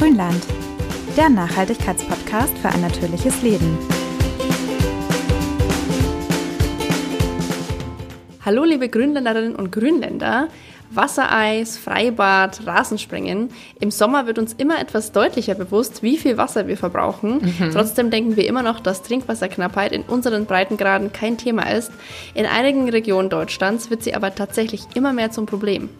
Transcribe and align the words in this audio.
Grünland, 0.00 0.42
der 1.14 1.28
Nachhaltigkeitspodcast 1.28 2.56
für 2.56 2.70
ein 2.70 2.80
natürliches 2.80 3.42
Leben. 3.42 3.76
Hallo 8.42 8.64
liebe 8.64 8.88
Grünländerinnen 8.88 9.54
und 9.54 9.70
Grünländer. 9.70 10.48
Wassereis, 10.90 11.76
Freibad, 11.76 12.66
Rasenspringen. 12.66 13.50
Im 13.78 13.90
Sommer 13.90 14.26
wird 14.26 14.38
uns 14.38 14.54
immer 14.54 14.80
etwas 14.80 15.12
deutlicher 15.12 15.54
bewusst, 15.54 16.02
wie 16.02 16.16
viel 16.16 16.38
Wasser 16.38 16.66
wir 16.66 16.78
verbrauchen. 16.78 17.52
Mhm. 17.58 17.70
Trotzdem 17.70 18.10
denken 18.10 18.38
wir 18.38 18.46
immer 18.46 18.62
noch, 18.62 18.80
dass 18.80 19.02
Trinkwasserknappheit 19.02 19.92
in 19.92 20.04
unseren 20.04 20.46
Breitengraden 20.46 21.12
kein 21.12 21.36
Thema 21.36 21.70
ist. 21.70 21.92
In 22.32 22.46
einigen 22.46 22.88
Regionen 22.88 23.28
Deutschlands 23.28 23.90
wird 23.90 24.02
sie 24.02 24.14
aber 24.14 24.34
tatsächlich 24.34 24.80
immer 24.94 25.12
mehr 25.12 25.30
zum 25.30 25.44
Problem. 25.44 25.90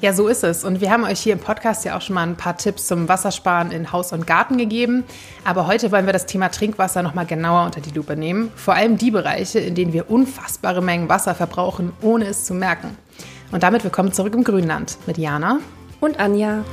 Ja, 0.00 0.14
so 0.14 0.28
ist 0.28 0.44
es. 0.44 0.64
Und 0.64 0.80
wir 0.80 0.90
haben 0.90 1.04
euch 1.04 1.20
hier 1.20 1.34
im 1.34 1.40
Podcast 1.40 1.84
ja 1.84 1.94
auch 1.94 2.00
schon 2.00 2.14
mal 2.14 2.26
ein 2.26 2.36
paar 2.36 2.56
Tipps 2.56 2.86
zum 2.86 3.06
Wassersparen 3.06 3.70
in 3.70 3.92
Haus 3.92 4.14
und 4.14 4.26
Garten 4.26 4.56
gegeben. 4.56 5.04
Aber 5.44 5.66
heute 5.66 5.92
wollen 5.92 6.06
wir 6.06 6.14
das 6.14 6.24
Thema 6.24 6.48
Trinkwasser 6.48 7.02
nochmal 7.02 7.26
genauer 7.26 7.66
unter 7.66 7.82
die 7.82 7.90
Lupe 7.90 8.16
nehmen. 8.16 8.50
Vor 8.56 8.72
allem 8.72 8.96
die 8.96 9.10
Bereiche, 9.10 9.58
in 9.58 9.74
denen 9.74 9.92
wir 9.92 10.10
unfassbare 10.10 10.80
Mengen 10.80 11.10
Wasser 11.10 11.34
verbrauchen, 11.34 11.92
ohne 12.00 12.28
es 12.28 12.46
zu 12.46 12.54
merken. 12.54 12.96
Und 13.52 13.62
damit 13.62 13.84
willkommen 13.84 14.14
zurück 14.14 14.34
im 14.34 14.42
Grünland 14.42 14.96
mit 15.06 15.18
Jana 15.18 15.58
und 16.00 16.18
Anja. 16.18 16.64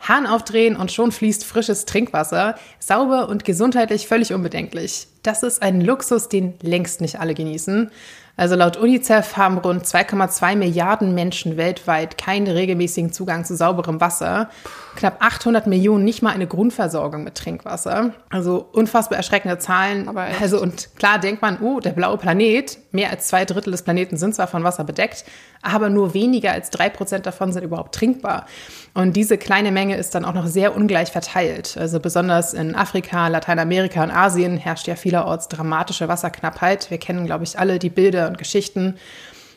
Hahn 0.00 0.26
aufdrehen 0.26 0.74
und 0.74 0.90
schon 0.90 1.12
fließt 1.12 1.44
frisches 1.44 1.84
Trinkwasser, 1.84 2.56
sauber 2.80 3.28
und 3.28 3.44
gesundheitlich 3.44 4.08
völlig 4.08 4.34
unbedenklich. 4.34 5.06
Das 5.22 5.44
ist 5.44 5.62
ein 5.62 5.80
Luxus, 5.80 6.28
den 6.28 6.54
längst 6.60 7.00
nicht 7.00 7.20
alle 7.20 7.34
genießen. 7.34 7.90
Also 8.36 8.54
laut 8.56 8.78
UNICEF 8.78 9.36
haben 9.36 9.58
rund 9.58 9.84
2,2 9.84 10.56
Milliarden 10.56 11.14
Menschen 11.14 11.58
weltweit 11.58 12.16
keinen 12.16 12.46
regelmäßigen 12.46 13.12
Zugang 13.12 13.44
zu 13.44 13.54
sauberem 13.54 14.00
Wasser. 14.00 14.48
Knapp 14.96 15.16
800 15.20 15.66
Millionen 15.66 16.04
nicht 16.04 16.22
mal 16.22 16.30
eine 16.32 16.46
Grundversorgung 16.46 17.24
mit 17.24 17.34
Trinkwasser. 17.34 18.12
Also 18.30 18.68
unfassbar 18.72 19.18
erschreckende 19.18 19.58
Zahlen. 19.58 20.08
Aber 20.08 20.26
also 20.40 20.60
und 20.60 20.96
klar 20.96 21.18
denkt 21.18 21.42
man, 21.42 21.60
oh, 21.60 21.80
der 21.80 21.90
blaue 21.90 22.16
Planet, 22.16 22.78
mehr 22.90 23.10
als 23.10 23.26
zwei 23.28 23.44
Drittel 23.44 23.70
des 23.70 23.82
Planeten 23.82 24.16
sind 24.16 24.34
zwar 24.34 24.46
von 24.46 24.64
Wasser 24.64 24.84
bedeckt, 24.84 25.24
aber 25.60 25.90
nur 25.90 26.14
weniger 26.14 26.52
als 26.52 26.70
drei 26.70 26.88
Prozent 26.88 27.26
davon 27.26 27.52
sind 27.52 27.64
überhaupt 27.64 27.94
trinkbar. 27.94 28.46
Und 28.94 29.14
diese 29.16 29.38
kleine 29.38 29.72
Menge 29.72 29.96
ist 29.96 30.14
dann 30.14 30.24
auch 30.24 30.34
noch 30.34 30.46
sehr 30.46 30.76
ungleich 30.76 31.10
verteilt. 31.10 31.76
Also 31.78 32.00
besonders 32.00 32.52
in 32.52 32.74
Afrika, 32.74 33.28
Lateinamerika 33.28 34.02
und 34.02 34.10
Asien 34.10 34.58
herrscht 34.58 34.86
ja 34.86 34.96
vielerorts 34.96 35.48
dramatische 35.48 36.08
Wasserknappheit. 36.08 36.90
Wir 36.90 36.98
kennen, 36.98 37.24
glaube 37.24 37.44
ich, 37.44 37.58
alle 37.58 37.78
die 37.78 37.90
Bilder 37.90 38.21
und 38.26 38.38
Geschichten. 38.38 38.96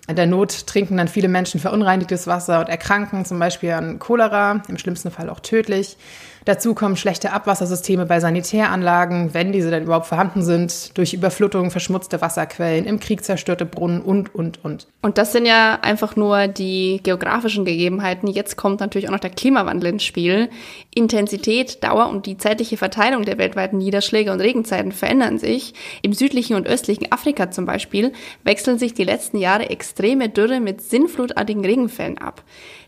In 0.07 0.15
der 0.15 0.27
Not 0.27 0.67
trinken 0.67 0.97
dann 0.97 1.07
viele 1.07 1.27
Menschen 1.27 1.59
verunreinigtes 1.59 2.27
Wasser 2.27 2.59
und 2.59 2.69
erkranken 2.69 3.25
zum 3.25 3.39
Beispiel 3.39 3.71
an 3.71 3.97
Cholera, 3.97 4.61
im 4.67 4.77
schlimmsten 4.77 5.09
Fall 5.09 5.29
auch 5.29 5.39
tödlich. 5.39 5.97
Dazu 6.45 6.75
kommen 6.75 6.95
schlechte 6.95 7.31
Abwassersysteme 7.31 8.05
bei 8.05 8.19
Sanitäranlagen, 8.19 9.33
wenn 9.33 9.51
diese 9.51 9.71
denn 9.71 9.85
überhaupt 9.85 10.05
vorhanden 10.05 10.43
sind, 10.43 10.95
durch 10.95 11.15
Überflutung 11.15 11.71
verschmutzte 11.71 12.21
Wasserquellen, 12.21 12.85
im 12.85 12.99
Krieg 12.99 13.23
zerstörte 13.23 13.65
Brunnen 13.65 13.99
und, 13.99 14.35
und, 14.35 14.63
und. 14.63 14.85
Und 15.01 15.17
das 15.17 15.31
sind 15.31 15.47
ja 15.47 15.79
einfach 15.81 16.15
nur 16.15 16.47
die 16.47 16.99
geografischen 17.01 17.65
Gegebenheiten. 17.65 18.27
Jetzt 18.27 18.57
kommt 18.57 18.79
natürlich 18.79 19.07
auch 19.07 19.13
noch 19.13 19.19
der 19.19 19.31
Klimawandel 19.31 19.93
ins 19.93 20.03
Spiel. 20.03 20.49
Intensität, 20.97 21.83
Dauer 21.83 22.07
und 22.07 22.25
die 22.25 22.37
zeitliche 22.37 22.77
Verteilung 22.77 23.23
der 23.23 23.37
weltweiten 23.37 23.77
Niederschläge 23.77 24.31
und 24.31 24.39
Regenzeiten 24.39 24.93
verändern 24.93 25.37
sich. 25.37 25.73
Im 26.01 26.13
südlichen 26.13 26.55
und 26.55 26.67
östlichen 26.67 27.11
Afrika 27.11 27.51
zum 27.51 27.65
Beispiel 27.65 28.13
wechseln 28.45 28.79
sich 28.79 28.93
die 28.93 29.03
letzten 29.03 29.37
Jahre 29.37 29.69
extreme 29.69 30.29
Dürre 30.29 30.61
mit 30.61 30.81
sinnflutartigen 30.81 31.65
Regenfällen 31.65 32.17
ab. 32.17 32.43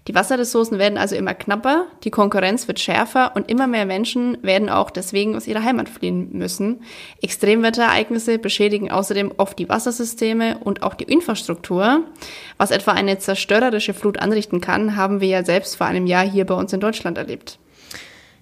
Die 0.07 0.15
Wasserressourcen 0.15 0.79
werden 0.79 0.97
also 0.97 1.17
immer 1.17 1.33
knapper, 1.33 1.85
die 2.05 2.09
Konkurrenz 2.09 2.69
wird 2.69 2.79
schärfer 2.79 3.35
und 3.35 3.51
immer 3.51 3.67
mehr 3.67 3.85
Menschen 3.85 4.37
werden 4.41 4.69
auch 4.69 4.89
deswegen 4.89 5.35
aus 5.35 5.45
ihrer 5.45 5.63
Heimat 5.63 5.89
fliehen 5.89 6.29
müssen. 6.31 6.83
Extremwetterereignisse 7.21 8.39
beschädigen 8.39 8.89
außerdem 8.89 9.33
oft 9.35 9.59
die 9.59 9.67
Wassersysteme 9.67 10.59
und 10.59 10.81
auch 10.81 10.93
die 10.93 11.03
Infrastruktur. 11.03 12.05
Was 12.57 12.71
etwa 12.71 12.91
eine 12.93 13.17
zerstörerische 13.17 13.93
Flut 13.93 14.17
anrichten 14.17 14.61
kann, 14.61 14.95
haben 14.95 15.19
wir 15.19 15.27
ja 15.27 15.43
selbst 15.43 15.75
vor 15.75 15.87
einem 15.87 16.07
Jahr 16.07 16.23
hier 16.23 16.45
bei 16.45 16.55
uns 16.55 16.71
in 16.71 16.79
Deutschland 16.79 17.17
erlebt. 17.17 17.59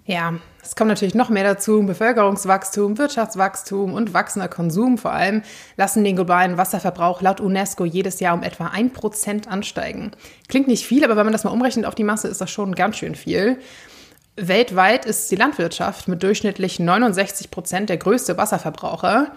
Ja, 0.07 0.35
es 0.61 0.75
kommt 0.75 0.89
natürlich 0.89 1.15
noch 1.15 1.29
mehr 1.29 1.43
dazu. 1.43 1.83
Bevölkerungswachstum, 1.83 2.99
Wirtschaftswachstum 2.99 3.93
und 3.93 4.13
wachsender 4.13 4.47
Konsum 4.47 4.99
vor 4.99 5.11
allem 5.11 5.41
lassen 5.77 6.03
den 6.03 6.15
globalen 6.15 6.57
Wasserverbrauch 6.57 7.23
laut 7.23 7.41
UNESCO 7.41 7.85
jedes 7.85 8.19
Jahr 8.19 8.35
um 8.35 8.43
etwa 8.43 8.67
ein 8.67 8.93
Prozent 8.93 9.47
ansteigen. 9.47 10.11
Klingt 10.47 10.67
nicht 10.67 10.85
viel, 10.85 11.03
aber 11.03 11.15
wenn 11.15 11.25
man 11.25 11.33
das 11.33 11.43
mal 11.43 11.49
umrechnet 11.49 11.85
auf 11.85 11.95
die 11.95 12.03
Masse, 12.03 12.27
ist 12.27 12.39
das 12.39 12.51
schon 12.51 12.75
ganz 12.75 12.97
schön 12.97 13.15
viel. 13.15 13.57
Weltweit 14.35 15.05
ist 15.05 15.31
die 15.31 15.37
Landwirtschaft 15.37 16.07
mit 16.07 16.21
durchschnittlich 16.21 16.79
69 16.79 17.49
Prozent 17.49 17.89
der 17.89 17.97
größte 17.97 18.37
Wasserverbraucher. 18.37 19.31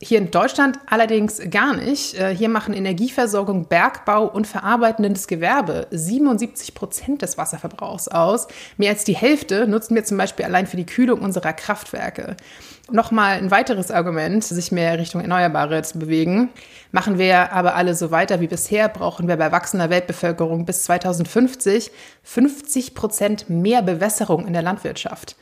Hier 0.00 0.18
in 0.18 0.30
Deutschland 0.30 0.78
allerdings 0.86 1.40
gar 1.50 1.74
nicht. 1.74 2.14
Äh, 2.14 2.32
hier 2.32 2.48
machen 2.48 2.72
Energieversorgung, 2.72 3.66
Bergbau 3.66 4.26
und 4.26 4.46
verarbeitendes 4.46 5.26
Gewerbe 5.26 5.88
77 5.90 6.72
Prozent 6.74 7.22
des 7.22 7.36
Wasserverbrauchs 7.36 8.06
aus. 8.06 8.46
Mehr 8.76 8.90
als 8.92 9.02
die 9.02 9.16
Hälfte 9.16 9.66
nutzen 9.66 9.96
wir 9.96 10.04
zum 10.04 10.16
Beispiel 10.16 10.44
allein 10.44 10.68
für 10.68 10.76
die 10.76 10.86
Kühlung 10.86 11.20
unserer 11.20 11.52
Kraftwerke. 11.52 12.36
Nochmal 12.92 13.38
ein 13.38 13.50
weiteres 13.50 13.90
Argument, 13.90 14.44
sich 14.44 14.70
mehr 14.70 15.00
Richtung 15.00 15.20
Erneuerbare 15.20 15.82
zu 15.82 15.98
bewegen. 15.98 16.50
Machen 16.92 17.18
wir 17.18 17.52
aber 17.52 17.74
alle 17.74 17.96
so 17.96 18.12
weiter 18.12 18.40
wie 18.40 18.46
bisher, 18.46 18.88
brauchen 18.88 19.26
wir 19.26 19.36
bei 19.36 19.50
wachsender 19.50 19.90
Weltbevölkerung 19.90 20.64
bis 20.64 20.84
2050 20.84 21.90
50 22.22 22.94
Prozent 22.94 23.50
mehr 23.50 23.82
Bewässerung 23.82 24.46
in 24.46 24.52
der 24.52 24.62
Landwirtschaft. 24.62 25.34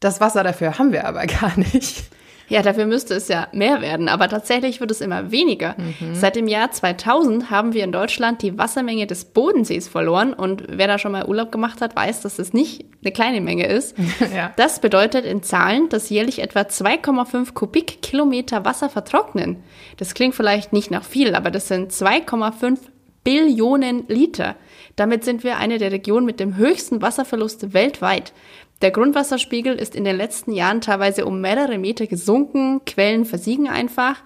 Das 0.00 0.18
Wasser 0.22 0.44
dafür 0.44 0.78
haben 0.78 0.92
wir 0.92 1.06
aber 1.06 1.26
gar 1.26 1.58
nicht. 1.58 2.04
Ja, 2.48 2.62
dafür 2.62 2.86
müsste 2.86 3.14
es 3.14 3.28
ja 3.28 3.48
mehr 3.52 3.80
werden, 3.80 4.08
aber 4.08 4.28
tatsächlich 4.28 4.80
wird 4.80 4.90
es 4.90 5.00
immer 5.00 5.30
weniger. 5.30 5.76
Mhm. 5.78 6.14
Seit 6.14 6.36
dem 6.36 6.48
Jahr 6.48 6.70
2000 6.70 7.50
haben 7.50 7.74
wir 7.74 7.84
in 7.84 7.92
Deutschland 7.92 8.42
die 8.42 8.56
Wassermenge 8.56 9.06
des 9.06 9.26
Bodensees 9.26 9.88
verloren 9.88 10.32
und 10.32 10.64
wer 10.68 10.86
da 10.86 10.98
schon 10.98 11.12
mal 11.12 11.26
Urlaub 11.26 11.52
gemacht 11.52 11.80
hat, 11.80 11.94
weiß, 11.94 12.22
dass 12.22 12.36
das 12.36 12.52
nicht 12.52 12.86
eine 13.02 13.12
kleine 13.12 13.40
Menge 13.40 13.66
ist. 13.66 13.96
ja. 14.34 14.52
Das 14.56 14.80
bedeutet 14.80 15.24
in 15.24 15.42
Zahlen, 15.42 15.88
dass 15.88 16.10
jährlich 16.10 16.40
etwa 16.40 16.60
2,5 16.60 17.52
Kubikkilometer 17.52 18.64
Wasser 18.64 18.88
vertrocknen. 18.88 19.62
Das 19.96 20.14
klingt 20.14 20.34
vielleicht 20.34 20.72
nicht 20.72 20.90
nach 20.90 21.04
viel, 21.04 21.34
aber 21.34 21.50
das 21.50 21.68
sind 21.68 21.92
2,5 21.92 22.78
Billionen 23.24 24.04
Liter. 24.08 24.56
Damit 24.96 25.22
sind 25.22 25.44
wir 25.44 25.58
eine 25.58 25.78
der 25.78 25.92
Regionen 25.92 26.24
mit 26.24 26.40
dem 26.40 26.56
höchsten 26.56 27.02
Wasserverlust 27.02 27.74
weltweit. 27.74 28.32
Der 28.80 28.92
Grundwasserspiegel 28.92 29.74
ist 29.74 29.96
in 29.96 30.04
den 30.04 30.16
letzten 30.16 30.52
Jahren 30.52 30.80
teilweise 30.80 31.26
um 31.26 31.40
mehrere 31.40 31.78
Meter 31.78 32.06
gesunken, 32.06 32.80
Quellen 32.86 33.24
versiegen 33.24 33.68
einfach. 33.68 34.22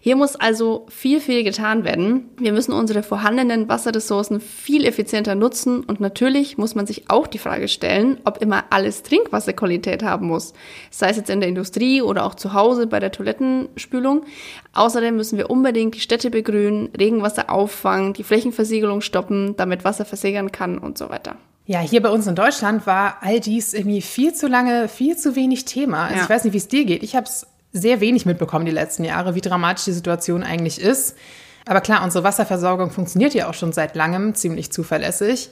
Hier 0.00 0.16
muss 0.16 0.34
also 0.34 0.86
viel, 0.88 1.20
viel 1.20 1.44
getan 1.44 1.84
werden. 1.84 2.30
Wir 2.36 2.52
müssen 2.52 2.72
unsere 2.72 3.04
vorhandenen 3.04 3.68
Wasserressourcen 3.68 4.40
viel 4.40 4.84
effizienter 4.84 5.36
nutzen 5.36 5.84
und 5.84 6.00
natürlich 6.00 6.58
muss 6.58 6.74
man 6.74 6.88
sich 6.88 7.08
auch 7.10 7.28
die 7.28 7.38
Frage 7.38 7.68
stellen, 7.68 8.18
ob 8.24 8.42
immer 8.42 8.64
alles 8.70 9.04
Trinkwasserqualität 9.04 10.02
haben 10.02 10.26
muss, 10.26 10.52
sei 10.90 11.10
es 11.10 11.18
jetzt 11.18 11.30
in 11.30 11.38
der 11.38 11.48
Industrie 11.48 12.02
oder 12.02 12.26
auch 12.26 12.34
zu 12.34 12.54
Hause 12.54 12.88
bei 12.88 12.98
der 12.98 13.12
Toilettenspülung. 13.12 14.24
Außerdem 14.72 15.14
müssen 15.14 15.38
wir 15.38 15.48
unbedingt 15.48 15.94
die 15.94 16.00
Städte 16.00 16.30
begrünen, 16.30 16.88
Regenwasser 16.98 17.50
auffangen, 17.50 18.14
die 18.14 18.24
Flächenversiegelung 18.24 19.00
stoppen, 19.00 19.54
damit 19.56 19.84
Wasser 19.84 20.04
versickern 20.04 20.50
kann 20.50 20.78
und 20.78 20.98
so 20.98 21.08
weiter. 21.08 21.36
Ja, 21.64 21.80
hier 21.80 22.02
bei 22.02 22.08
uns 22.08 22.26
in 22.26 22.34
Deutschland 22.34 22.86
war 22.86 23.18
all 23.20 23.38
dies 23.38 23.72
irgendwie 23.72 24.02
viel 24.02 24.34
zu 24.34 24.48
lange, 24.48 24.88
viel 24.88 25.16
zu 25.16 25.36
wenig 25.36 25.64
Thema. 25.64 26.04
Also 26.04 26.16
ja. 26.16 26.22
ich 26.24 26.30
weiß 26.30 26.44
nicht, 26.44 26.52
wie 26.52 26.58
es 26.58 26.68
dir 26.68 26.84
geht. 26.84 27.02
Ich 27.02 27.14
habe 27.14 27.26
es 27.26 27.46
sehr 27.72 28.00
wenig 28.00 28.26
mitbekommen 28.26 28.66
die 28.66 28.72
letzten 28.72 29.04
Jahre, 29.04 29.34
wie 29.34 29.40
dramatisch 29.40 29.84
die 29.84 29.92
Situation 29.92 30.42
eigentlich 30.42 30.80
ist. 30.80 31.16
Aber 31.64 31.80
klar, 31.80 32.02
unsere 32.02 32.24
Wasserversorgung 32.24 32.90
funktioniert 32.90 33.34
ja 33.34 33.48
auch 33.48 33.54
schon 33.54 33.72
seit 33.72 33.94
langem 33.94 34.34
ziemlich 34.34 34.72
zuverlässig. 34.72 35.50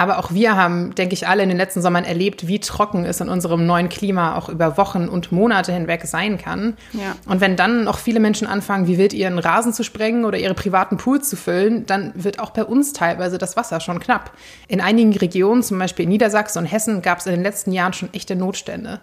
Aber 0.00 0.18
auch 0.18 0.32
wir 0.32 0.56
haben, 0.56 0.94
denke 0.94 1.12
ich, 1.12 1.28
alle 1.28 1.42
in 1.42 1.50
den 1.50 1.58
letzten 1.58 1.82
Sommern 1.82 2.04
erlebt, 2.04 2.46
wie 2.46 2.58
trocken 2.58 3.04
es 3.04 3.20
in 3.20 3.28
unserem 3.28 3.66
neuen 3.66 3.90
Klima 3.90 4.34
auch 4.34 4.48
über 4.48 4.78
Wochen 4.78 5.10
und 5.10 5.30
Monate 5.30 5.74
hinweg 5.74 6.06
sein 6.06 6.38
kann. 6.38 6.78
Ja. 6.94 7.16
Und 7.26 7.42
wenn 7.42 7.54
dann 7.54 7.84
noch 7.84 7.98
viele 7.98 8.18
Menschen 8.18 8.46
anfangen, 8.46 8.86
wie 8.86 8.96
wild 8.96 9.12
ihren 9.12 9.38
Rasen 9.38 9.74
zu 9.74 9.84
sprengen 9.84 10.24
oder 10.24 10.38
ihre 10.38 10.54
privaten 10.54 10.96
Pools 10.96 11.28
zu 11.28 11.36
füllen, 11.36 11.84
dann 11.84 12.12
wird 12.14 12.38
auch 12.38 12.48
bei 12.48 12.64
uns 12.64 12.94
teilweise 12.94 13.36
das 13.36 13.58
Wasser 13.58 13.78
schon 13.80 14.00
knapp. 14.00 14.32
In 14.68 14.80
einigen 14.80 15.14
Regionen, 15.14 15.62
zum 15.62 15.78
Beispiel 15.78 16.04
in 16.04 16.08
Niedersachsen 16.08 16.60
und 16.60 16.64
Hessen, 16.64 17.02
gab 17.02 17.18
es 17.18 17.26
in 17.26 17.32
den 17.32 17.42
letzten 17.42 17.70
Jahren 17.70 17.92
schon 17.92 18.08
echte 18.14 18.36
Notstände. 18.36 19.00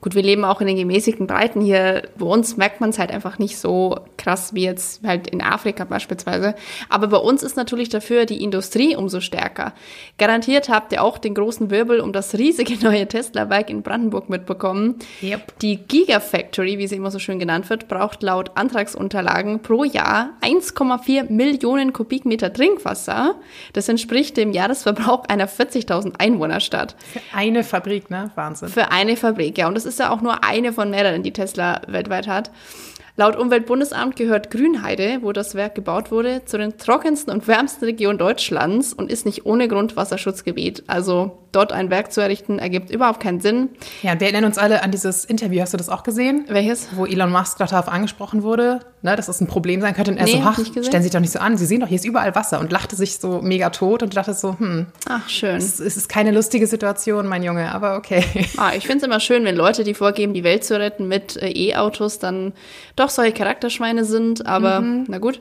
Gut, 0.00 0.14
wir 0.14 0.22
leben 0.22 0.46
auch 0.46 0.62
in 0.62 0.66
den 0.66 0.76
gemäßigten 0.76 1.26
Breiten 1.26 1.60
hier. 1.60 2.08
Bei 2.16 2.24
uns 2.24 2.56
merkt 2.56 2.80
man 2.80 2.88
es 2.88 2.98
halt 2.98 3.10
einfach 3.10 3.38
nicht 3.38 3.58
so 3.58 3.98
krass 4.16 4.54
wie 4.54 4.64
jetzt 4.64 5.04
halt 5.06 5.26
in 5.26 5.42
Afrika 5.42 5.84
beispielsweise. 5.84 6.54
Aber 6.88 7.08
bei 7.08 7.18
uns 7.18 7.42
ist 7.42 7.56
natürlich 7.56 7.90
dafür 7.90 8.24
die 8.24 8.42
Industrie 8.42 8.96
umso 8.96 9.20
stärker. 9.20 9.74
Garantiert 10.16 10.70
habt 10.70 10.92
ihr 10.92 11.02
auch 11.02 11.18
den 11.18 11.34
großen 11.34 11.70
Wirbel 11.70 12.00
um 12.00 12.14
das 12.14 12.38
riesige 12.38 12.74
neue 12.82 13.08
Tesla-Werk 13.08 13.68
in 13.68 13.82
Brandenburg 13.82 14.30
mitbekommen. 14.30 14.96
Yep. 15.22 15.58
Die 15.60 15.76
Gigafactory, 15.76 16.78
wie 16.78 16.86
sie 16.86 16.96
immer 16.96 17.10
so 17.10 17.18
schön 17.18 17.38
genannt 17.38 17.68
wird, 17.68 17.86
braucht 17.86 18.22
laut 18.22 18.52
Antragsunterlagen 18.54 19.60
pro 19.60 19.84
Jahr 19.84 20.30
1,4 20.40 21.30
Millionen 21.30 21.92
Kubikmeter 21.92 22.50
Trinkwasser. 22.50 23.34
Das 23.74 23.86
entspricht 23.90 24.38
dem 24.38 24.52
Jahresverbrauch 24.52 25.24
einer 25.28 25.46
40.000 25.46 26.14
Einwohnerstadt. 26.18 26.96
Für 27.12 27.20
eine 27.36 27.64
Fabrik, 27.64 28.08
ne? 28.08 28.30
Wahnsinn. 28.34 28.70
Für 28.70 28.90
eine 28.92 29.18
Fabrik, 29.18 29.58
ja. 29.58 29.68
Und 29.68 29.74
das 29.74 29.89
ist 29.89 29.89
ja 29.98 30.10
auch 30.10 30.20
nur 30.20 30.44
eine 30.44 30.72
von 30.72 30.90
mehreren, 30.90 31.22
die 31.22 31.32
Tesla 31.32 31.82
weltweit 31.86 32.28
hat. 32.28 32.50
Laut 33.16 33.36
Umweltbundesamt 33.36 34.16
gehört 34.16 34.50
Grünheide, 34.50 35.18
wo 35.22 35.32
das 35.32 35.54
Werk 35.54 35.74
gebaut 35.74 36.10
wurde, 36.10 36.44
zu 36.46 36.56
den 36.56 36.78
trockensten 36.78 37.32
und 37.32 37.46
wärmsten 37.48 37.84
Regionen 37.84 38.18
Deutschlands 38.18 38.94
und 38.94 39.10
ist 39.10 39.26
nicht 39.26 39.44
ohne 39.44 39.68
Grundwasserschutzgebiet. 39.68 40.84
Also 40.86 41.39
dort 41.52 41.72
ein 41.72 41.90
Werk 41.90 42.12
zu 42.12 42.20
errichten, 42.20 42.58
ergibt 42.58 42.90
überhaupt 42.90 43.20
keinen 43.20 43.40
Sinn. 43.40 43.70
Ja, 44.02 44.18
wir 44.18 44.26
erinnern 44.26 44.44
uns 44.44 44.58
alle 44.58 44.82
an 44.82 44.90
dieses 44.90 45.24
Interview. 45.24 45.60
Hast 45.60 45.72
du 45.72 45.76
das 45.76 45.88
auch 45.88 46.02
gesehen? 46.02 46.44
Welches? 46.48 46.88
Wo 46.94 47.06
Elon 47.06 47.30
Musk 47.30 47.58
darauf 47.58 47.88
angesprochen 47.88 48.42
wurde, 48.42 48.80
ne, 49.02 49.16
dass 49.16 49.26
das 49.26 49.40
ein 49.40 49.46
Problem 49.46 49.80
sein 49.80 49.94
könnte. 49.94 50.12
Und 50.12 50.18
er 50.18 50.24
Nee, 50.24 50.32
so, 50.32 50.42
ach, 50.44 50.58
stellen 50.58 50.84
Sie 50.84 51.02
sich 51.02 51.10
doch 51.10 51.20
nicht 51.20 51.32
so 51.32 51.38
an. 51.38 51.56
Sie 51.56 51.66
sehen 51.66 51.80
doch, 51.80 51.88
hier 51.88 51.96
ist 51.96 52.04
überall 52.04 52.34
Wasser. 52.34 52.60
Und 52.60 52.70
lachte 52.72 52.96
sich 52.96 53.18
so 53.18 53.40
mega 53.42 53.70
tot 53.70 54.02
und 54.02 54.16
dachte 54.16 54.34
so, 54.34 54.58
hm, 54.58 54.86
Ach, 55.08 55.28
schön. 55.28 55.56
es 55.56 55.80
es 55.80 55.96
ist 55.96 56.08
keine 56.08 56.30
lustige 56.30 56.66
Situation, 56.66 57.26
mein 57.26 57.42
Junge, 57.42 57.72
aber 57.72 57.96
okay. 57.96 58.24
Ah, 58.56 58.72
ich 58.76 58.86
finde 58.86 58.98
es 58.98 59.02
immer 59.04 59.20
schön, 59.20 59.44
wenn 59.44 59.56
Leute, 59.56 59.84
die 59.84 59.94
vorgeben, 59.94 60.34
die 60.34 60.44
Welt 60.44 60.64
zu 60.64 60.78
retten 60.78 61.08
mit 61.08 61.36
äh, 61.36 61.50
E-Autos, 61.50 62.18
dann 62.18 62.52
doch 62.96 63.08
solche 63.08 63.32
Charakterschweine 63.32 64.04
sind, 64.04 64.46
aber 64.46 64.82
na 65.08 65.18
gut. 65.18 65.40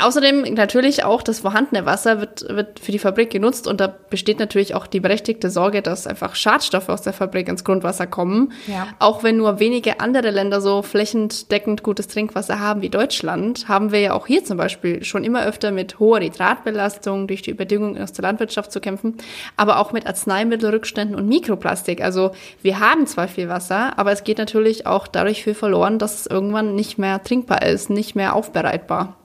Außerdem 0.00 0.54
natürlich 0.54 1.04
auch 1.04 1.22
das 1.22 1.40
vorhandene 1.40 1.86
Wasser 1.86 2.20
wird, 2.20 2.46
wird 2.48 2.80
für 2.80 2.92
die 2.92 2.98
Fabrik 2.98 3.30
genutzt 3.30 3.66
und 3.66 3.80
da 3.80 3.86
besteht 3.86 4.38
natürlich 4.38 4.74
auch 4.74 4.86
die 4.86 5.00
berechtigte 5.00 5.39
Sorge, 5.48 5.80
dass 5.80 6.06
einfach 6.06 6.34
Schadstoffe 6.34 6.90
aus 6.90 7.00
der 7.00 7.14
Fabrik 7.14 7.48
ins 7.48 7.64
Grundwasser 7.64 8.06
kommen. 8.06 8.52
Ja. 8.66 8.88
Auch 8.98 9.22
wenn 9.22 9.38
nur 9.38 9.60
wenige 9.60 10.00
andere 10.00 10.30
Länder 10.30 10.60
so 10.60 10.82
flächendeckend 10.82 11.82
gutes 11.82 12.08
Trinkwasser 12.08 12.60
haben 12.60 12.82
wie 12.82 12.90
Deutschland, 12.90 13.68
haben 13.68 13.92
wir 13.92 14.00
ja 14.00 14.12
auch 14.12 14.26
hier 14.26 14.44
zum 14.44 14.58
Beispiel 14.58 15.04
schon 15.04 15.24
immer 15.24 15.44
öfter 15.44 15.70
mit 15.70 15.98
hoher 15.98 16.20
Nitratbelastung 16.20 17.28
durch 17.28 17.42
die 17.42 17.50
Überdüngung 17.50 17.96
aus 17.96 18.12
der 18.12 18.24
Landwirtschaft 18.24 18.72
zu 18.72 18.80
kämpfen, 18.80 19.16
aber 19.56 19.78
auch 19.78 19.92
mit 19.92 20.06
Arzneimittelrückständen 20.06 21.16
und 21.16 21.28
Mikroplastik. 21.28 22.02
Also 22.02 22.32
wir 22.60 22.80
haben 22.80 23.06
zwar 23.06 23.28
viel 23.28 23.48
Wasser, 23.48 23.98
aber 23.98 24.12
es 24.12 24.24
geht 24.24 24.38
natürlich 24.38 24.86
auch 24.86 25.06
dadurch 25.06 25.44
viel 25.44 25.54
verloren, 25.54 25.98
dass 25.98 26.20
es 26.20 26.26
irgendwann 26.26 26.74
nicht 26.74 26.98
mehr 26.98 27.22
trinkbar 27.22 27.62
ist, 27.62 27.88
nicht 27.88 28.16
mehr 28.16 28.34
aufbereitbar. 28.34 29.16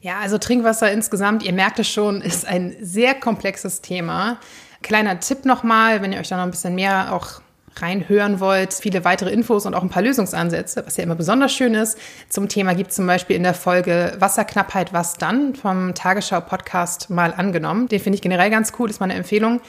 Ja, 0.00 0.20
also 0.20 0.38
Trinkwasser 0.38 0.92
insgesamt, 0.92 1.42
ihr 1.42 1.52
merkt 1.52 1.80
es 1.80 1.88
schon, 1.88 2.22
ist 2.22 2.46
ein 2.46 2.76
sehr 2.80 3.14
komplexes 3.14 3.80
Thema. 3.80 4.38
Kleiner 4.82 5.20
Tipp 5.20 5.44
nochmal, 5.44 6.02
wenn 6.02 6.12
ihr 6.12 6.20
euch 6.20 6.28
da 6.28 6.36
noch 6.36 6.44
ein 6.44 6.50
bisschen 6.50 6.74
mehr 6.74 7.12
auch 7.12 7.40
reinhören 7.76 8.40
wollt, 8.40 8.74
viele 8.74 9.04
weitere 9.04 9.30
Infos 9.30 9.66
und 9.66 9.74
auch 9.74 9.82
ein 9.82 9.90
paar 9.90 10.02
Lösungsansätze, 10.02 10.84
was 10.86 10.96
ja 10.96 11.04
immer 11.04 11.14
besonders 11.14 11.52
schön 11.52 11.74
ist. 11.74 11.98
Zum 12.28 12.48
Thema 12.48 12.74
gibt 12.74 12.90
es 12.90 12.96
zum 12.96 13.06
Beispiel 13.06 13.36
in 13.36 13.42
der 13.42 13.54
Folge 13.54 14.16
Wasserknappheit, 14.18 14.92
was 14.92 15.14
dann 15.14 15.54
vom 15.54 15.94
Tagesschau-Podcast 15.94 17.10
mal 17.10 17.32
angenommen. 17.32 17.88
Den 17.88 18.00
finde 18.00 18.16
ich 18.16 18.22
generell 18.22 18.50
ganz 18.50 18.72
cool, 18.78 18.90
ist 18.90 19.00
meine 19.00 19.14
Empfehlung. 19.14 19.60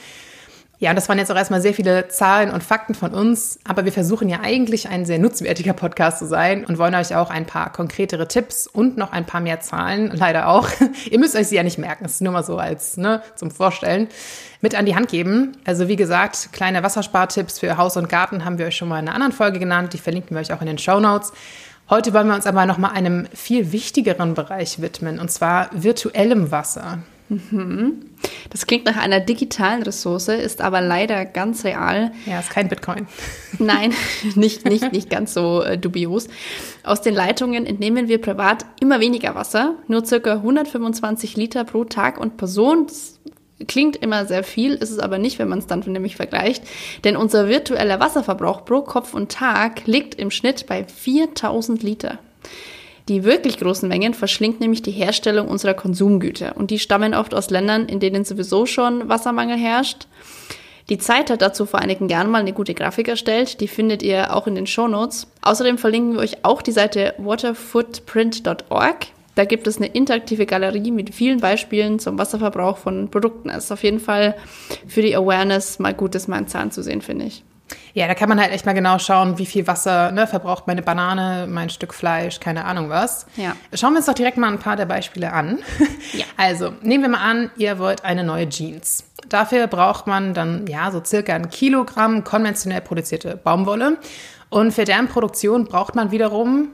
Ja, 0.80 0.88
und 0.88 0.96
das 0.96 1.10
waren 1.10 1.18
jetzt 1.18 1.30
auch 1.30 1.36
erstmal 1.36 1.60
sehr 1.60 1.74
viele 1.74 2.08
Zahlen 2.08 2.50
und 2.50 2.64
Fakten 2.64 2.94
von 2.94 3.12
uns, 3.12 3.58
aber 3.64 3.84
wir 3.84 3.92
versuchen 3.92 4.30
ja 4.30 4.40
eigentlich 4.40 4.88
ein 4.88 5.04
sehr 5.04 5.18
nutzwertiger 5.18 5.74
Podcast 5.74 6.20
zu 6.20 6.26
sein 6.26 6.64
und 6.64 6.78
wollen 6.78 6.94
euch 6.94 7.14
auch 7.14 7.28
ein 7.28 7.44
paar 7.44 7.70
konkretere 7.70 8.26
Tipps 8.26 8.66
und 8.66 8.96
noch 8.96 9.12
ein 9.12 9.26
paar 9.26 9.42
mehr 9.42 9.60
Zahlen, 9.60 10.10
leider 10.14 10.48
auch. 10.48 10.70
Ihr 11.10 11.18
müsst 11.18 11.36
euch 11.36 11.48
sie 11.48 11.56
ja 11.56 11.62
nicht 11.62 11.76
merken, 11.76 12.04
das 12.04 12.14
ist 12.14 12.22
nur 12.22 12.32
mal 12.32 12.44
so 12.44 12.56
als 12.56 12.96
ne, 12.96 13.22
zum 13.34 13.50
Vorstellen, 13.50 14.08
mit 14.62 14.74
an 14.74 14.86
die 14.86 14.96
Hand 14.96 15.10
geben. 15.10 15.52
Also 15.66 15.86
wie 15.86 15.96
gesagt, 15.96 16.48
kleine 16.52 16.82
Wasserspartipps 16.82 17.58
für 17.58 17.76
Haus 17.76 17.98
und 17.98 18.08
Garten 18.08 18.46
haben 18.46 18.56
wir 18.56 18.64
euch 18.64 18.76
schon 18.76 18.88
mal 18.88 19.00
in 19.00 19.06
einer 19.06 19.14
anderen 19.14 19.32
Folge 19.32 19.58
genannt, 19.58 19.92
die 19.92 19.98
verlinken 19.98 20.34
wir 20.34 20.40
euch 20.40 20.50
auch 20.54 20.62
in 20.62 20.66
den 20.66 20.78
Show 20.78 20.98
Notes. 20.98 21.34
Heute 21.90 22.14
wollen 22.14 22.28
wir 22.28 22.34
uns 22.34 22.46
aber 22.46 22.64
noch 22.64 22.78
mal 22.78 22.92
einem 22.92 23.26
viel 23.34 23.72
wichtigeren 23.72 24.32
Bereich 24.32 24.80
widmen, 24.80 25.18
und 25.18 25.30
zwar 25.30 25.68
virtuellem 25.72 26.50
Wasser. 26.50 27.00
Das 28.50 28.66
klingt 28.66 28.84
nach 28.86 28.96
einer 28.96 29.20
digitalen 29.20 29.82
Ressource, 29.82 30.28
ist 30.28 30.60
aber 30.60 30.80
leider 30.80 31.24
ganz 31.24 31.64
real. 31.64 32.12
Ja, 32.26 32.40
ist 32.40 32.50
kein 32.50 32.68
Bitcoin. 32.68 33.06
Nein, 33.58 33.92
nicht, 34.34 34.64
nicht, 34.64 34.92
nicht 34.92 35.10
ganz 35.10 35.34
so 35.34 35.62
äh, 35.62 35.78
dubios. 35.78 36.28
Aus 36.82 37.02
den 37.02 37.14
Leitungen 37.14 37.66
entnehmen 37.66 38.08
wir 38.08 38.20
privat 38.20 38.66
immer 38.80 39.00
weniger 39.00 39.34
Wasser, 39.34 39.76
nur 39.86 40.04
circa 40.04 40.34
125 40.34 41.36
Liter 41.36 41.64
pro 41.64 41.84
Tag 41.84 42.18
und 42.18 42.36
Person. 42.36 42.86
Das 42.88 43.20
klingt 43.68 43.96
immer 43.96 44.26
sehr 44.26 44.42
viel, 44.42 44.74
ist 44.74 44.90
es 44.90 44.98
aber 44.98 45.18
nicht, 45.18 45.38
wenn 45.38 45.48
man 45.48 45.60
es 45.60 45.66
dann 45.66 45.80
nämlich 45.80 46.16
vergleicht. 46.16 46.64
Denn 47.04 47.16
unser 47.16 47.48
virtueller 47.48 48.00
Wasserverbrauch 48.00 48.64
pro 48.64 48.82
Kopf 48.82 49.14
und 49.14 49.30
Tag 49.30 49.86
liegt 49.86 50.14
im 50.16 50.30
Schnitt 50.30 50.66
bei 50.66 50.84
4000 50.84 51.82
Liter. 51.82 52.18
Die 53.08 53.24
wirklich 53.24 53.58
großen 53.58 53.88
Mengen 53.88 54.14
verschlingt 54.14 54.60
nämlich 54.60 54.82
die 54.82 54.90
Herstellung 54.90 55.48
unserer 55.48 55.74
Konsumgüter 55.74 56.56
und 56.56 56.70
die 56.70 56.78
stammen 56.78 57.14
oft 57.14 57.34
aus 57.34 57.50
Ländern, 57.50 57.86
in 57.86 58.00
denen 58.00 58.24
sowieso 58.24 58.66
schon 58.66 59.08
Wassermangel 59.08 59.56
herrscht. 59.56 60.06
Die 60.88 60.98
Zeit 60.98 61.30
hat 61.30 61.40
dazu 61.40 61.66
vor 61.66 61.80
einigen 61.80 62.08
Jahren 62.08 62.30
mal 62.30 62.40
eine 62.40 62.52
gute 62.52 62.74
Grafik 62.74 63.08
erstellt, 63.08 63.60
die 63.60 63.68
findet 63.68 64.02
ihr 64.02 64.34
auch 64.34 64.46
in 64.46 64.56
den 64.56 64.66
Shownotes. 64.66 65.28
Außerdem 65.40 65.78
verlinken 65.78 66.14
wir 66.14 66.20
euch 66.20 66.44
auch 66.44 66.62
die 66.62 66.72
Seite 66.72 67.14
waterfootprint.org. 67.18 69.06
Da 69.36 69.44
gibt 69.44 69.68
es 69.68 69.76
eine 69.76 69.86
interaktive 69.86 70.46
Galerie 70.46 70.90
mit 70.90 71.14
vielen 71.14 71.38
Beispielen 71.38 72.00
zum 72.00 72.18
Wasserverbrauch 72.18 72.76
von 72.76 73.08
Produkten. 73.08 73.48
Es 73.48 73.64
ist 73.64 73.72
auf 73.72 73.84
jeden 73.84 74.00
Fall 74.00 74.36
für 74.88 75.02
die 75.02 75.14
Awareness 75.14 75.78
mal 75.78 75.94
gut, 75.94 76.16
das 76.16 76.26
mal 76.26 76.38
in 76.38 76.48
Zahlen 76.48 76.72
zu 76.72 76.82
sehen, 76.82 77.00
finde 77.00 77.26
ich. 77.26 77.44
Ja, 77.94 78.06
da 78.06 78.14
kann 78.14 78.28
man 78.28 78.40
halt 78.40 78.52
echt 78.52 78.66
mal 78.66 78.72
genau 78.72 78.98
schauen, 78.98 79.38
wie 79.38 79.46
viel 79.46 79.66
Wasser 79.66 80.12
ne, 80.12 80.26
verbraucht 80.26 80.66
meine 80.66 80.82
Banane, 80.82 81.46
mein 81.48 81.70
Stück 81.70 81.92
Fleisch, 81.92 82.40
keine 82.40 82.64
Ahnung 82.64 82.88
was. 82.88 83.26
Ja. 83.36 83.56
Schauen 83.74 83.92
wir 83.92 83.98
uns 83.98 84.06
doch 84.06 84.14
direkt 84.14 84.36
mal 84.36 84.50
ein 84.50 84.58
paar 84.58 84.76
der 84.76 84.86
Beispiele 84.86 85.32
an. 85.32 85.58
Ja. 86.12 86.24
Also, 86.36 86.72
nehmen 86.82 87.04
wir 87.04 87.10
mal 87.10 87.20
an, 87.20 87.50
ihr 87.56 87.78
wollt 87.78 88.04
eine 88.04 88.24
neue 88.24 88.48
Jeans. 88.48 89.04
Dafür 89.28 89.66
braucht 89.66 90.06
man 90.06 90.34
dann 90.34 90.66
ja 90.66 90.90
so 90.90 91.02
circa 91.04 91.34
ein 91.34 91.50
Kilogramm 91.50 92.24
konventionell 92.24 92.80
produzierte 92.80 93.36
Baumwolle. 93.36 93.98
Und 94.48 94.72
für 94.72 94.84
deren 94.84 95.06
Produktion 95.08 95.66
braucht 95.66 95.94
man 95.94 96.10
wiederum, 96.10 96.68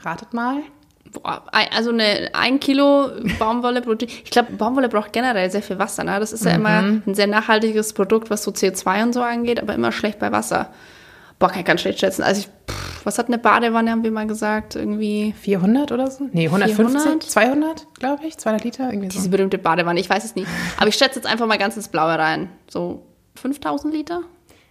ratet 0.00 0.32
mal, 0.32 0.62
Boah, 1.12 1.42
also 1.74 1.90
eine 1.90 2.30
ein 2.34 2.60
Kilo 2.60 3.08
Baumwolle. 3.38 3.80
Protein- 3.82 4.08
Ich 4.24 4.30
glaube, 4.30 4.52
Baumwolle 4.52 4.88
braucht 4.88 5.12
generell 5.12 5.50
sehr 5.50 5.62
viel 5.62 5.78
Wasser. 5.78 6.04
Ne? 6.04 6.18
Das 6.20 6.32
ist 6.32 6.44
ja 6.44 6.52
immer 6.52 6.82
ein 7.06 7.14
sehr 7.14 7.26
nachhaltiges 7.26 7.92
Produkt, 7.92 8.30
was 8.30 8.42
so 8.44 8.50
CO2 8.50 9.02
und 9.04 9.12
so 9.14 9.22
angeht, 9.22 9.60
aber 9.60 9.74
immer 9.74 9.92
schlecht 9.92 10.18
bei 10.18 10.30
Wasser. 10.32 10.70
Boah, 11.38 11.48
kann 11.48 11.60
ich 11.60 11.64
ganz 11.66 11.80
schlecht 11.82 12.00
schätzen. 12.00 12.22
Also, 12.24 12.40
ich, 12.40 12.46
pff, 12.68 13.06
was 13.06 13.16
hat 13.18 13.28
eine 13.28 13.38
Badewanne, 13.38 13.92
haben 13.92 14.02
wir 14.02 14.10
mal 14.10 14.26
gesagt? 14.26 14.74
Irgendwie 14.74 15.32
400 15.40 15.92
oder 15.92 16.10
so? 16.10 16.28
Nee, 16.32 16.46
150, 16.46 16.76
400? 17.00 17.22
200, 17.22 17.86
glaube 18.00 18.26
ich, 18.26 18.36
200 18.36 18.64
Liter, 18.64 18.88
irgendwie 18.90 19.08
so. 19.08 19.18
diese 19.18 19.28
berühmte 19.30 19.56
Badewanne. 19.56 20.00
Ich 20.00 20.10
weiß 20.10 20.24
es 20.24 20.34
nicht. 20.34 20.48
Aber 20.78 20.88
ich 20.88 20.96
schätze 20.96 21.14
jetzt 21.20 21.26
einfach 21.26 21.46
mal 21.46 21.56
ganz 21.58 21.76
ins 21.76 21.86
Blaue 21.88 22.18
rein. 22.18 22.50
So 22.68 23.02
5000 23.36 23.94
Liter? 23.94 24.22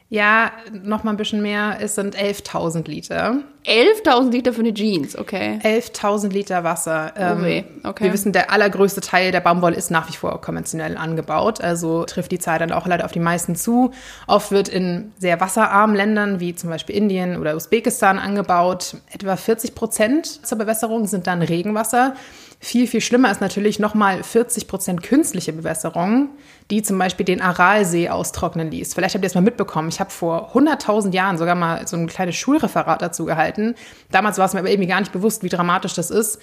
Ja, 0.10 0.52
noch 0.72 1.04
mal 1.04 1.12
ein 1.12 1.18
bisschen 1.18 1.42
mehr, 1.42 1.80
es 1.82 1.96
sind 1.96 2.16
11.000 2.16 2.88
Liter. 2.88 3.40
11.000 3.66 4.32
Liter 4.32 4.54
für 4.54 4.62
eine 4.62 4.74
Jeans, 4.74 5.18
okay. 5.18 5.60
11.000 5.62 6.30
Liter 6.30 6.64
Wasser. 6.64 7.12
Ähm, 7.18 7.38
Oh 7.40 7.44
weh, 7.44 7.64
okay. 7.84 8.06
Wir 8.06 8.14
wissen, 8.14 8.32
der 8.32 8.50
allergrößte 8.50 9.02
Teil 9.02 9.34
der 9.34 9.42
Baumwolle 9.42 9.76
ist 9.76 9.92
nach 9.92 10.08
wie 10.08 10.16
vor 10.16 10.40
konventionell 10.40 10.96
angebaut. 10.96 11.60
Also 11.60 12.06
trifft 12.06 12.32
die 12.32 12.40
Zahl 12.40 12.58
dann 12.58 12.72
auch 12.72 12.88
leider 12.88 13.04
auf 13.04 13.12
die 13.12 13.20
meisten 13.20 13.58
zu. 13.58 13.92
Oft 14.28 14.52
wird 14.52 14.70
in 14.70 15.12
sehr 15.20 15.42
wasserarmen 15.42 15.98
Ländern 15.98 16.40
wie 16.40 16.56
zum 16.56 16.70
Beispiel 16.70 16.96
Indien 16.96 17.38
oder 17.38 17.58
Usbekistan 17.58 18.18
angebaut. 18.18 18.96
Etwa 19.12 19.36
40 19.36 19.76
Prozent 19.76 20.46
zur 20.46 20.58
Bewässerung 20.58 21.06
sind 21.06 21.28
dann 21.28 21.42
Regenwasser. 21.42 22.16
Viel, 22.60 22.88
viel 22.88 23.02
schlimmer 23.02 23.30
ist 23.30 23.40
natürlich 23.40 23.78
nochmal 23.78 24.24
40 24.24 24.68
Prozent 24.68 25.04
künstliche 25.04 25.54
Bewässerung, 25.54 26.30
die 26.72 26.82
zum 26.82 26.98
Beispiel 26.98 27.24
den 27.24 27.40
Aralsee 27.40 28.10
austrocknen 28.10 28.72
ließ. 28.72 28.96
Vielleicht 28.96 29.14
habt 29.14 29.24
ihr 29.24 29.28
es 29.28 29.36
mal 29.36 29.42
mitbekommen. 29.42 29.90
Ich 29.90 30.00
habe 30.00 30.10
vor 30.10 30.56
100.000 30.56 31.14
Jahren 31.14 31.38
sogar 31.38 31.54
mal 31.54 31.88
so 31.88 31.96
ein 31.96 32.08
kleines 32.08 32.36
Schulreferat 32.36 33.02
dazu 33.02 33.26
gehalten. 33.26 33.76
Damals 34.12 34.40
war 34.40 34.48
es 34.48 34.54
mir 34.54 34.60
aber 34.62 34.72
irgendwie 34.72 34.88
gar 34.88 35.00
nicht 35.00 35.12
bewusst, 35.12 35.44
wie 35.44 35.50
dramatisch 35.50 35.94
das 35.94 36.10
ist. 36.10 36.40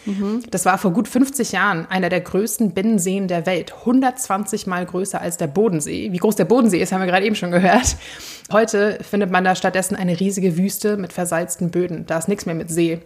Das 0.51 0.65
war 0.65 0.79
vor 0.79 0.93
gut 0.93 1.09
50 1.09 1.51
Jahren 1.51 1.87
einer 1.87 2.11
der 2.11 2.21
größten 2.21 2.75
Binnenseen 2.75 3.27
der 3.27 3.45
Welt. 3.45 3.75
120 3.81 4.69
Mal 4.69 4.87
größer 4.87 5.21
als 5.21 5.37
der 5.37 5.49
Bodensee. 5.49 6.13
Wie 6.13 6.19
groß 6.19 6.37
der 6.37 6.45
Bodensee 6.45 6.79
ist, 6.79 6.93
haben 6.93 7.01
wir 7.01 7.09
gerade 7.09 7.27
eben 7.27 7.35
schon 7.35 7.51
gehört. 7.51 7.97
Heute 8.53 8.99
findet 9.03 9.33
man 9.33 9.43
da 9.43 9.57
stattdessen 9.57 9.97
eine 9.97 10.21
riesige 10.21 10.57
Wüste 10.57 10.97
mit 10.97 11.13
versalzten 11.13 11.73
Böden. 11.73 12.07
Da 12.07 12.19
ist 12.19 12.29
nichts 12.29 12.47
mehr 12.47 12.55
mit 12.55 12.71
See. 12.71 13.01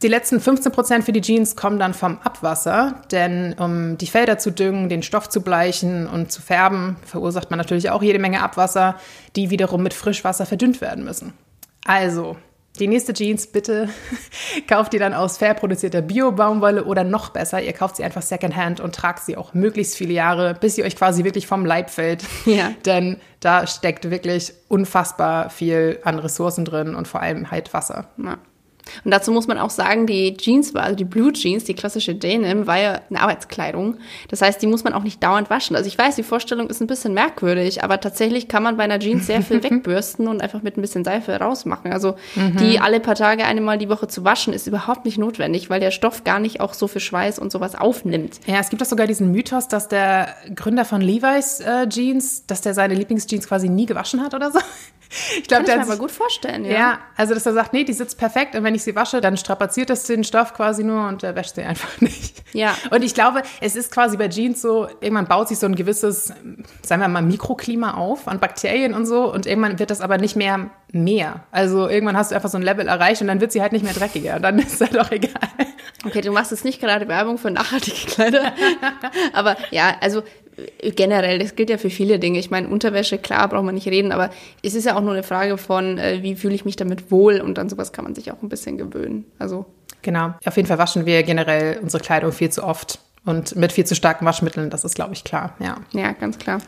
Die 0.00 0.08
letzten 0.08 0.40
15 0.40 0.70
Prozent 0.70 1.04
für 1.04 1.12
die 1.12 1.20
Jeans 1.20 1.56
kommen 1.56 1.80
dann 1.80 1.92
vom 1.92 2.18
Abwasser, 2.18 3.02
denn 3.10 3.54
um 3.54 3.98
die 3.98 4.06
Felder 4.06 4.38
zu 4.38 4.52
düngen, 4.52 4.88
den 4.88 5.02
Stoff 5.02 5.28
zu 5.28 5.40
bleichen 5.40 6.06
und 6.06 6.30
zu 6.30 6.40
färben, 6.40 6.96
verursacht 7.04 7.50
man 7.50 7.58
natürlich 7.58 7.90
auch 7.90 8.02
jede 8.02 8.20
Menge 8.20 8.40
Abwasser, 8.40 8.96
die 9.34 9.50
wiederum 9.50 9.82
mit 9.82 9.94
Frischwasser 9.94 10.46
verdünnt 10.46 10.80
werden 10.80 11.04
müssen. 11.04 11.32
Also, 11.84 12.36
die 12.78 12.86
nächste 12.86 13.12
Jeans, 13.12 13.48
bitte 13.48 13.88
kauft 14.68 14.94
ihr 14.94 15.00
dann 15.00 15.14
aus 15.14 15.36
fair 15.36 15.54
produzierter 15.54 16.00
Bio-Baumwolle 16.00 16.84
oder 16.84 17.02
noch 17.02 17.30
besser, 17.30 17.60
ihr 17.60 17.72
kauft 17.72 17.96
sie 17.96 18.04
einfach 18.04 18.22
Secondhand 18.22 18.78
und 18.78 18.94
tragt 18.94 19.24
sie 19.24 19.36
auch 19.36 19.52
möglichst 19.52 19.96
viele 19.96 20.12
Jahre, 20.12 20.54
bis 20.54 20.76
sie 20.76 20.84
euch 20.84 20.94
quasi 20.94 21.24
wirklich 21.24 21.48
vom 21.48 21.66
Leib 21.66 21.90
fällt. 21.90 22.22
Ja. 22.46 22.70
Denn 22.86 23.16
da 23.40 23.66
steckt 23.66 24.10
wirklich 24.10 24.52
unfassbar 24.68 25.50
viel 25.50 25.98
an 26.04 26.20
Ressourcen 26.20 26.64
drin 26.64 26.94
und 26.94 27.08
vor 27.08 27.20
allem 27.20 27.50
halt 27.50 27.74
Wasser. 27.74 28.06
Ja. 28.16 28.38
Und 29.04 29.10
dazu 29.10 29.32
muss 29.32 29.46
man 29.46 29.58
auch 29.58 29.70
sagen, 29.70 30.06
die 30.06 30.36
Jeans 30.36 30.74
war, 30.74 30.82
also 30.84 30.96
die 30.96 31.04
Blue 31.04 31.32
Jeans, 31.32 31.64
die 31.64 31.74
klassische 31.74 32.14
Denim, 32.14 32.66
war 32.66 32.78
ja 32.78 33.00
eine 33.08 33.20
Arbeitskleidung. 33.20 33.96
Das 34.28 34.42
heißt, 34.42 34.60
die 34.62 34.66
muss 34.66 34.84
man 34.84 34.92
auch 34.92 35.02
nicht 35.02 35.22
dauernd 35.22 35.50
waschen. 35.50 35.76
Also 35.76 35.88
ich 35.88 35.98
weiß, 35.98 36.16
die 36.16 36.22
Vorstellung 36.22 36.68
ist 36.68 36.80
ein 36.80 36.86
bisschen 36.86 37.14
merkwürdig, 37.14 37.84
aber 37.84 38.00
tatsächlich 38.00 38.48
kann 38.48 38.62
man 38.62 38.76
bei 38.76 38.84
einer 38.84 38.98
Jeans 38.98 39.26
sehr 39.26 39.42
viel 39.42 39.62
wegbürsten 39.62 40.28
und 40.28 40.40
einfach 40.40 40.62
mit 40.62 40.76
ein 40.76 40.80
bisschen 40.80 41.04
Seife 41.04 41.36
rausmachen. 41.36 41.92
Also 41.92 42.16
mhm. 42.34 42.56
die 42.58 42.80
alle 42.80 43.00
paar 43.00 43.14
Tage 43.14 43.44
einmal 43.44 43.78
die 43.78 43.88
Woche 43.88 44.08
zu 44.08 44.24
waschen, 44.24 44.52
ist 44.52 44.66
überhaupt 44.66 45.04
nicht 45.04 45.18
notwendig, 45.18 45.70
weil 45.70 45.80
der 45.80 45.90
Stoff 45.90 46.24
gar 46.24 46.38
nicht 46.38 46.60
auch 46.60 46.74
so 46.74 46.88
viel 46.88 47.00
Schweiß 47.00 47.38
und 47.38 47.52
sowas 47.52 47.74
aufnimmt. 47.74 48.40
Ja, 48.46 48.60
es 48.60 48.70
gibt 48.70 48.82
auch 48.82 48.86
sogar 48.86 49.06
diesen 49.06 49.32
Mythos, 49.32 49.68
dass 49.68 49.88
der 49.88 50.28
Gründer 50.54 50.84
von 50.84 51.00
Levi's 51.00 51.60
äh, 51.60 51.88
Jeans, 51.88 52.46
dass 52.46 52.60
der 52.60 52.74
seine 52.74 52.94
Lieblingsjeans 52.94 53.48
quasi 53.48 53.68
nie 53.68 53.86
gewaschen 53.86 54.22
hat 54.22 54.34
oder 54.34 54.50
so. 54.50 54.58
Ich 55.38 55.48
glaube, 55.48 55.64
der 55.64 55.74
kann 55.74 55.82
ich 55.82 55.88
mir 55.88 55.94
aber 55.94 56.00
gut 56.00 56.10
vorstellen, 56.10 56.64
ja. 56.64 56.72
Ja, 56.72 56.98
also 57.16 57.34
dass 57.34 57.46
er 57.46 57.54
sagt, 57.54 57.72
nee, 57.72 57.84
die 57.84 57.92
sitzt 57.92 58.18
perfekt 58.18 58.54
und 58.54 58.62
wenn 58.62 58.74
ich 58.74 58.82
sie 58.82 58.94
wasche, 58.94 59.20
dann 59.20 59.36
strapaziert 59.36 59.90
das 59.90 60.04
den 60.04 60.22
Stoff 60.24 60.52
quasi 60.54 60.84
nur 60.84 61.08
und 61.08 61.22
er 61.22 61.34
wäscht 61.34 61.54
sie 61.54 61.62
einfach 61.62 61.88
nicht. 62.00 62.42
Ja. 62.52 62.74
Und 62.90 63.02
ich 63.02 63.14
glaube, 63.14 63.42
es 63.60 63.76
ist 63.76 63.90
quasi 63.90 64.16
bei 64.16 64.28
Jeans 64.28 64.60
so, 64.60 64.88
irgendwann 65.00 65.26
baut 65.26 65.48
sich 65.48 65.58
so 65.58 65.66
ein 65.66 65.74
gewisses, 65.74 66.32
sagen 66.82 67.00
wir 67.00 67.08
mal, 67.08 67.22
Mikroklima 67.22 67.94
auf 67.94 68.28
an 68.28 68.38
Bakterien 68.38 68.94
und 68.94 69.06
so 69.06 69.32
und 69.32 69.46
irgendwann 69.46 69.78
wird 69.78 69.90
das 69.90 70.00
aber 70.00 70.18
nicht 70.18 70.36
mehr 70.36 70.70
mehr. 70.92 71.44
Also 71.50 71.88
irgendwann 71.88 72.16
hast 72.16 72.30
du 72.30 72.34
einfach 72.34 72.50
so 72.50 72.58
ein 72.58 72.62
Level 72.62 72.86
erreicht 72.88 73.20
und 73.20 73.28
dann 73.28 73.40
wird 73.40 73.52
sie 73.52 73.62
halt 73.62 73.72
nicht 73.72 73.84
mehr 73.84 73.94
dreckiger. 73.94 74.36
Und 74.36 74.42
dann 74.42 74.58
ist 74.58 74.80
es 74.80 74.80
halt 74.80 74.98
auch 74.98 75.10
egal. 75.10 75.32
Okay, 76.04 76.20
du 76.20 76.30
machst 76.30 76.52
jetzt 76.52 76.64
nicht 76.64 76.80
gerade 76.80 77.08
Werbung 77.08 77.38
für 77.38 77.50
nachhaltige 77.50 78.06
Kleider. 78.06 78.52
aber 79.32 79.56
ja, 79.70 79.96
also 80.00 80.22
generell, 80.82 81.38
das 81.38 81.56
gilt 81.56 81.70
ja 81.70 81.78
für 81.78 81.90
viele 81.90 82.18
Dinge. 82.18 82.38
Ich 82.38 82.50
meine, 82.50 82.68
Unterwäsche, 82.68 83.18
klar, 83.18 83.48
braucht 83.48 83.64
man 83.64 83.74
nicht 83.74 83.88
reden, 83.88 84.12
aber 84.12 84.30
es 84.62 84.74
ist 84.74 84.84
ja 84.84 84.96
auch 84.96 85.00
nur 85.00 85.12
eine 85.12 85.22
Frage 85.22 85.58
von, 85.58 85.98
äh, 85.98 86.22
wie 86.22 86.36
fühle 86.36 86.54
ich 86.54 86.64
mich 86.64 86.76
damit 86.76 87.10
wohl 87.10 87.40
und 87.40 87.58
an 87.58 87.68
sowas 87.68 87.92
kann 87.92 88.04
man 88.04 88.14
sich 88.14 88.32
auch 88.32 88.42
ein 88.42 88.48
bisschen 88.48 88.78
gewöhnen. 88.78 89.24
Also. 89.38 89.66
Genau. 90.02 90.34
Auf 90.44 90.56
jeden 90.56 90.68
Fall 90.68 90.78
waschen 90.78 91.06
wir 91.06 91.22
generell 91.24 91.78
unsere 91.82 92.02
Kleidung 92.02 92.32
viel 92.32 92.50
zu 92.50 92.62
oft. 92.62 93.00
Und 93.28 93.56
mit 93.56 93.72
viel 93.72 93.84
zu 93.84 93.94
starken 93.94 94.24
Waschmitteln, 94.24 94.70
das 94.70 94.84
ist, 94.84 94.94
glaube 94.94 95.12
ich, 95.12 95.22
klar, 95.22 95.54
ja. 95.58 95.76
Ja, 95.92 96.12
ganz 96.12 96.38
klar. 96.38 96.62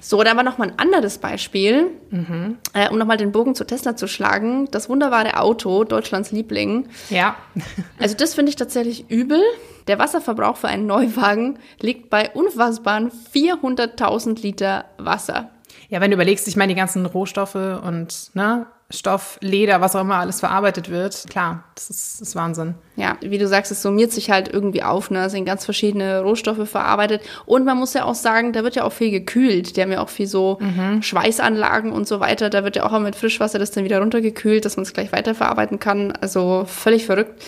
So, 0.00 0.22
da 0.22 0.34
war 0.36 0.42
noch 0.42 0.56
mal 0.56 0.68
ein 0.68 0.78
anderes 0.78 1.18
Beispiel, 1.18 1.90
mhm. 2.08 2.56
äh, 2.72 2.88
um 2.88 2.96
noch 2.96 3.04
mal 3.04 3.18
den 3.18 3.30
Bogen 3.30 3.54
zu 3.54 3.66
Tesla 3.66 3.94
zu 3.94 4.08
schlagen. 4.08 4.70
Das 4.70 4.88
wunderbare 4.88 5.38
Auto, 5.38 5.84
Deutschlands 5.84 6.32
Liebling. 6.32 6.88
Ja. 7.10 7.36
also 7.98 8.16
das 8.16 8.32
finde 8.32 8.48
ich 8.48 8.56
tatsächlich 8.56 9.10
übel. 9.10 9.42
Der 9.86 9.98
Wasserverbrauch 9.98 10.56
für 10.56 10.68
einen 10.68 10.86
Neuwagen 10.86 11.58
liegt 11.78 12.08
bei 12.08 12.30
unfassbaren 12.30 13.12
400.000 13.34 14.40
Liter 14.40 14.86
Wasser. 14.96 15.50
Ja, 15.90 16.00
wenn 16.00 16.10
du 16.10 16.14
überlegst, 16.14 16.48
ich 16.48 16.56
meine, 16.56 16.72
die 16.72 16.78
ganzen 16.78 17.04
Rohstoffe 17.04 17.54
und 17.54 18.30
ne, 18.32 18.66
Stoff, 18.90 19.38
Leder, 19.42 19.82
was 19.82 19.94
auch 19.94 20.00
immer 20.00 20.16
alles 20.16 20.40
verarbeitet 20.40 20.88
wird. 20.88 21.26
Klar, 21.28 21.64
das 21.74 21.90
ist, 21.90 22.20
das 22.20 22.28
ist 22.28 22.36
Wahnsinn. 22.36 22.74
Ja, 22.96 23.18
wie 23.20 23.36
du 23.36 23.46
sagst, 23.46 23.70
es 23.70 23.82
summiert 23.82 24.12
sich 24.12 24.30
halt 24.30 24.48
irgendwie 24.48 24.82
auf. 24.82 25.10
Ne? 25.10 25.26
Es 25.26 25.32
sind 25.32 25.44
ganz 25.44 25.66
verschiedene 25.66 26.22
Rohstoffe 26.22 26.66
verarbeitet. 26.66 27.20
Und 27.44 27.66
man 27.66 27.76
muss 27.76 27.92
ja 27.92 28.04
auch 28.04 28.14
sagen, 28.14 28.54
da 28.54 28.64
wird 28.64 28.76
ja 28.76 28.84
auch 28.84 28.92
viel 28.92 29.10
gekühlt. 29.10 29.76
Die 29.76 29.82
haben 29.82 29.92
ja 29.92 30.00
auch 30.00 30.08
viel 30.08 30.26
so 30.26 30.56
mhm. 30.60 31.02
Schweißanlagen 31.02 31.92
und 31.92 32.08
so 32.08 32.20
weiter. 32.20 32.48
Da 32.48 32.64
wird 32.64 32.76
ja 32.76 32.86
auch 32.86 32.98
mit 32.98 33.14
Frischwasser 33.14 33.58
das 33.58 33.72
dann 33.72 33.84
wieder 33.84 34.00
runtergekühlt, 34.00 34.64
dass 34.64 34.78
man 34.78 34.84
es 34.84 34.94
gleich 34.94 35.12
weiterverarbeiten 35.12 35.78
kann. 35.78 36.12
Also 36.12 36.64
völlig 36.66 37.04
verrückt. 37.04 37.42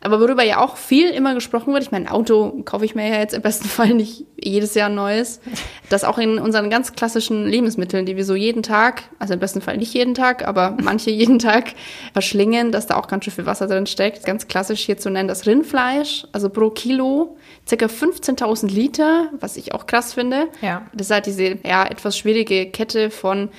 Aber 0.00 0.20
worüber 0.20 0.42
ja 0.42 0.58
auch 0.58 0.76
viel 0.76 1.08
immer 1.10 1.34
gesprochen 1.34 1.72
wird, 1.72 1.82
ich 1.82 1.90
meine, 1.90 2.10
Auto 2.10 2.62
kaufe 2.64 2.84
ich 2.84 2.94
mir 2.94 3.08
ja 3.08 3.18
jetzt 3.18 3.34
im 3.34 3.42
besten 3.42 3.68
Fall 3.68 3.94
nicht 3.94 4.24
jedes 4.36 4.74
Jahr 4.74 4.88
ein 4.88 4.94
neues, 4.94 5.40
das 5.88 6.04
auch 6.04 6.18
in 6.18 6.38
unseren 6.38 6.70
ganz 6.70 6.92
klassischen 6.92 7.46
Lebensmitteln, 7.46 8.06
die 8.06 8.16
wir 8.16 8.24
so 8.24 8.34
jeden 8.34 8.62
Tag, 8.62 9.04
also 9.18 9.34
im 9.34 9.40
besten 9.40 9.60
Fall 9.60 9.76
nicht 9.76 9.94
jeden 9.94 10.14
Tag, 10.14 10.46
aber 10.46 10.76
manche 10.82 11.10
jeden 11.10 11.38
Tag 11.38 11.72
verschlingen, 12.12 12.72
dass 12.72 12.86
da 12.86 12.96
auch 12.96 13.08
ganz 13.08 13.24
schön 13.24 13.32
viel 13.32 13.46
Wasser 13.46 13.66
drin 13.66 13.86
steckt. 13.86 14.24
Ganz 14.24 14.48
klassisch 14.48 14.80
hier 14.80 14.98
zu 14.98 15.10
nennen 15.10 15.28
das 15.28 15.46
Rindfleisch, 15.46 16.26
also 16.32 16.48
pro 16.50 16.70
Kilo 16.70 17.36
circa 17.68 17.86
15.000 17.86 18.68
Liter, 18.68 19.30
was 19.40 19.56
ich 19.56 19.74
auch 19.74 19.86
krass 19.86 20.14
finde. 20.14 20.48
Ja. 20.62 20.86
Das 20.94 21.08
ist 21.08 21.12
halt 21.12 21.26
diese 21.26 21.58
ja, 21.64 21.84
etwas 21.84 22.16
schwierige 22.16 22.70
Kette 22.70 23.10
von 23.10 23.50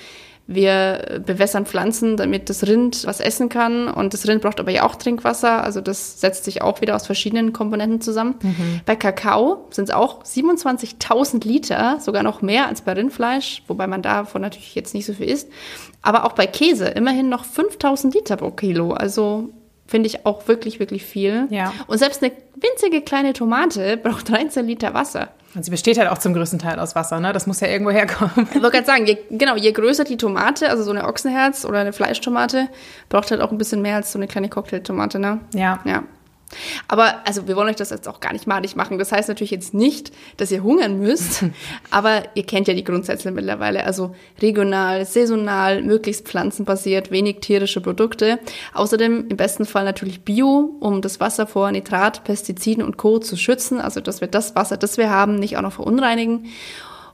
wir 0.47 1.21
bewässern 1.25 1.65
Pflanzen, 1.65 2.15
damit 2.15 2.49
das 2.49 2.65
Rind 2.65 3.05
was 3.05 3.19
essen 3.19 3.49
kann. 3.49 3.89
Und 3.89 4.13
das 4.13 4.27
Rind 4.27 4.41
braucht 4.41 4.61
aber 4.61 4.71
ja 4.71 4.83
auch 4.83 4.95
Trinkwasser. 4.95 5.61
Also 5.61 5.81
das 5.81 6.21
setzt 6.21 6.45
sich 6.45 6.61
auch 6.61 6.79
wieder 6.79 6.95
aus 6.95 7.05
verschiedenen 7.05 7.51
Komponenten 7.51 7.99
zusammen. 7.99 8.35
Mhm. 8.41 8.81
Bei 8.85 8.95
Kakao 8.95 9.67
sind 9.71 9.89
es 9.89 9.91
auch 9.91 10.23
27.000 10.23 11.45
Liter, 11.45 11.99
sogar 11.99 12.23
noch 12.23 12.41
mehr 12.41 12.67
als 12.67 12.81
bei 12.81 12.93
Rindfleisch, 12.93 13.63
wobei 13.67 13.87
man 13.87 14.01
davon 14.01 14.41
natürlich 14.41 14.73
jetzt 14.73 14.93
nicht 14.93 15.05
so 15.05 15.13
viel 15.13 15.29
isst. 15.29 15.49
Aber 16.01 16.23
auch 16.23 16.31
bei 16.31 16.47
Käse 16.47 16.85
immerhin 16.85 17.27
noch 17.27 17.43
5.000 17.45 18.13
Liter 18.13 18.37
pro 18.37 18.51
Kilo. 18.51 18.93
Also 18.93 19.49
finde 19.85 20.07
ich 20.07 20.25
auch 20.25 20.47
wirklich, 20.47 20.79
wirklich 20.79 21.03
viel. 21.03 21.47
Ja. 21.49 21.73
Und 21.87 21.97
selbst 21.97 22.23
eine 22.23 22.31
winzige 22.55 23.01
kleine 23.01 23.33
Tomate 23.33 23.97
braucht 23.97 24.29
13 24.29 24.65
Liter 24.65 24.93
Wasser. 24.93 25.29
Und 25.57 25.63
sie 25.63 25.71
besteht 25.71 25.97
halt 25.97 26.07
auch 26.11 26.19
zum 26.19 26.35
größten 26.35 26.59
Teil 26.59 26.79
aus 26.79 26.93
Wasser, 26.93 27.19
ne? 27.19 27.33
Das 27.33 27.47
muss 27.47 27.61
ja 27.61 27.67
irgendwo 27.67 27.89
herkommen. 27.89 28.47
Ich 28.53 28.61
wollte 28.61 28.77
gerade 28.77 28.85
sagen, 28.85 29.07
je, 29.07 29.17
genau, 29.31 29.55
je 29.55 29.71
größer 29.71 30.03
die 30.03 30.15
Tomate, 30.15 30.69
also 30.69 30.83
so 30.83 30.91
eine 30.91 31.07
Ochsenherz 31.07 31.65
oder 31.65 31.79
eine 31.79 31.93
Fleischtomate, 31.93 32.67
braucht 33.09 33.31
halt 33.31 33.41
auch 33.41 33.51
ein 33.51 33.57
bisschen 33.57 33.81
mehr 33.81 33.95
als 33.95 34.11
so 34.11 34.19
eine 34.19 34.27
kleine 34.27 34.49
Cocktailtomate, 34.49 35.17
ne? 35.17 35.39
Ja. 35.55 35.79
Ja. 35.83 36.03
Aber, 36.87 37.25
also 37.25 37.47
wir 37.47 37.55
wollen 37.55 37.69
euch 37.69 37.75
das 37.75 37.89
jetzt 37.89 38.07
auch 38.07 38.19
gar 38.19 38.33
nicht 38.33 38.47
madig 38.47 38.75
machen. 38.75 38.97
Das 38.97 39.11
heißt 39.11 39.29
natürlich 39.29 39.51
jetzt 39.51 39.73
nicht, 39.73 40.11
dass 40.37 40.51
ihr 40.51 40.63
hungern 40.63 40.99
müsst, 40.99 41.43
aber 41.91 42.23
ihr 42.35 42.45
kennt 42.45 42.67
ja 42.67 42.73
die 42.73 42.83
Grundsätze 42.83 43.31
mittlerweile. 43.31 43.83
Also 43.83 44.15
regional, 44.41 45.05
saisonal, 45.05 45.81
möglichst 45.81 46.27
pflanzenbasiert, 46.27 47.11
wenig 47.11 47.39
tierische 47.41 47.81
Produkte. 47.81 48.39
Außerdem 48.73 49.27
im 49.29 49.37
besten 49.37 49.65
Fall 49.65 49.85
natürlich 49.85 50.21
Bio, 50.21 50.75
um 50.79 51.01
das 51.01 51.19
Wasser 51.19 51.47
vor 51.47 51.71
Nitrat, 51.71 52.23
Pestiziden 52.23 52.83
und 52.83 52.97
Co. 52.97 53.19
zu 53.19 53.37
schützen. 53.37 53.79
Also, 53.79 54.01
dass 54.01 54.21
wir 54.21 54.27
das 54.27 54.55
Wasser, 54.55 54.77
das 54.77 54.97
wir 54.97 55.09
haben, 55.09 55.35
nicht 55.35 55.57
auch 55.57 55.61
noch 55.61 55.73
verunreinigen 55.73 56.45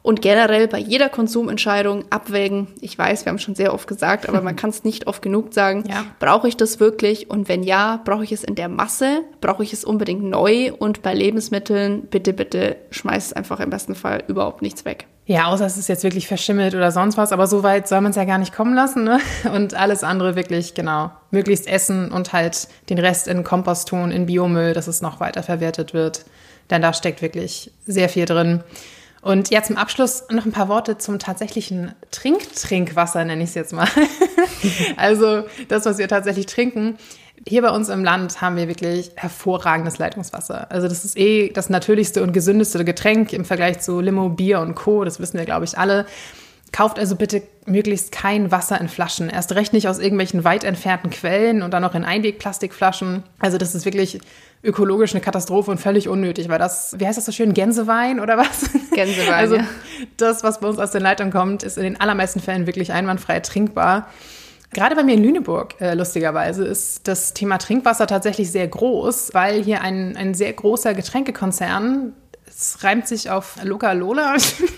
und 0.04 0.22
generell 0.22 0.68
bei 0.68 0.78
jeder 0.78 1.10
Konsumentscheidung 1.10 2.04
abwägen. 2.12 2.68
Ich 2.82 2.98
weiß, 2.98 3.26
wir 3.26 3.32
haben 3.32 3.40
schon 3.40 3.56
sehr 3.56 3.74
oft 3.74 3.88
gesagt, 3.88 4.30
aber 4.30 4.42
man 4.42 4.56
kann 4.58 4.70
es 4.70 4.84
nicht 4.84 5.08
oft 5.08 5.22
genug 5.22 5.54
sagen. 5.54 5.86
Ja. 5.88 6.06
Brauche 6.20 6.48
ich 6.48 6.58
das 6.58 6.80
wirklich? 6.80 7.30
Und 7.32 7.48
wenn 7.48 7.64
ja, 7.64 8.02
brauche 8.04 8.24
ich 8.24 8.34
es 8.34 8.44
in 8.44 8.56
der 8.56 8.68
Masse? 8.68 9.22
Brauche 9.42 9.64
ich 9.64 9.74
es 9.74 9.86
unbedingt 9.86 10.24
neu? 10.24 10.74
Und 10.78 11.02
bei 11.02 11.14
Lebensmitteln, 11.14 12.04
bitte, 12.04 12.34
bitte 12.34 12.76
schmeiß 12.92 13.34
einfach 13.34 13.62
im 13.62 13.70
besten 13.70 13.96
Fall 13.96 14.24
überhaupt 14.28 14.62
nichts 14.62 14.84
weg. 14.84 15.08
Ja, 15.26 15.46
außer 15.46 15.66
es 15.66 15.78
ist 15.78 15.88
jetzt 15.88 16.04
wirklich 16.04 16.28
verschimmelt 16.28 16.76
oder 16.76 16.92
sonst 16.92 17.16
was, 17.16 17.32
aber 17.32 17.48
so 17.48 17.64
weit 17.64 17.88
soll 17.88 18.02
man 18.02 18.10
es 18.10 18.18
ja 18.18 18.26
gar 18.26 18.40
nicht 18.40 18.54
kommen 18.54 18.76
lassen, 18.76 19.06
ne? 19.06 19.20
Und 19.56 19.74
alles 19.74 20.04
andere 20.04 20.36
wirklich, 20.36 20.74
genau, 20.74 21.12
möglichst 21.32 21.66
essen 21.66 22.12
und 22.12 22.34
halt 22.34 22.68
den 22.90 23.00
Rest 23.00 23.30
in 23.30 23.46
Kompost 23.46 23.88
tun, 23.88 24.12
in 24.12 24.26
Biomüll, 24.26 24.74
dass 24.74 24.88
es 24.88 25.02
noch 25.02 25.22
weiter 25.22 25.42
verwertet 25.42 25.94
wird. 25.94 26.26
Denn 26.70 26.82
da 26.82 26.92
steckt 26.92 27.22
wirklich 27.22 27.72
sehr 27.86 28.10
viel 28.10 28.26
drin. 28.26 28.64
Und 29.24 29.52
ja, 29.52 29.64
zum 29.64 29.78
Abschluss 29.78 30.26
noch 30.32 30.46
ein 30.46 30.52
paar 30.52 30.68
Worte 30.68 30.98
zum 30.98 31.18
tatsächlichen 31.18 31.94
Trink-Trinkwasser, 32.12 33.24
nenne 33.24 33.44
ich 33.44 33.50
es 33.50 33.56
jetzt 33.56 33.72
mal. 33.72 33.88
also 34.98 35.46
das, 35.70 35.86
was 35.86 35.98
wir 35.98 36.10
tatsächlich 36.10 36.46
trinken. 36.46 36.98
Hier 37.48 37.62
bei 37.62 37.70
uns 37.70 37.88
im 37.88 38.04
Land 38.04 38.42
haben 38.42 38.58
wir 38.58 38.68
wirklich 38.68 39.12
hervorragendes 39.16 39.98
Leitungswasser. 39.98 40.70
Also 40.70 40.90
das 40.90 41.06
ist 41.06 41.18
eh 41.18 41.50
das 41.54 41.70
natürlichste 41.70 42.22
und 42.22 42.34
gesündeste 42.34 42.84
Getränk 42.84 43.32
im 43.32 43.46
Vergleich 43.46 43.80
zu 43.80 44.02
Limo, 44.02 44.28
Bier 44.28 44.60
und 44.60 44.76
Co. 44.76 45.06
Das 45.06 45.22
wissen 45.22 45.38
wir, 45.38 45.46
glaube 45.46 45.64
ich, 45.64 45.78
alle. 45.78 46.06
Kauft 46.74 47.00
also 47.00 47.16
bitte 47.16 47.44
möglichst 47.66 48.12
kein 48.12 48.52
Wasser 48.52 48.82
in 48.82 48.90
Flaschen. 48.90 49.30
Erst 49.30 49.54
recht 49.54 49.72
nicht 49.72 49.88
aus 49.88 50.00
irgendwelchen 50.00 50.44
weit 50.44 50.66
entfernten 50.66 51.12
Quellen 51.12 51.62
und 51.62 51.72
dann 51.72 51.82
noch 51.82 51.96
in 51.96 52.04
Einwegplastikflaschen. 52.04 53.24
Also 53.40 53.58
das 53.58 53.74
ist 53.74 53.86
wirklich 53.86 54.20
ökologisch 54.64 55.14
eine 55.14 55.22
Katastrophe 55.22 55.72
und 55.72 55.78
völlig 55.78 56.08
unnötig, 56.08 56.48
weil 56.50 56.60
das, 56.60 56.96
wie 56.98 57.06
heißt 57.06 57.18
das 57.18 57.26
so 57.26 57.32
schön, 57.32 57.54
Gänsewein 57.54 58.20
oder 58.20 58.38
was? 58.38 58.70
Gänsewein. 58.92 59.34
also 59.34 59.56
ja. 59.58 59.68
das, 60.18 60.44
was 60.44 60.62
bei 60.62 60.68
uns 60.70 60.80
aus 60.80 60.92
den 60.92 61.02
Leitungen 61.02 61.34
kommt, 61.34 61.64
ist 61.64 61.78
in 61.78 61.84
den 61.84 62.00
allermeisten 62.00 62.40
Fällen 62.40 62.66
wirklich 62.66 62.94
einwandfrei 62.94 63.42
trinkbar. 63.42 64.08
Gerade 64.72 64.96
bei 64.96 65.04
mir 65.04 65.14
in 65.14 65.24
Lüneburg, 65.24 65.80
äh, 65.82 65.94
lustigerweise, 65.94 66.66
ist 66.66 67.08
das 67.08 67.34
Thema 67.34 67.58
Trinkwasser 67.60 68.08
tatsächlich 68.08 68.52
sehr 68.52 68.68
groß, 68.68 69.34
weil 69.34 69.62
hier 69.62 69.82
ein, 69.82 70.18
ein 70.18 70.34
sehr 70.34 70.52
großer 70.52 70.94
Getränkekonzern, 70.96 72.14
es 72.64 72.84
reimt 72.84 73.08
sich 73.08 73.30
auf 73.30 73.58
Lola. 73.64 74.36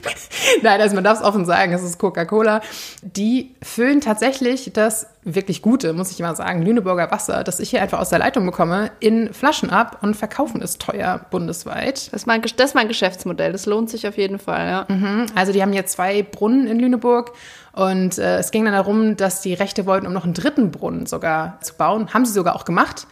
Nein, 0.64 0.82
also 0.82 0.96
man 0.96 1.04
darf 1.04 1.20
es 1.20 1.24
offen 1.24 1.46
sagen, 1.46 1.72
es 1.72 1.84
ist 1.84 2.00
Coca-Cola. 2.00 2.62
Die 3.04 3.56
füllen 3.62 4.02
tatsächlich 4.02 4.72
das 4.74 5.08
wirklich 5.24 5.62
gute, 5.62 5.94
muss 5.94 6.12
ich 6.12 6.20
immer 6.20 6.36
sagen, 6.36 6.64
Lüneburger 6.64 7.12
Wasser, 7.12 7.44
das 7.44 7.60
ich 7.60 7.70
hier 7.70 7.82
einfach 7.82 8.00
aus 8.00 8.10
der 8.10 8.20
Leitung 8.20 8.46
bekomme, 8.46 8.92
in 9.00 9.34
Flaschen 9.34 9.70
ab 9.70 10.00
und 10.02 10.16
verkaufen 10.16 10.62
es 10.62 10.78
teuer 10.78 11.26
bundesweit. 11.30 12.08
Das 12.08 12.22
ist 12.22 12.28
mein, 12.28 12.42
das 12.42 12.70
ist 12.70 12.76
mein 12.76 12.88
Geschäftsmodell, 12.88 13.52
das 13.52 13.66
lohnt 13.66 13.90
sich 13.90 14.08
auf 14.08 14.18
jeden 14.18 14.40
Fall, 14.40 14.68
ja. 14.68 14.86
Mhm. 14.88 15.28
Also 15.36 15.52
die 15.52 15.62
haben 15.62 15.72
hier 15.74 15.86
zwei 15.86 16.24
Brunnen 16.24 16.68
in 16.68 16.80
Lüneburg 16.80 17.34
Und 17.74 18.18
äh, 18.18 18.38
es 18.38 18.52
ging 18.52 18.66
dann 18.66 18.74
darum, 18.74 19.18
dass 19.18 19.42
die 19.42 19.54
Rechte 19.54 19.86
wollten, 19.86 20.08
um 20.08 20.14
noch 20.14 20.24
einen 20.24 20.34
dritten 20.34 20.72
Brunnen 20.72 21.06
sogar 21.06 21.60
zu 21.62 21.76
bauen. 21.76 22.14
Haben 22.14 22.26
sie 22.26 22.34
sogar 22.34 22.56
auch 22.56 22.66
gemacht. 22.66 23.06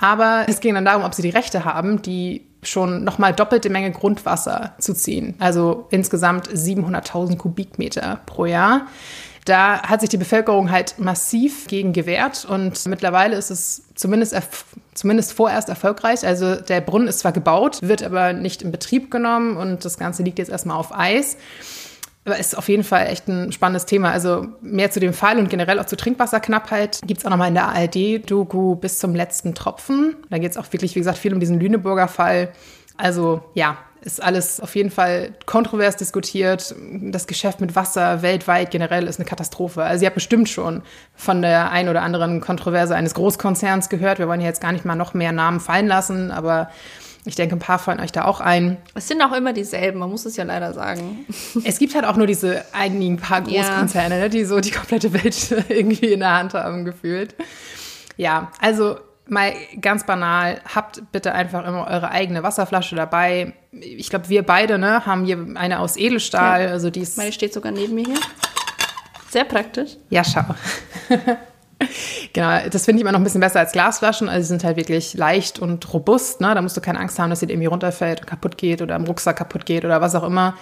Aber 0.00 0.44
es 0.48 0.60
ging 0.60 0.74
dann 0.74 0.84
darum, 0.84 1.04
ob 1.04 1.14
sie 1.14 1.22
die 1.22 1.30
Rechte 1.30 1.64
haben, 1.64 2.02
die 2.02 2.47
schon 2.62 3.04
nochmal 3.04 3.32
doppelte 3.32 3.70
Menge 3.70 3.92
Grundwasser 3.92 4.74
zu 4.78 4.94
ziehen. 4.94 5.34
Also 5.38 5.86
insgesamt 5.90 6.48
700.000 6.48 7.36
Kubikmeter 7.36 8.20
pro 8.26 8.46
Jahr. 8.46 8.86
Da 9.44 9.82
hat 9.82 10.02
sich 10.02 10.10
die 10.10 10.18
Bevölkerung 10.18 10.70
halt 10.70 10.98
massiv 10.98 11.68
gegen 11.68 11.94
gewehrt 11.94 12.44
und 12.44 12.84
mittlerweile 12.86 13.34
ist 13.34 13.50
es 13.50 13.82
zumindest, 13.94 14.36
zumindest 14.92 15.32
vorerst 15.32 15.70
erfolgreich. 15.70 16.26
Also 16.26 16.56
der 16.56 16.82
Brunnen 16.82 17.08
ist 17.08 17.20
zwar 17.20 17.32
gebaut, 17.32 17.78
wird 17.80 18.02
aber 18.02 18.34
nicht 18.34 18.60
in 18.60 18.70
Betrieb 18.70 19.10
genommen 19.10 19.56
und 19.56 19.86
das 19.86 19.96
Ganze 19.96 20.22
liegt 20.22 20.38
jetzt 20.38 20.50
erstmal 20.50 20.76
auf 20.76 20.94
Eis. 20.94 21.38
Aber 22.28 22.38
ist 22.38 22.58
auf 22.58 22.68
jeden 22.68 22.84
Fall 22.84 23.06
echt 23.06 23.26
ein 23.26 23.52
spannendes 23.52 23.86
Thema. 23.86 24.12
Also 24.12 24.48
mehr 24.60 24.90
zu 24.90 25.00
dem 25.00 25.14
Fall 25.14 25.38
und 25.38 25.48
generell 25.48 25.80
auch 25.80 25.86
zur 25.86 25.96
Trinkwasserknappheit 25.96 27.00
gibt 27.06 27.20
es 27.20 27.24
auch 27.24 27.30
nochmal 27.30 27.48
in 27.48 27.54
der 27.54 27.68
ARD-Doku 27.68 28.74
bis 28.74 28.98
zum 28.98 29.14
letzten 29.14 29.54
Tropfen. 29.54 30.14
Da 30.28 30.36
geht 30.36 30.50
es 30.50 30.58
auch 30.58 30.70
wirklich, 30.70 30.94
wie 30.94 31.00
gesagt, 31.00 31.16
viel 31.16 31.32
um 31.32 31.40
diesen 31.40 31.58
Lüneburger 31.58 32.06
Fall. 32.06 32.52
Also 32.98 33.40
ja, 33.54 33.78
ist 34.02 34.22
alles 34.22 34.60
auf 34.60 34.76
jeden 34.76 34.90
Fall 34.90 35.32
kontrovers 35.46 35.96
diskutiert. 35.96 36.74
Das 37.00 37.26
Geschäft 37.26 37.62
mit 37.62 37.74
Wasser 37.74 38.20
weltweit 38.20 38.72
generell 38.72 39.06
ist 39.06 39.18
eine 39.18 39.26
Katastrophe. 39.26 39.84
Also 39.84 40.02
ihr 40.02 40.08
habt 40.08 40.16
bestimmt 40.16 40.50
schon 40.50 40.82
von 41.14 41.40
der 41.40 41.70
ein 41.70 41.88
oder 41.88 42.02
anderen 42.02 42.42
Kontroverse 42.42 42.94
eines 42.94 43.14
Großkonzerns 43.14 43.88
gehört. 43.88 44.18
Wir 44.18 44.28
wollen 44.28 44.42
jetzt 44.42 44.60
gar 44.60 44.72
nicht 44.72 44.84
mal 44.84 44.96
noch 44.96 45.14
mehr 45.14 45.32
Namen 45.32 45.60
fallen 45.60 45.86
lassen, 45.86 46.30
aber 46.30 46.68
ich 47.24 47.34
denke, 47.34 47.56
ein 47.56 47.58
paar 47.58 47.78
fallen 47.78 48.00
euch 48.00 48.12
da 48.12 48.24
auch 48.24 48.40
ein. 48.40 48.78
Es 48.94 49.08
sind 49.08 49.20
auch 49.22 49.32
immer 49.32 49.52
dieselben, 49.52 49.98
man 49.98 50.10
muss 50.10 50.24
es 50.24 50.36
ja 50.36 50.44
leider 50.44 50.72
sagen. 50.72 51.26
Es 51.64 51.78
gibt 51.78 51.94
halt 51.94 52.04
auch 52.04 52.16
nur 52.16 52.26
diese 52.26 52.64
einigen 52.72 53.18
paar 53.18 53.42
Großkonzerne, 53.42 54.16
ja. 54.16 54.22
ne, 54.22 54.30
die 54.30 54.44
so 54.44 54.60
die 54.60 54.70
komplette 54.70 55.12
Welt 55.12 55.64
irgendwie 55.68 56.12
in 56.12 56.20
der 56.20 56.34
Hand 56.34 56.54
haben, 56.54 56.84
gefühlt. 56.84 57.34
Ja, 58.16 58.50
also 58.60 58.98
mal 59.26 59.52
ganz 59.80 60.06
banal, 60.06 60.60
habt 60.74 61.02
bitte 61.12 61.32
einfach 61.32 61.66
immer 61.66 61.86
eure 61.86 62.10
eigene 62.10 62.42
Wasserflasche 62.42 62.96
dabei. 62.96 63.52
Ich 63.72 64.10
glaube, 64.10 64.28
wir 64.28 64.42
beide 64.42 64.78
ne, 64.78 65.04
haben 65.06 65.24
hier 65.24 65.46
eine 65.54 65.80
aus 65.80 65.96
Edelstahl. 65.96 66.64
Ja. 66.64 66.70
Also 66.70 66.90
die 66.90 67.06
Meine 67.16 67.32
steht 67.32 67.52
sogar 67.52 67.72
neben 67.72 67.94
mir 67.94 68.06
hier. 68.06 68.20
Sehr 69.30 69.44
praktisch. 69.44 69.96
Ja, 70.08 70.24
schau. 70.24 70.44
genau, 72.32 72.68
das 72.70 72.84
finde 72.84 72.98
ich 72.98 73.02
immer 73.02 73.12
noch 73.12 73.20
ein 73.20 73.24
bisschen 73.24 73.40
besser 73.40 73.60
als 73.60 73.72
Glasflaschen. 73.72 74.28
Also 74.28 74.42
sie 74.42 74.48
sind 74.48 74.64
halt 74.64 74.76
wirklich 74.76 75.14
leicht 75.14 75.58
und 75.58 75.92
robust. 75.92 76.40
Ne? 76.40 76.54
Da 76.54 76.62
musst 76.62 76.76
du 76.76 76.80
keine 76.80 76.98
Angst 76.98 77.18
haben, 77.18 77.30
dass 77.30 77.40
sie 77.40 77.46
irgendwie 77.46 77.66
runterfällt 77.66 78.20
und 78.20 78.26
kaputt 78.26 78.58
geht 78.58 78.82
oder 78.82 78.96
im 78.96 79.04
Rucksack 79.04 79.36
kaputt 79.36 79.66
geht 79.66 79.84
oder 79.84 80.00
was 80.00 80.14
auch 80.14 80.24
immer. 80.24 80.56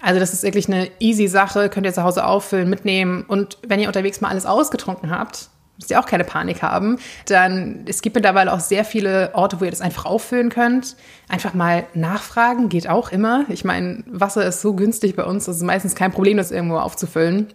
Also 0.00 0.20
das 0.20 0.32
ist 0.32 0.42
wirklich 0.42 0.68
eine 0.68 0.90
easy 1.00 1.26
Sache, 1.26 1.68
könnt 1.68 1.86
ihr 1.86 1.92
zu 1.92 2.02
Hause 2.02 2.24
auffüllen, 2.24 2.70
mitnehmen. 2.70 3.24
Und 3.26 3.58
wenn 3.66 3.80
ihr 3.80 3.88
unterwegs 3.88 4.20
mal 4.20 4.28
alles 4.28 4.46
ausgetrunken 4.46 5.10
habt, 5.10 5.48
müsst 5.76 5.90
ihr 5.90 6.00
auch 6.00 6.06
keine 6.06 6.24
Panik 6.24 6.62
haben, 6.62 6.98
dann 7.26 7.84
es 7.86 8.02
gibt 8.02 8.16
mittlerweile 8.16 8.52
auch 8.52 8.60
sehr 8.60 8.84
viele 8.84 9.30
Orte, 9.34 9.60
wo 9.60 9.64
ihr 9.64 9.70
das 9.70 9.80
einfach 9.80 10.06
auffüllen 10.06 10.50
könnt. 10.50 10.96
Einfach 11.28 11.54
mal 11.54 11.86
nachfragen, 11.94 12.68
geht 12.68 12.88
auch 12.88 13.10
immer. 13.10 13.44
Ich 13.48 13.64
meine, 13.64 14.02
Wasser 14.06 14.44
ist 14.44 14.60
so 14.60 14.74
günstig 14.74 15.14
bei 15.14 15.24
uns, 15.24 15.46
es 15.46 15.58
ist 15.58 15.62
meistens 15.62 15.94
kein 15.94 16.12
Problem, 16.12 16.36
das 16.36 16.50
irgendwo 16.50 16.78
aufzufüllen. 16.78 17.48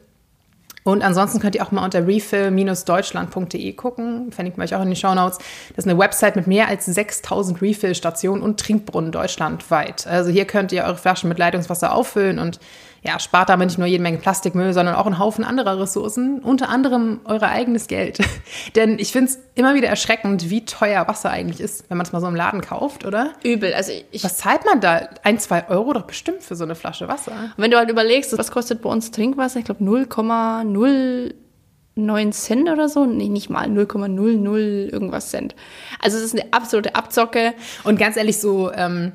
Und 0.83 1.01
ansonsten 1.01 1.39
könnt 1.39 1.55
ihr 1.55 1.65
auch 1.65 1.71
mal 1.71 1.83
unter 1.83 2.05
refill-deutschland.de 2.05 3.73
gucken, 3.73 4.31
verlinken 4.31 4.61
wir 4.61 4.65
euch 4.65 4.75
auch 4.75 4.81
in 4.81 4.89
den 4.89 4.95
Show 4.95 5.13
Notes. 5.13 5.37
Das 5.69 5.85
ist 5.85 5.89
eine 5.89 5.97
Website 5.97 6.35
mit 6.35 6.47
mehr 6.47 6.67
als 6.67 6.85
6000 6.85 7.61
Refill-Stationen 7.61 8.43
und 8.43 8.59
Trinkbrunnen 8.59 9.11
deutschlandweit. 9.11 10.07
Also 10.07 10.29
hier 10.29 10.45
könnt 10.45 10.71
ihr 10.71 10.83
eure 10.83 10.97
Flaschen 10.97 11.29
mit 11.29 11.39
Leitungswasser 11.39 11.93
auffüllen 11.93 12.39
und 12.39 12.59
ja, 13.03 13.19
spart 13.19 13.49
damit 13.49 13.67
nicht 13.67 13.77
nur 13.77 13.87
jede 13.87 14.01
Menge 14.01 14.17
Plastikmüll, 14.17 14.71
sondern 14.71 14.95
auch 14.95 15.05
einen 15.05 15.19
Haufen 15.19 15.43
anderer 15.43 15.77
Ressourcen, 15.77 16.39
unter 16.39 16.69
anderem 16.69 17.19
euer 17.25 17.43
eigenes 17.43 17.87
Geld. 17.87 18.19
Denn 18.75 18.97
ich 18.97 19.11
finde 19.11 19.31
es 19.31 19.39
immer 19.55 19.75
wieder 19.75 19.89
erschreckend, 19.89 20.49
wie 20.49 20.63
teuer 20.63 21.05
Wasser 21.07 21.29
eigentlich 21.29 21.59
ist, 21.59 21.89
wenn 21.89 21.97
man 21.97 22.05
es 22.05 22.13
mal 22.13 22.21
so 22.21 22.27
im 22.27 22.35
Laden 22.35 22.61
kauft, 22.61 23.05
oder? 23.05 23.33
Übel. 23.43 23.73
Also 23.73 23.91
ich 24.11 24.23
was 24.23 24.37
zahlt 24.37 24.63
man 24.65 24.79
da? 24.79 25.09
Ein, 25.23 25.37
zwei 25.37 25.67
Euro 25.67 25.91
doch 25.91 26.03
bestimmt 26.03 26.43
für 26.43 26.55
so 26.55 26.63
eine 26.63 26.75
Flasche 26.75 27.09
Wasser. 27.09 27.33
Wenn 27.57 27.71
du 27.71 27.77
halt 27.77 27.89
überlegst, 27.89 28.37
was 28.37 28.51
kostet 28.51 28.81
bei 28.81 28.89
uns 28.89 29.11
Trinkwasser? 29.11 29.59
Ich 29.59 29.65
glaube 29.65 29.83
0,09 29.83 32.31
Cent 32.31 32.69
oder 32.69 32.87
so. 32.87 33.05
Nee, 33.05 33.27
nicht 33.27 33.49
mal 33.49 33.67
0,00 33.67 34.93
irgendwas 34.93 35.29
Cent. 35.29 35.55
Also 35.99 36.17
es 36.17 36.23
ist 36.23 36.39
eine 36.39 36.53
absolute 36.53 36.95
Abzocke. 36.95 37.53
Und 37.83 37.99
ganz 37.99 38.15
ehrlich, 38.15 38.39
so... 38.39 38.71
Ähm, 38.71 39.11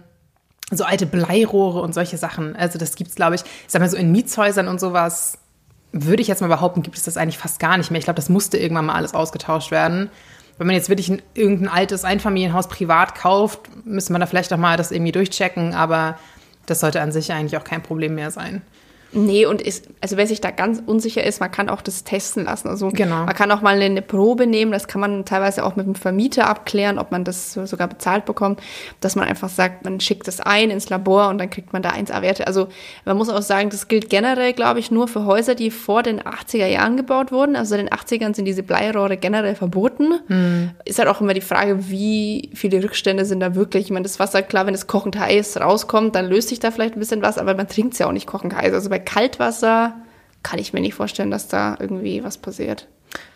so 0.71 0.85
alte 0.85 1.07
Bleirohre 1.07 1.81
und 1.81 1.95
solche 1.95 2.19
Sachen. 2.19 2.57
Also 2.57 2.79
das 2.79 2.95
gibt's, 2.95 3.15
glaube 3.15 3.37
ich, 3.37 3.43
ich 3.43 3.49
sag 3.69 3.81
mal 3.81 3.89
so 3.89 3.97
in 3.97 4.13
Mietshäusern 4.13 4.69
und 4.69 4.81
sowas, 4.81 5.39
würde 5.93 6.21
ich 6.21 6.29
jetzt 6.29 6.41
mal 6.41 6.49
behaupten, 6.49 6.83
gibt 6.83 6.97
es 6.97 7.05
das 7.05 7.17
eigentlich 7.17 7.39
fast 7.39 7.59
gar 7.59 7.79
nicht 7.79 7.91
mehr. 7.91 7.99
Ich 7.99 8.05
glaube, 8.05 8.17
das 8.17 8.29
musste 8.29 8.59
irgendwann 8.59 8.87
mal 8.87 8.95
alles 8.95 9.15
ausgetauscht 9.15 9.71
werden. 9.71 10.11
Wenn 10.59 10.67
man 10.67 10.77
jetzt 10.77 10.89
wirklich 10.89 11.09
ein, 11.09 11.23
irgendein 11.35 11.69
altes 11.69 12.05
Einfamilienhaus 12.05 12.69
privat 12.69 13.15
kauft, 13.15 13.61
müsste 13.85 14.13
man 14.13 14.21
da 14.21 14.27
vielleicht 14.27 14.53
auch 14.53 14.59
mal 14.59 14.77
das 14.77 14.91
irgendwie 14.91 15.13
durchchecken, 15.13 15.73
aber 15.73 16.19
das 16.67 16.81
sollte 16.81 17.01
an 17.01 17.13
sich 17.13 17.33
eigentlich 17.33 17.57
auch 17.57 17.65
kein 17.65 17.83
Problem 17.83 18.15
mehr 18.15 18.31
sein. 18.31 18.63
Nee, 19.13 19.47
und 19.47 19.63
ist, 19.63 19.89
also 20.03 20.17
wer 20.19 20.27
sich 20.27 20.41
da 20.41 20.51
ganz 20.51 20.83
unsicher 20.85 21.25
ist, 21.25 21.41
man 21.41 21.51
kann 21.51 21.71
auch 21.71 21.81
das 21.81 22.05
testen 22.05 22.45
lassen. 22.45 22.69
Also 22.69 22.91
genau. 22.91 23.25
man 23.25 23.35
kann 23.35 23.51
auch 23.51 23.63
mal 23.63 23.81
eine 23.81 24.03
Probe 24.03 24.47
nehmen, 24.47 24.71
das 24.71 24.87
kann 24.87 25.01
man 25.01 25.25
teilweise 25.25 25.65
auch 25.65 25.77
mit 25.77 25.87
dem 25.87 25.95
Vermieter 25.95 26.47
abklären, 26.47 26.99
ob 26.99 27.11
man 27.11 27.25
das 27.25 27.55
sogar 27.55 27.89
bezahlt 27.89 28.27
bekommt, 28.27 28.61
dass 29.01 29.17
man 29.17 29.27
einfach 29.27 29.49
sagt, 29.49 29.85
man 29.85 30.01
schickt 30.01 30.29
das 30.29 30.41
ein 30.41 30.71
ins 30.71 30.91
Labor 30.91 31.29
und 31.29 31.39
dann 31.39 31.49
kriegt 31.49 31.73
man 31.73 31.83
da 31.83 31.91
1A-Werte. 31.91 32.47
Also 32.47 32.69
man 33.07 33.17
muss 33.17 33.31
auch 33.31 33.41
sagen, 33.41 33.71
das 33.71 33.89
gilt 33.89 34.11
generell, 34.11 34.53
glaube 34.53 34.79
ich, 34.79 34.91
nur 34.91 35.09
für 35.09 35.25
Häuser, 35.25 35.55
die 35.55 35.71
vor 35.71 36.03
den 36.03 36.21
80er 36.21 36.67
Jahren 36.67 36.99
gebaut 36.99 37.33
wurden. 37.33 37.57
Also 37.57 37.77
in 37.77 37.87
den 37.87 37.95
80ern 37.95 38.35
sind 38.35 38.45
diese 38.45 38.63
Bleirohre 38.63 39.17
generell 39.17 39.55
verboten. 39.55 40.21
Hm. 40.27 40.71
Ist 40.85 40.99
halt 40.99 41.09
auch 41.09 41.23
immer 41.23 41.35
die 41.35 41.41
Frage, 41.41 41.89
wie 41.89 42.51
viele 42.55 42.83
Rückstände 42.85 43.25
sind 43.25 43.41
da 43.41 43.55
wirklich. 43.55 43.87
Ich 43.87 43.91
meine, 43.91 44.03
das 44.03 44.21
Wasser, 44.21 44.43
klar, 44.43 44.67
wenn 44.67 44.75
es 44.75 44.87
kochend 44.87 45.19
heiß 45.19 45.59
rauskommt, 45.61 46.15
dann 46.15 46.27
löst 46.27 46.51
sich 46.51 46.61
da 46.61 46.71
vielleicht 46.71 46.95
ein 46.95 47.01
bisschen 47.01 47.23
was, 47.23 47.39
aber 47.39 47.55
man 47.55 47.69
trinkt 47.69 47.95
es 47.95 47.99
ja 48.01 48.07
auch 48.07 48.13
nicht 48.13 48.27
kochend 48.27 48.55
heiß. 48.55 48.75
Also 48.75 48.91
bei 48.99 48.99
bei 48.99 49.05
Kaltwasser 49.05 49.95
kann 50.43 50.59
ich 50.59 50.73
mir 50.73 50.81
nicht 50.81 50.95
vorstellen, 50.95 51.31
dass 51.31 51.49
da 51.49 51.77
irgendwie 51.79 52.25
was 52.25 52.39
passiert. 52.39 52.87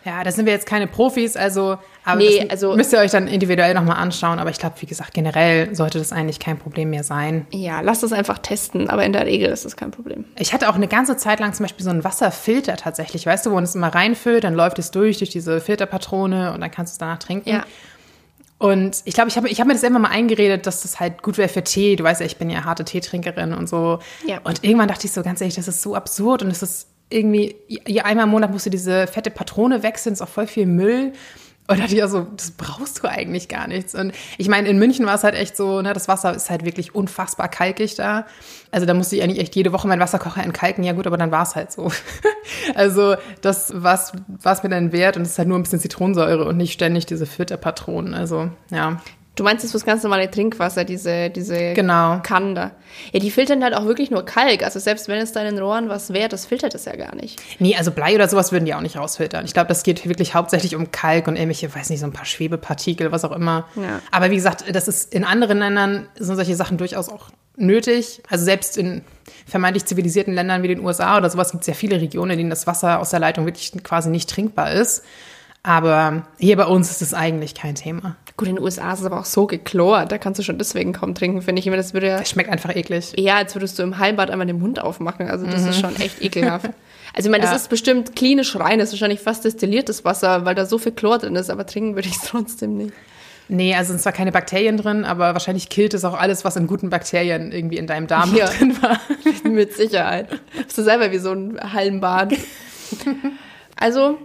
Ja, 0.05 0.23
da 0.23 0.31
sind 0.31 0.45
wir 0.45 0.53
jetzt 0.53 0.67
keine 0.67 0.85
Profis, 0.85 1.35
also, 1.35 1.77
aber 2.05 2.19
nee, 2.19 2.45
also, 2.47 2.75
müsst 2.75 2.93
ihr 2.93 2.99
euch 2.99 3.09
dann 3.09 3.27
individuell 3.27 3.73
nochmal 3.73 3.97
anschauen. 3.97 4.37
Aber 4.37 4.51
ich 4.51 4.59
glaube, 4.59 4.75
wie 4.79 4.85
gesagt, 4.85 5.15
generell 5.15 5.73
sollte 5.73 5.97
das 5.97 6.11
eigentlich 6.11 6.39
kein 6.39 6.59
Problem 6.59 6.91
mehr 6.91 7.03
sein. 7.03 7.47
Ja, 7.51 7.81
lasst 7.81 8.03
es 8.03 8.13
einfach 8.13 8.37
testen, 8.37 8.89
aber 8.89 9.03
in 9.03 9.13
der 9.13 9.25
Regel 9.25 9.49
ist 9.49 9.65
das 9.65 9.75
kein 9.75 9.89
Problem. 9.89 10.25
Ich 10.37 10.53
hatte 10.53 10.69
auch 10.69 10.75
eine 10.75 10.87
ganze 10.87 11.17
Zeit 11.17 11.39
lang 11.39 11.53
zum 11.53 11.63
Beispiel 11.63 11.83
so 11.83 11.89
einen 11.89 12.03
Wasserfilter 12.03 12.77
tatsächlich, 12.77 13.25
weißt 13.25 13.45
du, 13.45 13.49
wo 13.49 13.55
man 13.55 13.63
es 13.63 13.73
immer 13.73 13.93
reinfüllt, 13.93 14.43
dann 14.43 14.53
läuft 14.53 14.77
es 14.77 14.91
durch, 14.91 15.17
durch 15.17 15.31
diese 15.31 15.59
Filterpatrone 15.59 16.53
und 16.53 16.61
dann 16.61 16.69
kannst 16.69 16.93
du 16.93 16.95
es 16.95 16.99
danach 16.99 17.19
trinken. 17.19 17.49
Ja. 17.49 17.63
Und 18.63 19.01
ich 19.03 19.13
glaube, 19.13 19.27
ich 19.27 19.35
habe 19.35 19.49
ich 19.49 19.59
hab 19.59 19.67
mir 19.67 19.73
das 19.73 19.83
immer 19.83 19.99
mal 19.99 20.07
eingeredet, 20.07 20.65
dass 20.65 20.83
das 20.83 20.97
halt 20.97 21.21
gut 21.21 21.37
wäre 21.37 21.49
für 21.49 21.65
Tee. 21.65 21.97
Du 21.97 22.05
weißt 22.05 22.21
ja, 22.21 22.25
ich 22.25 22.37
bin 22.37 22.49
ja 22.49 22.63
harte 22.63 22.85
Teetrinkerin 22.85 23.51
und 23.51 23.67
so. 23.67 23.99
Ja. 24.25 24.39
Und 24.45 24.63
irgendwann 24.63 24.87
dachte 24.87 25.05
ich 25.05 25.11
so, 25.11 25.21
ganz 25.21 25.41
ehrlich, 25.41 25.55
das 25.55 25.67
ist 25.67 25.81
so 25.81 25.95
absurd 25.95 26.43
und 26.43 26.49
es 26.49 26.63
ist 26.63 26.87
irgendwie, 27.09 27.57
einmal 28.01 28.23
im 28.23 28.31
Monat 28.31 28.53
musst 28.53 28.65
du 28.65 28.69
diese 28.69 29.05
fette 29.07 29.31
Patrone 29.31 29.83
wechseln, 29.83 30.13
ist 30.13 30.21
auch 30.21 30.29
voll 30.29 30.47
viel 30.47 30.65
Müll. 30.65 31.11
Und 31.67 31.79
da 31.79 31.83
dachte 31.83 31.95
ich 31.95 32.03
auch 32.03 32.09
so, 32.09 32.27
das 32.35 32.51
brauchst 32.51 33.01
du 33.01 33.07
eigentlich 33.07 33.47
gar 33.47 33.67
nichts. 33.67 33.95
Und 33.95 34.13
ich 34.37 34.49
meine, 34.49 34.67
in 34.67 34.77
München 34.77 35.05
war 35.05 35.15
es 35.15 35.23
halt 35.23 35.35
echt 35.35 35.55
so, 35.55 35.81
ne, 35.81 35.93
das 35.93 36.09
Wasser 36.09 36.35
ist 36.35 36.49
halt 36.49 36.65
wirklich 36.65 36.93
unfassbar 36.93 37.47
kalkig 37.47 37.95
da. 37.95 38.25
Also 38.71 38.85
da 38.85 38.93
musste 38.93 39.15
ich 39.15 39.23
eigentlich 39.23 39.39
echt 39.39 39.55
jede 39.55 39.71
Woche 39.71 39.87
meinen 39.87 40.01
Wasserkocher 40.01 40.43
entkalken. 40.43 40.83
Ja 40.83 40.91
gut, 40.91 41.07
aber 41.07 41.17
dann 41.17 41.31
war 41.31 41.43
es 41.43 41.55
halt 41.55 41.71
so. 41.71 41.89
also 42.75 43.15
das 43.39 43.71
war 43.81 43.93
es 43.95 44.63
mir 44.63 44.69
dann 44.69 44.91
wert 44.91 45.15
und 45.15 45.23
es 45.23 45.31
ist 45.31 45.37
halt 45.37 45.47
nur 45.47 45.57
ein 45.57 45.63
bisschen 45.63 45.79
Zitronensäure 45.79 46.43
und 46.45 46.57
nicht 46.57 46.73
ständig 46.73 47.05
diese 47.05 47.25
Filterpatronen. 47.25 48.13
Also 48.13 48.49
ja. 48.69 49.01
Du 49.35 49.43
meinst 49.43 49.63
jetzt 49.63 49.73
das 49.73 49.83
ganz 49.83 50.03
normale 50.03 50.29
Trinkwasser, 50.29 50.83
diese, 50.83 51.31
diese 51.31 51.73
genau. 51.73 52.19
Kannen 52.21 52.53
da. 52.53 52.71
Ja, 53.13 53.19
die 53.19 53.31
filtern 53.31 53.63
halt 53.63 53.73
auch 53.73 53.85
wirklich 53.85 54.11
nur 54.11 54.23
Kalk. 54.23 54.61
Also 54.63 54.79
selbst 54.79 55.07
wenn 55.07 55.17
es 55.17 55.31
deinen 55.31 55.57
Rohren 55.57 55.89
was 55.89 56.13
wäre, 56.13 56.29
das 56.29 56.45
filtert 56.45 56.75
es 56.75 56.85
ja 56.85 56.95
gar 56.95 57.15
nicht. 57.15 57.41
Nee, 57.57 57.75
also 57.75 57.89
Blei 57.89 58.13
oder 58.13 58.27
sowas 58.27 58.51
würden 58.51 58.65
die 58.65 58.75
auch 58.75 58.81
nicht 58.81 58.95
rausfiltern. 58.95 59.45
Ich 59.45 59.53
glaube, 59.55 59.69
das 59.69 59.81
geht 59.81 60.07
wirklich 60.07 60.35
hauptsächlich 60.35 60.75
um 60.75 60.91
Kalk 60.91 61.27
und 61.27 61.35
irgendwelche, 61.35 61.73
weiß 61.73 61.89
nicht, 61.89 62.01
so 62.01 62.05
ein 62.05 62.13
paar 62.13 62.25
Schwebepartikel, 62.25 63.11
was 63.11 63.25
auch 63.25 63.31
immer. 63.31 63.67
Ja. 63.75 64.01
Aber 64.11 64.29
wie 64.29 64.35
gesagt, 64.35 64.65
das 64.71 64.87
ist 64.87 65.11
in 65.11 65.23
anderen 65.23 65.57
Ländern 65.57 66.07
sind 66.15 66.35
solche 66.35 66.55
Sachen 66.55 66.77
durchaus 66.77 67.09
auch 67.09 67.29
nötig. 67.57 68.21
Also 68.29 68.45
selbst 68.45 68.77
in 68.77 69.01
vermeintlich 69.47 69.85
zivilisierten 69.85 70.33
Ländern 70.33 70.61
wie 70.61 70.67
den 70.67 70.85
USA 70.85 71.17
oder 71.17 71.29
sowas 71.31 71.51
gibt 71.51 71.61
es 71.61 71.67
ja 71.67 71.73
viele 71.73 71.99
Regionen, 71.99 72.31
in 72.31 72.37
denen 72.37 72.49
das 72.51 72.67
Wasser 72.67 72.99
aus 72.99 73.09
der 73.09 73.19
Leitung 73.19 73.45
wirklich 73.45 73.71
quasi 73.83 74.09
nicht 74.09 74.29
trinkbar 74.29 74.73
ist. 74.73 75.03
Aber 75.63 76.23
hier 76.37 76.57
bei 76.57 76.65
uns 76.65 76.91
ist 76.91 77.01
es 77.01 77.13
eigentlich 77.13 77.55
kein 77.55 77.75
Thema. 77.75 78.17
Gut, 78.35 78.49
in 78.49 78.55
den 78.55 78.63
USA 78.63 78.91
ist 78.91 78.99
es 78.99 79.05
aber 79.05 79.19
auch 79.19 79.25
so 79.25 79.47
geklort, 79.47 80.11
da 80.11 80.17
kannst 80.17 80.39
du 80.39 80.43
schon 80.43 80.57
deswegen 80.57 80.91
kaum 80.91 81.15
trinken, 81.15 81.41
finde 81.41 81.61
ich. 81.61 81.65
Das 81.65 81.93
würde 81.93 82.07
ja. 82.07 82.17
Das 82.17 82.29
schmeckt 82.29 82.49
einfach 82.49 82.75
eklig. 82.75 83.13
Ja, 83.17 83.35
als 83.35 83.55
würdest 83.55 83.79
du 83.79 83.83
im 83.83 83.97
Hallenbad 83.97 84.29
einmal 84.29 84.47
den 84.47 84.59
Mund 84.59 84.79
aufmachen. 84.79 85.29
Also 85.29 85.45
das 85.45 85.61
mhm. 85.61 85.69
ist 85.69 85.79
schon 85.79 85.95
echt 85.97 86.21
ekelhaft. 86.21 86.69
Also 87.15 87.29
ich 87.29 87.31
meine, 87.31 87.43
das 87.43 87.55
ist 87.55 87.69
bestimmt 87.69 88.15
klinisch 88.15 88.55
rein, 88.55 88.79
das 88.79 88.87
ist 88.89 88.93
wahrscheinlich 88.93 89.19
fast 89.19 89.45
destilliertes 89.45 90.03
Wasser, 90.03 90.45
weil 90.45 90.55
da 90.55 90.65
so 90.65 90.79
viel 90.79 90.93
Chlor 90.93 91.19
drin 91.19 91.35
ist, 91.35 91.51
aber 91.51 91.67
trinken 91.67 91.93
würde 91.93 92.07
ich 92.07 92.15
es 92.15 92.23
trotzdem 92.23 92.75
nicht. 92.75 92.93
Nee, 93.49 93.75
also 93.75 93.89
sind 93.89 94.01
zwar 94.01 94.13
keine 94.13 94.31
Bakterien 94.31 94.77
drin, 94.77 95.05
aber 95.05 95.33
wahrscheinlich 95.33 95.69
killt 95.69 95.93
es 95.93 96.05
auch 96.05 96.19
alles, 96.19 96.43
was 96.43 96.55
in 96.55 96.65
guten 96.65 96.89
Bakterien 96.89 97.51
irgendwie 97.51 97.77
in 97.77 97.85
deinem 97.85 98.07
Darm 98.07 98.33
ja. 98.35 98.45
drin 98.57 98.81
war. 98.81 98.99
Mit 99.43 99.73
Sicherheit. 99.73 100.27
Bist 100.55 100.75
du 100.75 100.81
selber 100.81 101.11
wie 101.11 101.19
so 101.19 101.31
ein 101.31 101.59
Hallenbad. 101.71 102.33
Also, 103.75 104.17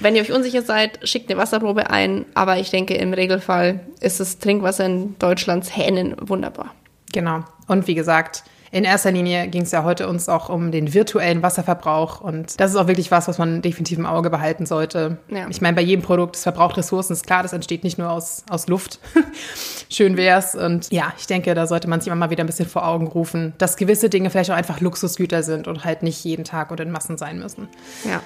wenn 0.00 0.16
ihr 0.16 0.22
euch 0.22 0.32
unsicher 0.32 0.62
seid, 0.62 0.98
schickt 1.08 1.30
eine 1.30 1.40
Wasserprobe 1.40 1.90
ein. 1.90 2.26
Aber 2.34 2.58
ich 2.58 2.70
denke, 2.70 2.94
im 2.94 3.12
Regelfall 3.12 3.80
ist 4.00 4.20
das 4.20 4.38
Trinkwasser 4.38 4.86
in 4.86 5.18
Deutschlands 5.18 5.76
Hähnen 5.76 6.16
wunderbar. 6.20 6.74
Genau. 7.12 7.44
Und 7.66 7.86
wie 7.86 7.94
gesagt, 7.94 8.44
in 8.72 8.84
erster 8.84 9.10
Linie 9.10 9.48
ging 9.48 9.62
es 9.62 9.72
ja 9.72 9.82
heute 9.82 10.08
uns 10.08 10.28
auch 10.28 10.48
um 10.48 10.70
den 10.70 10.94
virtuellen 10.94 11.42
Wasserverbrauch 11.42 12.20
und 12.20 12.60
das 12.60 12.70
ist 12.70 12.76
auch 12.76 12.86
wirklich 12.86 13.10
was, 13.10 13.26
was 13.26 13.36
man 13.36 13.62
definitiv 13.62 13.98
im 13.98 14.06
Auge 14.06 14.30
behalten 14.30 14.64
sollte. 14.64 15.18
Ja. 15.28 15.48
Ich 15.48 15.60
meine, 15.60 15.74
bei 15.74 15.82
jedem 15.82 16.02
Produkt, 16.02 16.36
es 16.36 16.44
verbraucht 16.44 16.76
Ressourcen, 16.76 17.12
ist 17.12 17.26
klar, 17.26 17.42
das 17.42 17.52
entsteht 17.52 17.82
nicht 17.82 17.98
nur 17.98 18.10
aus, 18.10 18.44
aus 18.48 18.68
Luft. 18.68 19.00
Schön 19.88 20.16
wär's 20.16 20.54
und 20.54 20.92
ja, 20.92 21.12
ich 21.18 21.26
denke, 21.26 21.52
da 21.54 21.66
sollte 21.66 21.88
man 21.88 22.00
sich 22.00 22.06
immer 22.06 22.16
mal 22.16 22.30
wieder 22.30 22.44
ein 22.44 22.46
bisschen 22.46 22.68
vor 22.68 22.86
Augen 22.86 23.08
rufen, 23.08 23.54
dass 23.58 23.76
gewisse 23.76 24.08
Dinge 24.08 24.30
vielleicht 24.30 24.52
auch 24.52 24.56
einfach 24.56 24.80
Luxusgüter 24.80 25.42
sind 25.42 25.66
und 25.66 25.84
halt 25.84 26.04
nicht 26.04 26.22
jeden 26.22 26.44
Tag 26.44 26.70
und 26.70 26.78
in 26.78 26.92
Massen 26.92 27.18
sein 27.18 27.40
müssen. 27.40 27.68
Ja. 28.04 28.22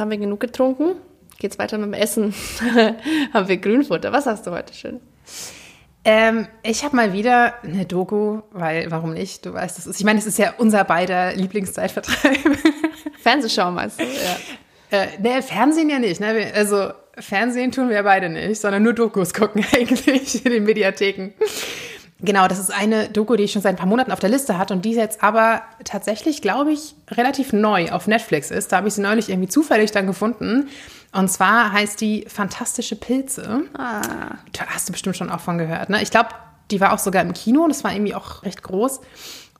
Jetzt 0.00 0.04
haben 0.04 0.10
wir 0.10 0.18
genug 0.18 0.40
getrunken 0.40 0.96
geht's 1.38 1.58
weiter 1.58 1.78
mit 1.78 1.86
dem 1.86 1.94
Essen. 1.94 2.34
haben 3.32 3.48
wir 3.48 3.56
Grünfutter. 3.56 4.12
Was 4.12 4.26
hast 4.26 4.46
du 4.46 4.50
heute 4.50 4.74
schön? 4.74 5.00
Ähm, 6.04 6.46
ich 6.62 6.84
habe 6.84 6.96
mal 6.96 7.12
wieder 7.12 7.54
eine 7.62 7.86
Doku, 7.86 8.42
weil 8.52 8.90
warum 8.90 9.14
nicht? 9.14 9.44
Du 9.44 9.54
weißt, 9.54 9.76
das 9.76 9.86
ist, 9.86 9.98
ich 9.98 10.04
meine, 10.04 10.18
es 10.18 10.26
ist 10.26 10.38
ja 10.38 10.54
unser 10.58 10.84
beider 10.84 11.34
Lieblingszeitvertreib. 11.34 12.38
Fernsehschau 13.22 13.70
meinst 13.70 14.00
du? 14.00 14.04
Ja. 14.04 14.98
Äh, 14.98 15.06
ne, 15.18 15.42
Fernsehen 15.42 15.88
ja 15.88 15.98
nicht. 15.98 16.20
Ne? 16.20 16.52
Also 16.54 16.92
Fernsehen 17.18 17.72
tun 17.72 17.88
wir 17.88 17.96
ja 17.96 18.02
beide 18.02 18.28
nicht, 18.28 18.60
sondern 18.60 18.82
nur 18.82 18.92
Dokus 18.92 19.32
gucken 19.32 19.64
eigentlich 19.74 20.44
in 20.44 20.52
den 20.52 20.64
Mediatheken. 20.64 21.32
Genau, 22.22 22.48
das 22.48 22.58
ist 22.58 22.70
eine 22.70 23.08
Doku, 23.08 23.36
die 23.36 23.44
ich 23.44 23.52
schon 23.52 23.62
seit 23.62 23.74
ein 23.74 23.78
paar 23.78 23.86
Monaten 23.86 24.12
auf 24.12 24.20
der 24.20 24.28
Liste 24.28 24.58
hatte 24.58 24.74
und 24.74 24.84
die 24.84 24.92
jetzt 24.92 25.22
aber 25.22 25.62
tatsächlich, 25.84 26.42
glaube 26.42 26.72
ich, 26.72 26.94
relativ 27.10 27.52
neu 27.52 27.90
auf 27.90 28.06
Netflix 28.06 28.50
ist. 28.50 28.72
Da 28.72 28.78
habe 28.78 28.88
ich 28.88 28.94
sie 28.94 29.00
neulich 29.00 29.30
irgendwie 29.30 29.48
zufällig 29.48 29.90
dann 29.92 30.06
gefunden. 30.06 30.68
Und 31.12 31.28
zwar 31.30 31.72
heißt 31.72 32.00
die 32.00 32.26
Fantastische 32.28 32.96
Pilze. 32.96 33.62
Ah. 33.74 34.02
Da 34.52 34.66
hast 34.66 34.88
du 34.88 34.92
bestimmt 34.92 35.16
schon 35.16 35.30
auch 35.30 35.40
von 35.40 35.58
gehört. 35.58 35.88
Ne? 35.88 36.02
Ich 36.02 36.10
glaube, 36.10 36.28
die 36.70 36.80
war 36.80 36.92
auch 36.92 36.98
sogar 36.98 37.22
im 37.22 37.32
Kino. 37.32 37.66
Das 37.66 37.84
war 37.84 37.92
irgendwie 37.92 38.14
auch 38.14 38.42
recht 38.42 38.62
groß. 38.62 39.00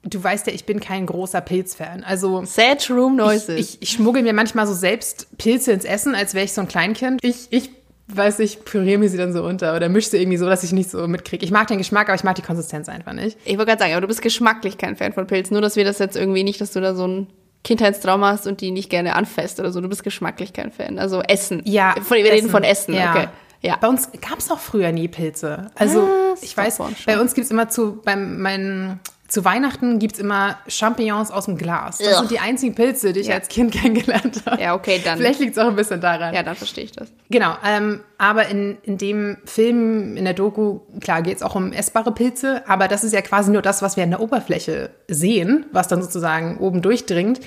Du 0.03 0.23
weißt 0.23 0.47
ja, 0.47 0.53
ich 0.53 0.65
bin 0.65 0.81
kein 0.81 1.07
großer 1.07 1.41
Pilzfan. 1.41 2.05
Also 2.05 2.45
Sad 2.45 2.89
Room 2.91 3.17
Noises. 3.17 3.49
Ich, 3.49 3.75
ich, 3.75 3.83
ich 3.83 3.91
schmuggel 3.91 4.23
mir 4.23 4.33
manchmal 4.33 4.67
so 4.67 4.75
selbst 4.75 5.27
Pilze 5.37 5.73
ins 5.73 5.85
Essen, 5.85 6.15
als 6.15 6.35
wäre 6.35 6.45
ich 6.45 6.53
so 6.53 6.61
ein 6.63 6.69
Kleinkind. 6.69 7.23
Ich, 7.23 7.49
ich 7.51 7.71
weiß 8.17 8.41
ich, 8.41 8.65
püriere 8.65 8.99
mir 8.99 9.09
sie 9.09 9.17
dann 9.17 9.33
so 9.33 9.43
unter 9.45 9.75
oder 9.77 9.89
mische 9.89 10.11
sie 10.11 10.19
irgendwie 10.19 10.37
so, 10.37 10.47
dass 10.47 10.63
ich 10.65 10.73
nicht 10.73 10.91
so 10.91 11.07
mitkriege. 11.07 11.45
Ich 11.45 11.51
mag 11.51 11.69
den 11.69 11.79
Geschmack, 11.79 12.09
aber 12.09 12.15
ich 12.15 12.25
mag 12.25 12.37
die 12.37 12.43
Konsistenz 12.43 12.89
einfach 12.89 13.13
nicht. 13.13 13.39
Ich 13.45 13.57
wollte 13.57 13.67
gerade 13.67 13.81
sagen, 13.81 13.93
aber 13.93 14.03
du 14.03 14.09
bist 14.09 14.23
geschmacklich 14.23 14.79
kein 14.79 14.97
Fan 14.97 15.13
von 15.13 15.27
Pilzen. 15.27 15.55
Nur, 15.55 15.63
dass 15.63 15.77
wir 15.77 15.85
das 15.85 15.99
jetzt 15.99 16.17
irgendwie 16.17 16.45
nicht, 16.45 16.61
dass 16.61 16.73
du 16.73 16.81
da 16.81 16.95
so 16.95 17.07
ein 17.07 17.27
Kindheitstrauma 17.63 18.33
hast 18.33 18.47
und 18.47 18.61
die 18.61 18.71
nicht 18.71 18.91
gerne 18.91 19.15
anfasst 19.15 19.61
oder 19.61 19.71
so. 19.73 19.81
Du 19.81 19.89
bist 19.89 20.03
geschmacklich 20.03 20.53
kein 20.53 20.71
Fan. 20.71 20.99
Also 20.99 21.21
Essen. 21.23 21.63
Ja. 21.65 21.95
Von, 22.03 22.17
wir 22.17 22.25
Essen. 22.25 22.35
reden 22.35 22.51
von 22.51 22.63
Essen, 22.65 22.95
ja. 22.95 23.11
okay. 23.11 23.29
Ja. 23.63 23.77
Bei 23.79 23.89
uns 23.89 24.11
gab 24.13 24.39
es 24.39 24.51
auch 24.51 24.59
früher 24.59 24.91
nie 24.91 25.09
Pilze. 25.09 25.71
Also 25.75 26.01
ah, 26.01 26.35
ich 26.41 26.57
weiß, 26.57 26.81
bei 27.05 27.21
uns 27.21 27.35
gibt 27.35 27.45
es 27.45 27.51
immer 27.51 27.69
zu, 27.69 28.01
beim 28.03 28.41
meinen 28.41 29.01
zu 29.31 29.45
Weihnachten 29.45 30.01
gibt 30.01 30.15
es 30.15 30.21
immer 30.21 30.59
Champignons 30.67 31.31
aus 31.31 31.45
dem 31.45 31.57
Glas. 31.57 31.99
Das 31.99 32.09
Ugh. 32.09 32.19
sind 32.19 32.31
die 32.33 32.41
einzigen 32.41 32.75
Pilze, 32.75 33.13
die 33.13 33.21
ich 33.21 33.29
ja. 33.29 33.37
als 33.37 33.49
Kind 33.49 33.73
kennengelernt 33.81 34.43
habe. 34.45 34.61
Ja, 34.61 34.75
okay, 34.75 35.01
dann. 35.03 35.19
Vielleicht 35.19 35.39
liegt 35.39 35.53
es 35.53 35.59
auch 35.59 35.69
ein 35.69 35.77
bisschen 35.77 36.01
daran. 36.01 36.35
Ja, 36.35 36.43
dann 36.43 36.57
verstehe 36.57 36.85
ich 36.85 36.93
das. 36.93 37.09
Genau, 37.31 37.55
ähm, 37.65 38.01
aber 38.19 38.49
in, 38.49 38.77
in 38.83 38.99
dem 38.99 39.39
Film, 39.45 40.17
in 40.17 40.25
der 40.25 40.35
Doku, 40.35 40.81
klar 41.01 41.23
geht 41.23 41.37
es 41.37 41.43
auch 41.43 41.55
um 41.55 41.73
essbare 41.73 42.13
Pilze, 42.13 42.65
aber 42.67 42.89
das 42.89 43.05
ist 43.05 43.13
ja 43.13 43.23
quasi 43.23 43.53
nur 43.53 43.63
das, 43.63 43.83
was 43.83 43.97
wir 43.97 44.03
an 44.03 44.11
der 44.11 44.21
Oberfläche 44.21 44.91
sehen, 45.09 45.67
was 45.71 45.87
dann 45.87 46.03
sozusagen 46.03 46.59
oben 46.59 46.83
durchdringt. 46.83 47.41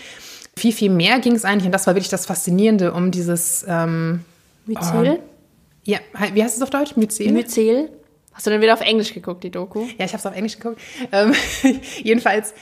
Viel, 0.55 0.71
viel 0.71 0.89
mehr 0.89 1.19
ging 1.19 1.35
es 1.35 1.43
eigentlich, 1.43 1.65
und 1.65 1.73
das 1.73 1.85
war 1.85 1.95
wirklich 1.95 2.09
das 2.09 2.25
Faszinierende, 2.25 2.93
um 2.93 3.11
dieses... 3.11 3.65
Ähm, 3.67 4.23
Myzel? 4.65 5.19
Oh, 5.19 5.23
ja, 5.83 5.99
wie 6.33 6.41
heißt 6.41 6.55
es 6.55 6.63
auf 6.63 6.69
Deutsch? 6.69 6.95
Myzel? 6.95 7.31
Myzel. 7.33 7.89
Hast 8.33 8.47
du 8.47 8.51
dann 8.51 8.61
wieder 8.61 8.73
auf 8.73 8.81
Englisch 8.81 9.13
geguckt, 9.13 9.43
die 9.43 9.51
Doku? 9.51 9.85
Ja, 9.97 10.05
ich 10.05 10.13
habe 10.13 10.17
es 10.17 10.25
auf 10.25 10.35
Englisch 10.35 10.57
geguckt. 10.57 10.81
Ähm, 11.11 11.33
jedenfalls 12.03 12.53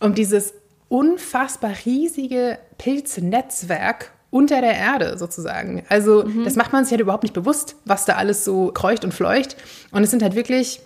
um 0.00 0.14
dieses 0.14 0.54
unfassbar 0.88 1.72
riesige 1.84 2.58
Pilznetzwerk 2.78 4.12
unter 4.30 4.60
der 4.60 4.74
Erde 4.74 5.16
sozusagen. 5.18 5.84
Also 5.88 6.24
mhm. 6.24 6.44
das 6.44 6.56
macht 6.56 6.72
man 6.72 6.84
sich 6.84 6.92
halt 6.92 7.00
überhaupt 7.00 7.22
nicht 7.22 7.32
bewusst, 7.32 7.76
was 7.84 8.04
da 8.04 8.16
alles 8.16 8.44
so 8.44 8.70
kreucht 8.72 9.04
und 9.04 9.14
fleucht. 9.14 9.56
Und 9.92 10.02
es 10.02 10.10
sind 10.10 10.22
halt 10.22 10.34
wirklich 10.34 10.80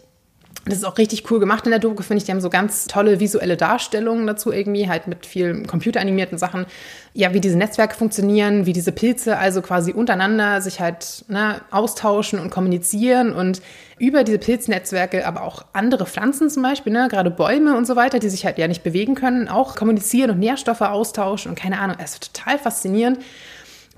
das 0.67 0.79
ist 0.79 0.85
auch 0.85 0.99
richtig 0.99 1.31
cool 1.31 1.41
gemacht 1.41 1.65
in 1.65 1.71
der 1.71 1.79
Doku, 1.79 2.03
finde 2.03 2.19
ich. 2.19 2.25
Die 2.25 2.33
haben 2.33 2.41
so 2.41 2.51
ganz 2.51 2.87
tolle 2.87 3.19
visuelle 3.19 3.57
Darstellungen 3.57 4.27
dazu 4.27 4.53
irgendwie, 4.53 4.89
halt 4.89 5.07
mit 5.07 5.25
vielen 5.25 5.67
computeranimierten 5.67 6.37
Sachen. 6.37 6.67
Ja, 7.15 7.33
wie 7.33 7.41
diese 7.41 7.57
Netzwerke 7.57 7.97
funktionieren, 7.97 8.67
wie 8.67 8.75
diese 8.75 8.93
Pilze 8.93 9.39
also 9.39 9.63
quasi 9.63 9.93
untereinander 9.93 10.61
sich 10.61 10.81
halt 10.81 11.25
ne, 11.29 11.63
austauschen 11.71 12.39
und 12.39 12.51
kommunizieren 12.51 13.33
und 13.33 13.63
über 13.99 14.23
diese 14.23 14.39
Pilznetzwerke 14.39 15.27
aber 15.27 15.43
auch 15.43 15.65
andere 15.73 16.07
Pflanzen 16.07 16.51
zum 16.51 16.63
Beispiel, 16.63 16.93
ne, 16.93 17.09
gerade 17.11 17.31
Bäume 17.31 17.77
und 17.77 17.87
so 17.87 17.97
weiter, 17.97 18.19
die 18.19 18.29
sich 18.29 18.45
halt 18.45 18.59
ja 18.59 18.69
nicht 18.69 18.83
bewegen 18.83 19.15
können, 19.15 19.49
auch 19.49 19.77
kommunizieren 19.77 20.31
und 20.31 20.39
Nährstoffe 20.39 20.83
austauschen 20.83 21.51
und 21.51 21.59
keine 21.59 21.81
Ahnung. 21.81 21.97
Es 21.99 22.13
ist 22.13 22.35
total 22.35 22.59
faszinierend. 22.59 23.19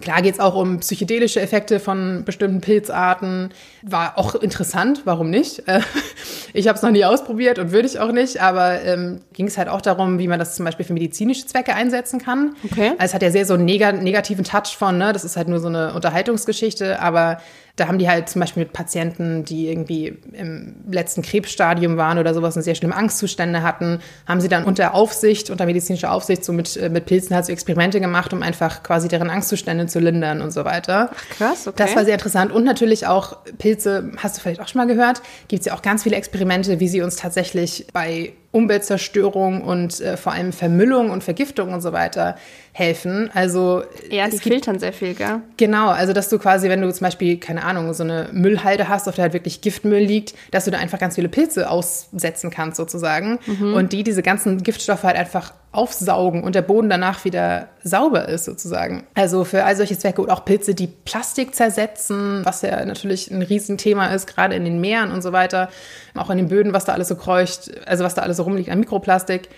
Klar 0.00 0.22
geht 0.22 0.34
es 0.34 0.40
auch 0.40 0.54
um 0.54 0.80
psychedelische 0.80 1.40
Effekte 1.40 1.78
von 1.78 2.24
bestimmten 2.24 2.60
Pilzarten. 2.60 3.50
War 3.82 4.18
auch 4.18 4.34
interessant, 4.34 5.02
warum 5.04 5.30
nicht? 5.30 5.68
Äh, 5.68 5.80
ich 6.54 6.66
habe 6.66 6.76
es 6.76 6.82
noch 6.82 6.90
nie 6.90 7.04
ausprobiert 7.04 7.58
und 7.58 7.72
würde 7.72 7.86
ich 7.86 8.00
auch 8.00 8.10
nicht, 8.10 8.40
aber 8.40 8.82
ähm, 8.82 9.20
ging 9.32 9.46
es 9.46 9.58
halt 9.58 9.68
auch 9.68 9.80
darum, 9.80 10.18
wie 10.18 10.28
man 10.28 10.38
das 10.38 10.56
zum 10.56 10.64
Beispiel 10.64 10.86
für 10.86 10.94
medizinische 10.94 11.46
Zwecke 11.46 11.74
einsetzen 11.74 12.18
kann. 12.20 12.56
Okay. 12.64 12.92
Also 12.92 13.04
es 13.04 13.14
hat 13.14 13.22
ja 13.22 13.30
sehr 13.30 13.46
so 13.46 13.54
einen 13.54 13.66
neg 13.66 13.82
negativen 14.02 14.44
Touch 14.44 14.76
von, 14.76 14.96
ne? 14.96 15.12
das 15.12 15.24
ist 15.24 15.36
halt 15.36 15.48
nur 15.48 15.60
so 15.60 15.68
eine 15.68 15.92
Unterhaltungsgeschichte, 15.94 17.00
aber 17.00 17.38
da 17.76 17.88
haben 17.88 17.98
die 17.98 18.08
halt 18.08 18.28
zum 18.28 18.40
Beispiel 18.40 18.64
mit 18.64 18.74
Patienten, 18.74 19.44
die 19.44 19.68
irgendwie 19.68 20.18
im 20.32 20.74
letzten 20.90 21.22
Krebsstadium 21.22 21.96
waren 21.96 22.18
oder 22.18 22.34
sowas 22.34 22.54
und 22.54 22.62
sehr 22.62 22.74
schlimme 22.74 22.94
Angstzustände 22.94 23.62
hatten, 23.62 24.00
haben 24.26 24.42
sie 24.42 24.48
dann 24.48 24.64
unter 24.64 24.94
Aufsicht, 24.94 25.48
unter 25.48 25.64
medizinischer 25.64 26.12
Aufsicht 26.12 26.44
so 26.44 26.52
mit, 26.52 26.76
äh, 26.76 26.90
mit 26.90 27.06
Pilzen 27.06 27.34
halt 27.34 27.46
so 27.46 27.52
Experimente 27.52 27.98
gemacht, 27.98 28.34
um 28.34 28.42
einfach 28.42 28.82
quasi 28.82 29.08
deren 29.08 29.30
Angstzustände 29.30 29.86
zu 29.86 30.00
lindern 30.00 30.42
und 30.42 30.50
so 30.50 30.66
weiter. 30.66 31.10
Ach 31.12 31.36
krass, 31.36 31.66
okay. 31.66 31.76
Das 31.78 31.96
war 31.96 32.04
sehr 32.04 32.14
interessant. 32.14 32.52
Und 32.52 32.64
natürlich 32.64 33.06
auch 33.06 33.38
Pilze, 33.56 34.12
hast 34.18 34.36
du 34.36 34.42
vielleicht 34.42 34.60
auch 34.60 34.68
schon 34.68 34.80
mal 34.80 34.86
gehört, 34.86 35.22
gibt 35.48 35.60
es 35.60 35.66
ja 35.66 35.74
auch 35.74 35.82
ganz 35.82 36.02
viele 36.02 36.16
Experimente, 36.16 36.78
wie 36.78 36.88
sie 36.88 37.00
uns 37.00 37.16
tatsächlich 37.16 37.86
bei 37.94 38.34
Umweltzerstörung 38.52 39.62
und 39.62 40.00
äh, 40.00 40.16
vor 40.16 40.32
allem 40.32 40.52
Vermüllung 40.52 41.10
und 41.10 41.24
Vergiftung 41.24 41.72
und 41.72 41.80
so 41.80 41.92
weiter 41.92 42.36
helfen. 42.72 43.30
Also 43.32 43.82
ja, 44.10 44.28
die 44.28 44.38
filtern 44.38 44.78
sehr 44.78 44.92
viel, 44.92 45.14
gell? 45.14 45.40
Genau, 45.56 45.88
also 45.88 46.12
dass 46.12 46.28
du 46.28 46.38
quasi, 46.38 46.68
wenn 46.68 46.82
du 46.82 46.92
zum 46.92 47.06
Beispiel 47.06 47.38
keine 47.38 47.64
Ahnung 47.64 47.94
so 47.94 48.04
eine 48.04 48.28
Müllhalde 48.32 48.88
hast, 48.88 49.08
auf 49.08 49.14
der 49.14 49.24
halt 49.24 49.32
wirklich 49.32 49.62
Giftmüll 49.62 50.02
liegt, 50.02 50.34
dass 50.50 50.66
du 50.66 50.70
da 50.70 50.78
einfach 50.78 50.98
ganz 50.98 51.14
viele 51.14 51.30
Pilze 51.30 51.68
aussetzen 51.68 52.50
kannst 52.50 52.76
sozusagen 52.76 53.38
mhm. 53.46 53.74
und 53.74 53.92
die 53.92 54.04
diese 54.04 54.22
ganzen 54.22 54.62
Giftstoffe 54.62 55.02
halt 55.02 55.16
einfach 55.16 55.54
aufsaugen 55.72 56.44
und 56.44 56.54
der 56.54 56.62
Boden 56.62 56.90
danach 56.90 57.24
wieder 57.24 57.68
sauber 57.82 58.28
ist 58.28 58.44
sozusagen. 58.44 59.04
Also 59.14 59.44
für 59.44 59.64
all 59.64 59.74
solche 59.74 59.98
Zwecke 59.98 60.20
und 60.20 60.30
auch 60.30 60.44
Pilze, 60.44 60.74
die 60.74 60.86
Plastik 60.86 61.54
zersetzen, 61.54 62.42
was 62.44 62.60
ja 62.62 62.84
natürlich 62.84 63.30
ein 63.30 63.42
Riesenthema 63.42 64.08
ist, 64.08 64.26
gerade 64.26 64.54
in 64.54 64.64
den 64.64 64.80
Meeren 64.80 65.10
und 65.10 65.22
so 65.22 65.32
weiter, 65.32 65.70
auch 66.14 66.28
in 66.28 66.36
den 66.36 66.48
Böden, 66.48 66.74
was 66.74 66.84
da 66.84 66.92
alles 66.92 67.08
so 67.08 67.16
kreucht, 67.16 67.70
also 67.86 68.04
was 68.04 68.14
da 68.14 68.22
alles 68.22 68.36
so 68.36 68.42
rumliegt 68.42 68.70
an 68.70 68.80
Mikroplastik 68.80 69.48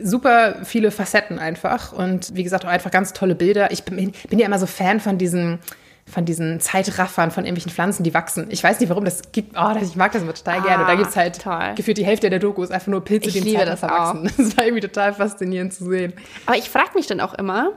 super 0.00 0.56
viele 0.64 0.90
Facetten 0.90 1.38
einfach 1.38 1.92
und 1.92 2.34
wie 2.34 2.42
gesagt 2.42 2.64
auch 2.64 2.70
einfach 2.70 2.90
ganz 2.90 3.12
tolle 3.12 3.34
Bilder. 3.34 3.72
Ich 3.72 3.84
bin, 3.84 4.12
bin 4.28 4.38
ja 4.38 4.46
immer 4.46 4.58
so 4.58 4.66
Fan 4.66 5.00
von 5.00 5.18
diesen 5.18 5.58
von 6.10 6.24
diesen 6.24 6.60
Zeitraffern 6.60 7.30
von 7.30 7.44
irgendwelchen 7.44 7.72
Pflanzen, 7.72 8.02
die 8.02 8.12
wachsen. 8.12 8.48
Ich 8.50 8.62
weiß 8.62 8.80
nicht, 8.80 8.90
warum 8.90 9.04
das 9.04 9.32
gibt. 9.32 9.56
Oh, 9.56 9.74
ich 9.80 9.96
mag 9.96 10.12
das 10.12 10.22
immer 10.22 10.34
total 10.34 10.58
ah, 10.58 10.62
gerne. 10.62 10.84
Da 10.84 10.94
gibt 10.94 11.08
es 11.08 11.16
halt 11.16 11.40
toll. 11.40 11.72
gefühlt 11.76 11.96
die 11.96 12.04
Hälfte 12.04 12.28
der 12.28 12.38
Doku 12.38 12.62
ist 12.62 12.72
einfach 12.72 12.88
nur 12.88 13.02
Pilze, 13.02 13.30
die 13.30 13.38
im 13.38 13.56
Zeitraffer 13.56 13.88
wachsen. 13.88 14.30
Das 14.42 14.56
war 14.56 14.64
irgendwie 14.64 14.82
total 14.82 15.14
faszinierend 15.14 15.72
zu 15.72 15.84
sehen. 15.84 16.12
Aber 16.46 16.56
ich 16.56 16.68
frage 16.68 16.90
mich 16.94 17.06
dann 17.06 17.20
auch 17.20 17.34
immer, 17.34 17.72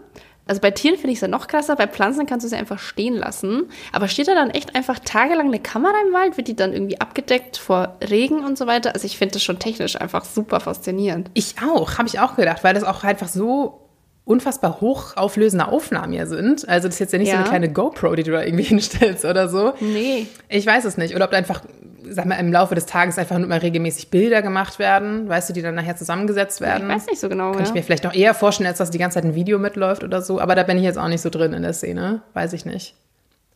also 0.48 0.62
bei 0.62 0.72
Tieren 0.72 0.96
finde 0.96 1.12
ich 1.12 1.18
es 1.18 1.22
ja 1.22 1.28
noch 1.28 1.48
krasser, 1.48 1.76
bei 1.76 1.88
Pflanzen 1.88 2.26
kannst 2.26 2.46
du 2.46 2.50
sie 2.50 2.56
einfach 2.56 2.80
stehen 2.80 3.16
lassen. 3.16 3.70
Aber 3.92 4.08
steht 4.08 4.28
da 4.28 4.36
dann 4.36 4.52
echt 4.52 4.76
einfach 4.76 5.00
tagelang 5.00 5.48
eine 5.48 5.60
Kamera 5.60 5.96
im 6.06 6.14
Wald? 6.14 6.38
Wird 6.38 6.48
die 6.48 6.56
dann 6.56 6.74
irgendwie 6.74 7.00
abgedeckt 7.00 7.58
vor 7.58 7.98
Regen 8.08 8.44
und 8.44 8.58
so 8.58 8.68
weiter? 8.68 8.94
Also 8.94 9.06
ich 9.06 9.18
finde 9.18 9.34
das 9.34 9.44
schon 9.44 9.60
technisch 9.60 10.00
einfach 10.00 10.26
super 10.26 10.60
faszinierend. 10.60 11.32
Ich 11.34 11.56
auch, 11.66 11.98
habe 11.98 12.08
ich 12.08 12.20
auch 12.20 12.36
gedacht, 12.36 12.64
weil 12.64 12.74
das 12.74 12.84
auch 12.84 13.04
einfach 13.04 13.28
so 13.28 13.85
unfassbar 14.26 14.82
hochauflösende 14.82 15.68
Aufnahmen 15.68 16.12
ja 16.12 16.26
sind. 16.26 16.68
Also 16.68 16.88
das 16.88 16.96
ist 16.96 17.00
jetzt 17.00 17.14
ja 17.14 17.20
nicht 17.20 17.28
ja. 17.30 17.36
so 17.36 17.40
eine 17.42 17.50
kleine 17.50 17.72
GoPro, 17.72 18.16
die 18.16 18.24
du 18.24 18.32
da 18.32 18.44
irgendwie 18.44 18.64
hinstellst 18.66 19.24
oder 19.24 19.48
so. 19.48 19.74
Nee. 19.80 20.28
Ich 20.50 20.66
weiß 20.66 20.84
es 20.86 20.98
nicht. 20.98 21.16
Oder 21.16 21.26
ob 21.26 21.32
da 21.32 21.38
einfach, 21.38 21.62
sag 22.10 22.26
mal, 22.26 22.36
im 22.36 22.52
Laufe 22.52 22.74
des 22.74 22.88
Tages 22.88 23.20
einfach 23.20 23.38
nur 23.38 23.48
mal 23.48 23.60
regelmäßig 23.60 24.10
Bilder 24.10 24.42
gemacht 24.42 24.80
werden, 24.80 25.30
weißt 25.30 25.50
du, 25.50 25.54
die 25.54 25.62
dann 25.62 25.76
nachher 25.76 25.96
zusammengesetzt 25.96 26.60
werden. 26.60 26.90
Ich 26.90 26.96
weiß 26.96 27.06
nicht 27.06 27.20
so 27.20 27.30
genau. 27.30 27.52
Kann 27.52 27.62
ja. 27.62 27.68
ich 27.68 27.74
mir 27.74 27.84
vielleicht 27.84 28.04
noch 28.04 28.16
eher 28.16 28.34
vorstellen, 28.34 28.68
als 28.68 28.80
dass 28.80 28.90
die 28.90 28.98
ganze 28.98 29.16
Zeit 29.16 29.26
ein 29.26 29.36
Video 29.36 29.60
mitläuft 29.60 30.04
oder 30.04 30.24
so. 30.24 30.42
Aber 30.42 30.56
da 30.56 30.64
bin 30.64 30.78
ich 30.78 30.84
jetzt 30.84 30.98
auch 30.98 31.08
nicht 31.08 31.22
so 31.22 31.30
drin 31.30 31.54
in 31.54 31.62
der 31.62 31.74
Szene. 31.74 32.22
Weiß 32.34 32.54
ich 32.54 32.66
nicht. 32.66 32.96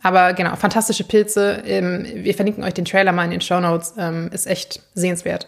Aber 0.01 0.33
genau, 0.33 0.55
fantastische 0.55 1.03
Pilze. 1.03 1.63
Ähm, 1.65 2.05
wir 2.13 2.33
verlinken 2.35 2.63
euch 2.63 2.73
den 2.73 2.85
Trailer 2.85 3.11
mal 3.11 3.25
in 3.25 3.31
den 3.31 3.41
Show 3.41 3.59
Notes. 3.59 3.95
Ähm, 3.97 4.29
ist 4.31 4.47
echt 4.47 4.81
sehenswert. 4.93 5.47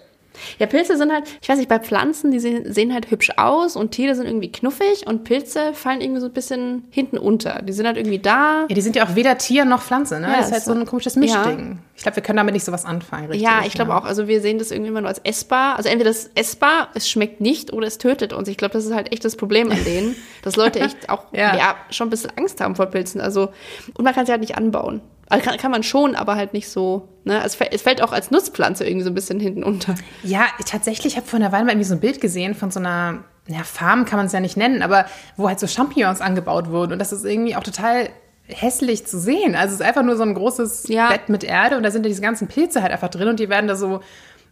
Ja, 0.59 0.65
Pilze 0.65 0.97
sind 0.97 1.11
halt, 1.11 1.23
ich 1.41 1.49
weiß 1.49 1.57
nicht, 1.57 1.69
bei 1.69 1.79
Pflanzen, 1.79 2.31
die 2.31 2.39
sehen, 2.39 2.71
sehen 2.73 2.93
halt 2.93 3.11
hübsch 3.11 3.31
aus 3.37 3.75
und 3.75 3.91
Tiere 3.91 4.15
sind 4.15 4.25
irgendwie 4.27 4.51
knuffig 4.51 5.05
und 5.07 5.23
Pilze 5.23 5.73
fallen 5.73 6.01
irgendwie 6.01 6.21
so 6.21 6.27
ein 6.27 6.33
bisschen 6.33 6.85
hinten 6.89 7.17
unter. 7.17 7.61
Die 7.61 7.73
sind 7.73 7.85
halt 7.85 7.97
irgendwie 7.97 8.19
da. 8.19 8.65
Ja, 8.69 8.75
die 8.75 8.81
sind 8.81 8.95
ja 8.95 9.05
auch 9.05 9.15
weder 9.15 9.37
Tier 9.37 9.65
noch 9.65 9.81
Pflanze, 9.81 10.19
ne? 10.19 10.27
Ja, 10.27 10.37
das 10.37 10.47
ist 10.47 10.51
halt 10.53 10.63
so- 10.63 10.73
ein 10.73 10.85
komisches 10.85 11.15
Mischding. 11.15 11.71
Ja. 11.71 11.77
Ich 11.95 12.03
glaube, 12.03 12.15
wir 12.15 12.23
können 12.23 12.37
damit 12.37 12.53
nicht 12.55 12.63
so 12.65 12.71
was 12.71 12.85
anfangen, 12.85 13.27
richtig? 13.27 13.41
Ja, 13.47 13.61
ich 13.65 13.73
glaube 13.73 13.95
auch. 13.95 14.05
Also 14.05 14.27
wir 14.27 14.41
sehen 14.41 14.57
das 14.57 14.71
irgendwie 14.71 14.89
immer 14.89 15.01
nur 15.01 15.09
als 15.09 15.19
essbar. 15.19 15.75
Also 15.77 15.89
entweder 15.89 16.09
das 16.09 16.23
ist 16.25 16.31
essbar, 16.35 16.89
es 16.95 17.07
schmeckt 17.07 17.41
nicht 17.41 17.71
oder 17.73 17.85
es 17.85 17.99
tötet 17.99 18.33
uns. 18.33 18.47
Ich 18.47 18.57
glaube, 18.57 18.73
das 18.73 18.85
ist 18.85 18.93
halt 18.93 19.11
echt 19.11 19.23
das 19.23 19.35
Problem 19.35 19.69
an 19.71 19.83
denen, 19.83 20.15
dass 20.41 20.55
Leute 20.55 20.79
echt 20.79 21.09
auch 21.09 21.25
Ja. 21.31 21.55
ja. 21.55 21.75
schon 21.91 22.07
ein 22.07 22.09
bisschen 22.09 22.31
Angst 22.37 22.59
haben 22.59 22.75
vor 22.75 22.87
Pilzen. 22.87 23.21
Also 23.21 23.49
und 23.95 24.03
man 24.03 24.15
kann 24.15 24.25
sie 24.25 24.31
halt 24.31 24.41
nicht 24.41 24.57
anbauen. 24.57 25.01
Also 25.31 25.49
kann, 25.49 25.57
kann 25.57 25.71
man 25.71 25.83
schon, 25.83 26.15
aber 26.15 26.35
halt 26.35 26.53
nicht 26.53 26.69
so. 26.69 27.07
Ne? 27.23 27.41
Es, 27.43 27.55
fällt- 27.55 27.73
es 27.73 27.81
fällt 27.81 28.01
auch 28.03 28.11
als 28.11 28.31
Nutzpflanze 28.31 28.85
irgendwie 28.85 29.03
so 29.03 29.09
ein 29.11 29.15
bisschen 29.15 29.39
hinten 29.39 29.63
unter. 29.63 29.95
Ja, 30.23 30.45
ich 30.59 30.65
tatsächlich 30.65 31.15
habe 31.17 31.25
vor 31.27 31.39
einer 31.39 31.51
Weile 31.51 31.65
mal 31.65 31.71
irgendwie 31.71 31.87
so 31.87 31.95
ein 31.95 31.99
Bild 31.99 32.19
gesehen 32.21 32.53
von 32.55 32.71
so 32.71 32.79
einer, 32.79 33.23
ja, 33.47 33.63
Farm 33.63 34.05
kann 34.05 34.17
man 34.17 34.25
es 34.27 34.31
ja 34.33 34.39
nicht 34.39 34.57
nennen, 34.57 34.81
aber 34.81 35.05
wo 35.37 35.47
halt 35.47 35.59
so 35.59 35.67
Champignons 35.67 36.21
angebaut 36.21 36.69
wurden. 36.69 36.93
Und 36.93 36.99
das 36.99 37.11
ist 37.11 37.25
irgendwie 37.25 37.55
auch 37.55 37.63
total 37.63 38.09
hässlich 38.47 39.05
zu 39.07 39.17
sehen. 39.19 39.55
Also 39.55 39.73
es 39.75 39.79
ist 39.79 39.85
einfach 39.85 40.03
nur 40.03 40.17
so 40.17 40.23
ein 40.23 40.33
großes 40.33 40.87
Ja. 40.89 41.09
Bett 41.09 41.29
mit 41.29 41.43
Erde 41.43 41.77
und 41.77 41.83
da 41.83 41.91
sind 41.91 42.03
da 42.05 42.09
diese 42.09 42.21
ganzen 42.21 42.47
Pilze 42.47 42.81
halt 42.81 42.91
einfach 42.91 43.07
drin 43.09 43.29
und 43.29 43.39
die 43.39 43.47
werden 43.49 43.67
da 43.67 43.75
so, 43.75 44.01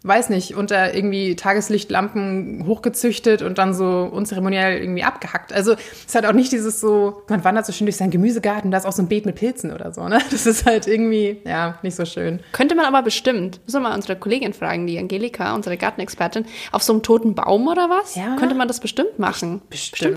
weiß 0.03 0.29
nicht, 0.29 0.55
unter 0.55 0.93
irgendwie 0.95 1.35
Tageslichtlampen 1.35 2.63
hochgezüchtet 2.65 3.41
und 3.41 3.57
dann 3.57 3.73
so 3.73 4.09
unzeremoniell 4.11 4.79
irgendwie 4.81 5.03
abgehackt. 5.03 5.51
Also 5.51 5.73
es 5.73 6.05
ist 6.07 6.15
halt 6.15 6.25
auch 6.25 6.33
nicht 6.33 6.51
dieses 6.51 6.79
so, 6.79 7.23
man 7.27 7.43
wandert 7.43 7.65
so 7.65 7.73
schön 7.73 7.85
durch 7.85 7.97
seinen 7.97 8.11
Gemüsegarten, 8.11 8.71
da 8.71 8.77
ist 8.77 8.85
auch 8.85 8.93
so 8.93 9.01
ein 9.01 9.07
Beet 9.07 9.25
mit 9.25 9.35
Pilzen 9.35 9.73
oder 9.73 9.91
so, 9.93 10.07
ne? 10.07 10.19
Das 10.31 10.45
ist 10.45 10.65
halt 10.65 10.87
irgendwie, 10.87 11.41
ja, 11.45 11.77
nicht 11.81 11.95
so 11.95 12.05
schön. 12.05 12.39
Könnte 12.53 12.75
man 12.75 12.85
aber 12.85 13.01
bestimmt, 13.01 13.59
müssen 13.65 13.81
wir 13.81 13.89
mal 13.89 13.95
unsere 13.95 14.15
Kollegin 14.15 14.53
fragen, 14.53 14.87
die 14.87 14.97
Angelika, 14.97 15.53
unsere 15.53 15.75
Gartenexpertin, 15.75 16.45
auf 16.71 16.81
so 16.83 16.93
einem 16.93 17.03
toten 17.03 17.35
Baum 17.35 17.67
oder 17.67 17.89
was? 17.89 18.15
Ja. 18.15 18.35
Könnte 18.37 18.55
man 18.55 18.67
das 18.67 18.79
bestimmt 18.79 19.19
machen? 19.19 19.61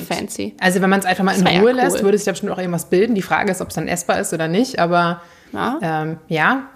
fancy. 0.08 0.54
Also 0.60 0.80
wenn 0.80 0.90
man 0.90 1.00
es 1.00 1.06
einfach 1.06 1.24
mal 1.24 1.34
in 1.36 1.44
wär 1.44 1.52
ja 1.52 1.60
Ruhe 1.60 1.70
cool. 1.70 1.76
lässt, 1.76 2.02
würde 2.02 2.18
sich 2.18 2.24
da 2.24 2.32
bestimmt 2.32 2.52
auch 2.52 2.58
irgendwas 2.58 2.86
bilden. 2.88 3.14
Die 3.14 3.22
Frage 3.22 3.50
ist, 3.50 3.60
ob 3.60 3.68
es 3.68 3.74
dann 3.74 3.88
essbar 3.88 4.20
ist 4.20 4.32
oder 4.32 4.48
nicht. 4.48 4.78
Aber 4.78 5.22
Ja. 5.52 5.78
ähm, 5.82 6.18
ja, 6.28 6.68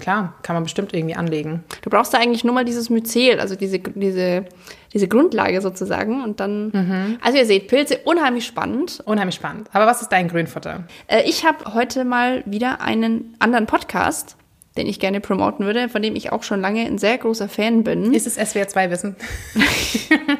klar, 0.00 0.34
kann 0.42 0.54
man 0.54 0.64
bestimmt 0.64 0.92
irgendwie 0.92 1.14
anlegen. 1.14 1.64
Du 1.82 1.90
brauchst 1.90 2.12
da 2.12 2.18
eigentlich 2.18 2.44
nur 2.44 2.54
mal 2.54 2.64
dieses 2.64 2.90
Myzel, 2.90 3.40
also 3.40 3.54
diese, 3.54 3.78
diese, 3.78 4.44
diese 4.92 5.08
Grundlage 5.08 5.60
sozusagen. 5.60 6.22
Und 6.22 6.40
dann, 6.40 7.18
also 7.22 7.38
ihr 7.38 7.46
seht, 7.46 7.68
Pilze 7.68 7.98
unheimlich 8.04 8.46
spannend. 8.46 9.00
Unheimlich 9.04 9.36
spannend. 9.36 9.68
Aber 9.72 9.86
was 9.86 10.02
ist 10.02 10.10
dein 10.10 10.28
Grünfutter? 10.28 10.84
Äh, 11.06 11.22
ich 11.28 11.44
habe 11.44 11.74
heute 11.74 12.04
mal 12.04 12.42
wieder 12.46 12.80
einen 12.80 13.36
anderen 13.38 13.66
Podcast, 13.66 14.36
den 14.76 14.86
ich 14.86 14.98
gerne 15.00 15.20
promoten 15.20 15.66
würde, 15.66 15.88
von 15.88 16.02
dem 16.02 16.16
ich 16.16 16.32
auch 16.32 16.42
schon 16.42 16.60
lange 16.60 16.84
ein 16.86 16.98
sehr 16.98 17.18
großer 17.18 17.48
Fan 17.48 17.84
bin. 17.84 18.12
Ist 18.12 18.26
es 18.26 18.34
SWR 18.34 18.68
2 18.68 18.90
Wissen? 18.90 19.16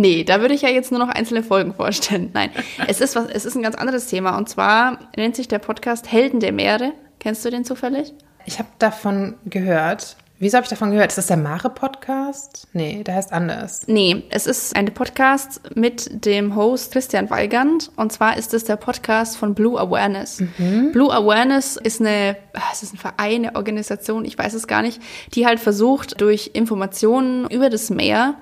Nee, 0.00 0.24
da 0.24 0.40
würde 0.40 0.54
ich 0.54 0.62
ja 0.62 0.70
jetzt 0.70 0.92
nur 0.92 1.00
noch 1.00 1.08
einzelne 1.08 1.42
Folgen 1.42 1.74
vorstellen. 1.74 2.30
Nein, 2.32 2.50
es 2.86 3.02
ist 3.02 3.16
was, 3.16 3.26
es 3.26 3.44
ist 3.44 3.54
ein 3.54 3.62
ganz 3.62 3.74
anderes 3.76 4.06
Thema. 4.06 4.38
Und 4.38 4.48
zwar 4.48 4.98
nennt 5.16 5.36
sich 5.36 5.48
der 5.48 5.58
Podcast 5.58 6.10
Helden 6.10 6.40
der 6.40 6.52
Meere. 6.52 6.92
Kennst 7.18 7.44
du 7.44 7.50
den 7.50 7.64
zufällig? 7.64 8.14
Ich 8.46 8.58
habe 8.58 8.68
davon 8.78 9.34
gehört. 9.44 10.16
Wieso 10.42 10.56
habe 10.56 10.64
ich 10.64 10.70
davon 10.70 10.90
gehört? 10.90 11.10
Ist 11.10 11.18
das 11.18 11.26
der 11.26 11.36
Mare-Podcast? 11.36 12.66
Nee, 12.72 13.04
der 13.04 13.16
heißt 13.16 13.30
anders. 13.30 13.82
Nee, 13.88 14.22
es 14.30 14.46
ist 14.46 14.74
ein 14.74 14.86
Podcast 14.86 15.60
mit 15.74 16.24
dem 16.24 16.56
Host 16.56 16.92
Christian 16.92 17.28
Weigand. 17.28 17.90
Und 17.96 18.10
zwar 18.10 18.38
ist 18.38 18.54
es 18.54 18.64
der 18.64 18.76
Podcast 18.76 19.36
von 19.36 19.54
Blue 19.54 19.78
Awareness. 19.78 20.42
Blue 20.92 21.12
Awareness 21.12 21.76
ist 21.76 22.00
eine, 22.00 22.38
ah, 22.54 22.62
es 22.72 22.82
ist 22.82 22.94
ein 22.94 22.96
Verein, 22.96 23.44
eine 23.44 23.54
Organisation, 23.54 24.24
ich 24.24 24.38
weiß 24.38 24.54
es 24.54 24.66
gar 24.66 24.80
nicht, 24.80 25.02
die 25.34 25.46
halt 25.46 25.60
versucht, 25.60 26.22
durch 26.22 26.52
Informationen 26.54 27.46
über 27.50 27.68
das 27.68 27.90
Meer 27.90 28.36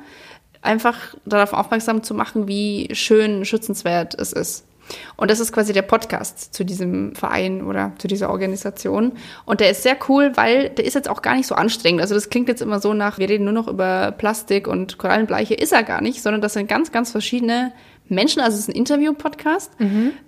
einfach 0.63 1.17
darauf 1.27 1.53
aufmerksam 1.53 2.05
zu 2.05 2.15
machen, 2.15 2.47
wie 2.47 2.91
schön 2.93 3.45
schützenswert 3.45 4.15
es 4.15 4.33
ist. 4.33 4.68
Und 5.17 5.31
das 5.31 5.41
ist 5.41 5.53
quasi 5.53 5.73
der 5.73 5.83
Podcast 5.83 6.55
zu 6.55 6.65
diesem 6.65 7.15
Verein 7.15 7.63
oder 7.63 7.93
zu 7.99 8.09
dieser 8.09 8.31
Organisation. 8.31 9.13
Und 9.45 9.61
der 9.61 9.71
ist 9.71 9.83
sehr 9.83 9.97
cool, 10.09 10.33
weil 10.37 10.71
der 10.71 10.85
ist 10.85 10.95
jetzt 10.95 11.09
auch 11.09 11.23
gar 11.23 11.37
nicht 11.37 11.47
so 11.47 11.55
anstrengend. 11.55 12.01
Also 12.01 12.15
das 12.15 12.31
klingt 12.31 12.49
jetzt 12.49 12.63
immer 12.63 12.81
so 12.81 12.95
nach, 12.95 13.19
wir 13.19 13.29
reden 13.29 13.45
nur 13.45 13.53
noch 13.53 13.69
über 13.69 14.13
Plastik 14.13 14.67
und 14.67 14.99
Korallenbleiche. 14.99 15.55
Ist 15.55 15.73
er 15.73 15.83
gar 15.83 16.01
nicht, 16.01 16.23
sondern 16.23 16.41
das 16.41 16.53
sind 16.55 16.69
ganz, 16.69 16.93
ganz 16.93 17.11
verschiedene 17.11 17.73
Menschen. 18.09 18.41
Also 18.41 18.55
es 18.55 18.61
ist 18.63 18.69
ein 18.69 18.77
Interview-Podcast. 18.77 19.73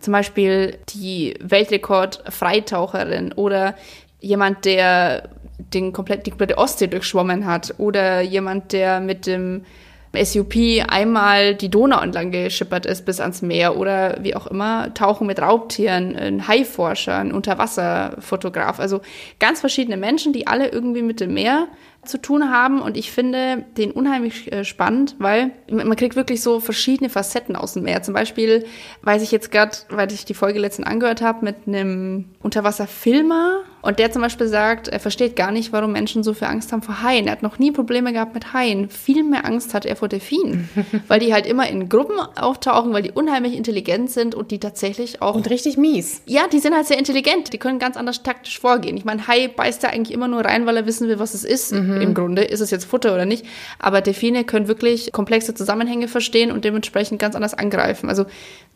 Zum 0.01 0.13
Beispiel 0.13 0.79
die 0.91 1.35
Weltrekord-Freitaucherin 1.41 3.33
oder 3.33 3.75
jemand, 4.21 4.65
der 4.65 5.31
den 5.59 5.93
komplett, 5.93 6.27
die 6.27 6.31
komplette 6.31 6.59
Ostsee 6.59 6.87
durchschwommen 6.87 7.47
hat 7.47 7.75
oder 7.79 8.21
jemand, 8.21 8.73
der 8.73 9.01
mit 9.01 9.27
dem 9.27 9.65
SUP 10.13 10.55
einmal 10.89 11.55
die 11.55 11.69
Donau 11.69 12.01
entlang 12.01 12.33
geschippert 12.33 12.85
ist 12.85 13.05
bis 13.05 13.21
ans 13.21 13.43
Meer 13.43 13.77
oder 13.77 14.19
wie 14.23 14.35
auch 14.35 14.47
immer, 14.49 14.93
Tauchen 14.95 15.27
mit 15.27 15.41
Raubtieren, 15.41 16.17
ein 16.17 16.49
Haiforscher, 16.49 17.17
ein 17.17 17.33
Unterwasserfotograf. 17.33 18.81
Also 18.81 19.01
ganz 19.39 19.61
verschiedene 19.61 19.97
Menschen, 19.97 20.33
die 20.33 20.47
alle 20.47 20.69
irgendwie 20.69 21.03
mit 21.03 21.21
dem 21.21 21.35
Meer 21.35 21.69
zu 22.05 22.17
tun 22.19 22.51
haben 22.51 22.81
und 22.81 22.97
ich 22.97 23.13
finde 23.13 23.65
den 23.77 23.91
unheimlich 23.91 24.51
äh, 24.51 24.65
spannend, 24.65 25.17
weil 25.19 25.51
man 25.71 25.97
kriegt 25.97 26.17
wirklich 26.17 26.43
so 26.43 26.59
verschiedene 26.59 27.11
Facetten 27.11 27.57
aus 27.57 27.75
dem 27.75 27.83
Meer. 27.83 28.03
Zum 28.03 28.15
Beispiel 28.15 28.65
weiß 29.03 29.23
ich 29.23 29.31
jetzt 29.33 29.51
gerade, 29.51 29.77
weil 29.91 30.11
ich 30.11 30.25
die 30.25 30.35
Folge 30.35 30.59
letztens 30.61 30.89
angehört 30.89 31.21
habe, 31.21 31.45
mit 31.45 31.57
einem 31.67 32.25
Unterwasserfilmer 32.43 33.61
und 33.83 33.99
der 33.99 34.11
zum 34.13 34.23
Beispiel 34.23 34.47
sagt, 34.47 34.89
er 34.89 35.01
versteht 35.01 35.37
gar 35.37 35.53
nicht, 35.53 35.73
warum 35.73 35.93
Menschen 35.93 36.23
so 36.23 36.35
viel 36.35 36.49
Angst 36.49 36.71
haben 36.73 36.83
vor 36.83 37.03
Haien. 37.03 37.27
Er 37.27 37.33
hat 37.33 37.43
noch 37.43 37.59
nie 37.59 37.71
Probleme 37.71 38.13
gehabt 38.13 38.35
mit 38.35 38.53
Haien. 38.53 38.91
Viel 38.91 39.23
mehr 39.25 39.47
Angst 39.47 39.73
hat 39.73 39.87
er 39.87 39.97
vor 39.97 40.09
Delfinen, 40.09 40.69
weil 41.09 41.21
die 41.21 41.33
halt 41.33 41.47
immer 41.47 41.69
in 41.69 41.89
Gruppen 41.89 42.19
auftauchen, 42.19 42.93
weil 42.93 43.03
die 43.03 43.11
unheimlich 43.11 43.57
intelligent 43.57 44.11
sind 44.11 44.35
und 44.35 44.51
die 44.51 44.59
tatsächlich 44.59 45.23
auch 45.23 45.35
Und 45.35 45.49
richtig 45.49 45.77
mies. 45.79 46.23
ja, 46.27 46.47
die 46.49 46.59
sind 46.59 46.75
halt 46.75 46.87
sehr 46.87 46.99
intelligent. 46.99 47.53
Die 47.53 47.59
können 47.59 47.79
ganz 47.79 47.97
anders 47.97 48.23
taktisch 48.23 48.59
vorgehen. 48.59 48.97
Ich 48.97 49.05
meine, 49.05 49.27
Hai 49.27 49.49
beißt 49.49 49.83
ja 49.83 49.91
eigentlich 49.91 50.15
immer 50.15 50.29
nur 50.29 50.45
rein, 50.45 50.67
weil 50.67 50.77
er 50.77 50.87
wissen 50.87 51.09
will, 51.09 51.19
was 51.19 51.33
es 51.35 51.45
ist. 51.45 51.73
Im 52.01 52.15
Grunde 52.15 52.43
ist 52.43 52.61
es 52.61 52.71
jetzt 52.71 52.85
Futter 52.85 53.15
oder 53.15 53.25
nicht. 53.25 53.45
Aber 53.79 54.01
Delfine 54.01 54.45
können 54.45 54.69
wirklich 54.69 55.13
komplexe 55.13 55.55
Zusammenhänge 55.55 56.09
verstehen 56.09 56.53
und 56.53 56.65
dementsprechend 56.65 57.19
ganz 57.19 57.35
anders 57.35 57.55
angreifen. 57.55 58.09
Also 58.09 58.27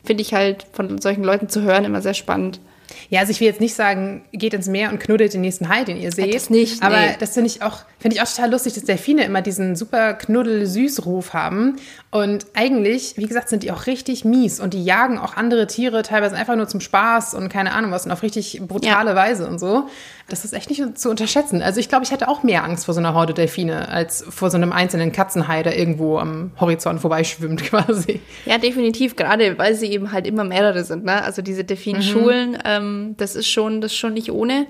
finde 0.04 0.22
ich 0.22 0.34
halt 0.34 0.66
von 0.72 1.00
solchen 1.00 1.24
Leuten 1.24 1.48
zu 1.48 1.62
hören 1.62 1.84
immer 1.84 2.02
sehr 2.02 2.14
spannend. 2.14 2.60
Ja, 3.08 3.20
also 3.20 3.30
ich 3.30 3.40
will 3.40 3.46
jetzt 3.46 3.60
nicht 3.60 3.74
sagen, 3.74 4.24
geht 4.32 4.54
ins 4.54 4.66
Meer 4.66 4.90
und 4.90 4.98
knuddelt 4.98 5.32
den 5.32 5.40
nächsten 5.40 5.68
Hai, 5.68 5.84
den 5.84 5.96
ihr 6.00 6.12
seht. 6.12 6.34
das 6.34 6.50
nicht, 6.50 6.82
Aber 6.82 7.00
nee. 7.00 7.16
das 7.18 7.34
finde 7.34 7.48
ich 7.48 7.62
auch, 7.62 7.80
finde 7.98 8.16
ich 8.16 8.22
auch 8.22 8.28
total 8.28 8.50
lustig, 8.50 8.74
dass 8.74 8.84
Delfine 8.84 9.24
immer 9.24 9.42
diesen 9.42 9.76
super 9.76 10.14
knuddel-süß-Ruf 10.14 11.32
haben. 11.32 11.76
Und 12.10 12.46
eigentlich, 12.54 13.16
wie 13.16 13.26
gesagt, 13.26 13.48
sind 13.48 13.62
die 13.62 13.72
auch 13.72 13.86
richtig 13.86 14.24
mies 14.24 14.60
und 14.60 14.74
die 14.74 14.84
jagen 14.84 15.18
auch 15.18 15.36
andere 15.36 15.66
Tiere 15.66 16.02
teilweise 16.02 16.36
einfach 16.36 16.56
nur 16.56 16.68
zum 16.68 16.80
Spaß 16.80 17.34
und 17.34 17.48
keine 17.48 17.72
Ahnung 17.72 17.90
was 17.90 18.04
und 18.04 18.12
auf 18.12 18.22
richtig 18.22 18.60
brutale 18.66 19.14
Weise 19.14 19.48
und 19.48 19.58
so. 19.58 19.88
Das 20.28 20.44
ist 20.44 20.54
echt 20.54 20.70
nicht 20.70 20.98
zu 20.98 21.10
unterschätzen. 21.10 21.60
Also 21.60 21.80
ich 21.80 21.90
glaube, 21.90 22.04
ich 22.04 22.10
hätte 22.10 22.28
auch 22.28 22.42
mehr 22.42 22.64
Angst 22.64 22.86
vor 22.86 22.94
so 22.94 23.00
einer 23.00 23.12
Horde 23.12 23.34
Delfine 23.34 23.88
als 23.88 24.24
vor 24.26 24.50
so 24.50 24.56
einem 24.56 24.72
einzelnen 24.72 25.12
Katzenhai, 25.12 25.62
der 25.62 25.78
irgendwo 25.78 26.18
am 26.18 26.52
Horizont 26.58 27.00
vorbeischwimmt 27.00 27.62
quasi. 27.70 28.20
Ja, 28.46 28.56
definitiv, 28.56 29.16
gerade 29.16 29.58
weil 29.58 29.74
sie 29.74 29.90
eben 29.90 30.12
halt 30.12 30.26
immer 30.26 30.44
mehrere 30.44 30.82
sind. 30.84 31.04
Ne? 31.04 31.22
Also 31.22 31.42
diese 31.42 31.64
Delfinschulen, 31.64 32.58
ähm, 32.64 33.14
das 33.18 33.36
ist 33.36 33.48
schon, 33.48 33.82
das 33.82 33.92
ist 33.92 33.98
schon 33.98 34.14
nicht 34.14 34.32
ohne. 34.32 34.66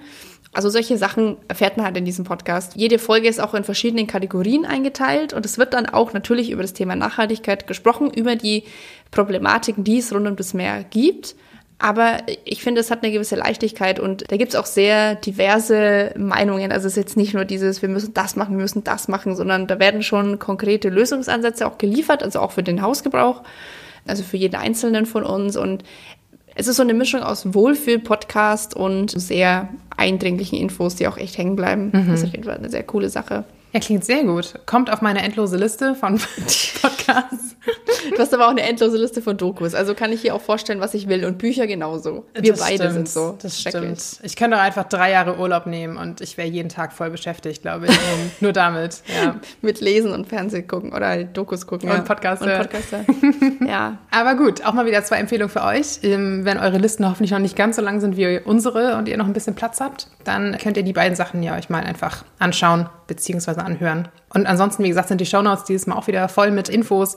Also 0.54 0.70
solche 0.70 0.96
Sachen 0.96 1.36
erfährt 1.48 1.76
man 1.76 1.86
halt 1.86 1.96
in 1.96 2.04
diesem 2.04 2.24
Podcast. 2.24 2.76
Jede 2.76 3.00
Folge 3.00 3.28
ist 3.28 3.40
auch 3.40 3.54
in 3.54 3.64
verschiedenen 3.64 4.06
Kategorien 4.06 4.64
eingeteilt 4.64 5.32
und 5.32 5.44
es 5.44 5.58
wird 5.58 5.74
dann 5.74 5.86
auch 5.86 6.12
natürlich 6.12 6.50
über 6.50 6.62
das 6.62 6.72
Thema 6.72 6.94
Nachhaltigkeit 6.94 7.66
gesprochen, 7.66 8.12
über 8.12 8.36
die 8.36 8.62
Problematiken, 9.10 9.82
die 9.82 9.98
es 9.98 10.12
rund 10.12 10.28
um 10.28 10.36
das 10.36 10.54
Meer 10.54 10.84
gibt. 10.84 11.34
Aber 11.78 12.18
ich 12.44 12.62
finde, 12.62 12.80
es 12.80 12.90
hat 12.90 13.02
eine 13.02 13.12
gewisse 13.12 13.36
Leichtigkeit 13.36 13.98
und 13.98 14.30
da 14.30 14.36
gibt 14.36 14.54
es 14.54 14.58
auch 14.58 14.66
sehr 14.66 15.16
diverse 15.16 16.12
Meinungen. 16.16 16.72
Also 16.72 16.86
es 16.86 16.92
ist 16.92 16.96
jetzt 16.96 17.16
nicht 17.16 17.34
nur 17.34 17.44
dieses, 17.44 17.82
wir 17.82 17.88
müssen 17.88 18.14
das 18.14 18.36
machen, 18.36 18.56
wir 18.56 18.62
müssen 18.62 18.84
das 18.84 19.08
machen, 19.08 19.34
sondern 19.34 19.66
da 19.66 19.78
werden 19.78 20.02
schon 20.02 20.38
konkrete 20.38 20.88
Lösungsansätze 20.88 21.66
auch 21.66 21.78
geliefert, 21.78 22.22
also 22.22 22.40
auch 22.40 22.52
für 22.52 22.62
den 22.62 22.80
Hausgebrauch, 22.80 23.42
also 24.06 24.22
für 24.22 24.36
jeden 24.36 24.54
Einzelnen 24.54 25.04
von 25.04 25.24
uns. 25.24 25.56
Und 25.56 25.82
es 26.54 26.68
ist 26.68 26.76
so 26.76 26.82
eine 26.82 26.94
Mischung 26.94 27.22
aus 27.22 27.52
Wohlfühl-Podcast 27.52 28.76
und 28.76 29.10
sehr 29.10 29.68
eindringlichen 29.96 30.58
Infos, 30.58 30.94
die 30.94 31.08
auch 31.08 31.18
echt 31.18 31.36
hängen 31.36 31.56
bleiben. 31.56 31.90
Das 31.92 32.20
ist 32.20 32.26
auf 32.26 32.32
jeden 32.32 32.44
Fall 32.44 32.56
eine 32.56 32.70
sehr 32.70 32.84
coole 32.84 33.10
Sache. 33.10 33.44
Ja, 33.72 33.80
klingt 33.80 34.04
sehr 34.04 34.22
gut. 34.22 34.54
Kommt 34.66 34.92
auf 34.92 35.02
meine 35.02 35.20
endlose 35.22 35.56
Liste 35.56 35.96
von 35.96 36.18
Podcasts. 36.80 37.53
Du 38.10 38.18
hast 38.18 38.34
aber 38.34 38.46
auch 38.46 38.50
eine 38.50 38.62
endlose 38.62 38.96
Liste 38.96 39.22
von 39.22 39.36
Dokus. 39.36 39.74
Also 39.74 39.94
kann 39.94 40.12
ich 40.12 40.20
hier 40.20 40.34
auch 40.34 40.40
vorstellen, 40.40 40.80
was 40.80 40.94
ich 40.94 41.08
will. 41.08 41.24
Und 41.24 41.38
Bücher 41.38 41.66
genauso. 41.66 42.24
Wir 42.34 42.52
Das 42.52 42.60
beide 42.60 42.76
stimmt, 42.76 42.92
sind 42.92 43.08
so. 43.08 43.38
Das 43.40 43.60
stimmt. 43.60 44.02
Ich 44.22 44.36
könnte 44.36 44.56
auch 44.56 44.62
einfach 44.62 44.84
drei 44.84 45.10
Jahre 45.10 45.38
Urlaub 45.38 45.66
nehmen 45.66 45.96
und 45.96 46.20
ich 46.20 46.36
wäre 46.36 46.48
jeden 46.48 46.68
Tag 46.68 46.92
voll 46.92 47.10
beschäftigt, 47.10 47.62
glaube 47.62 47.86
ich. 47.86 47.98
Nur, 48.40 48.52
damit. 48.52 49.02
Ja. 49.06 49.36
Mit 49.62 49.80
Lesen 49.80 50.12
und 50.12 50.28
Fernsehen 50.28 50.66
gucken 50.68 50.92
oder 50.92 51.08
halt 51.08 51.36
Dokus 51.36 51.66
gucken. 51.66 51.90
Und 51.90 52.04
Podcast 52.04 52.42
Und 52.42 52.48
hören. 52.48 52.62
Podcast 52.62 52.92
hören. 52.92 53.58
ja. 53.66 53.98
Aber 54.10 54.34
gut, 54.34 54.64
auch 54.64 54.72
mal 54.72 54.86
wieder 54.86 55.02
zwei 55.04 55.16
Empfehlungen 55.16 55.50
für 55.50 55.62
euch. 55.64 56.00
Ähm, 56.02 56.44
Wenn 56.44 56.58
eure 56.58 56.78
Listen 56.78 57.08
hoffentlich 57.08 57.30
noch 57.30 57.38
nicht 57.38 57.56
ganz 57.56 57.76
so 57.76 57.82
lang 57.82 58.00
sind 58.00 58.16
wie 58.16 58.38
unsere 58.44 58.96
und 58.96 59.08
ihr 59.08 59.16
noch 59.16 59.26
ein 59.26 59.32
bisschen 59.32 59.54
Platz 59.54 59.80
habt, 59.80 60.08
dann 60.24 60.58
könnt 60.58 60.76
ihr 60.76 60.82
die 60.82 60.92
beiden 60.92 61.16
Sachen 61.16 61.42
ja 61.42 61.56
euch 61.56 61.70
mal 61.70 61.82
einfach 61.82 62.24
anschauen 62.38 62.88
bzw. 63.06 63.60
anhören. 63.60 64.08
Und 64.32 64.46
ansonsten, 64.46 64.82
wie 64.82 64.88
gesagt, 64.88 65.08
sind 65.08 65.20
die 65.20 65.26
Shownotes 65.26 65.64
dieses 65.64 65.86
Mal 65.86 65.96
auch 65.96 66.06
wieder 66.06 66.28
voll 66.28 66.50
mit 66.50 66.68
Infos 66.68 67.16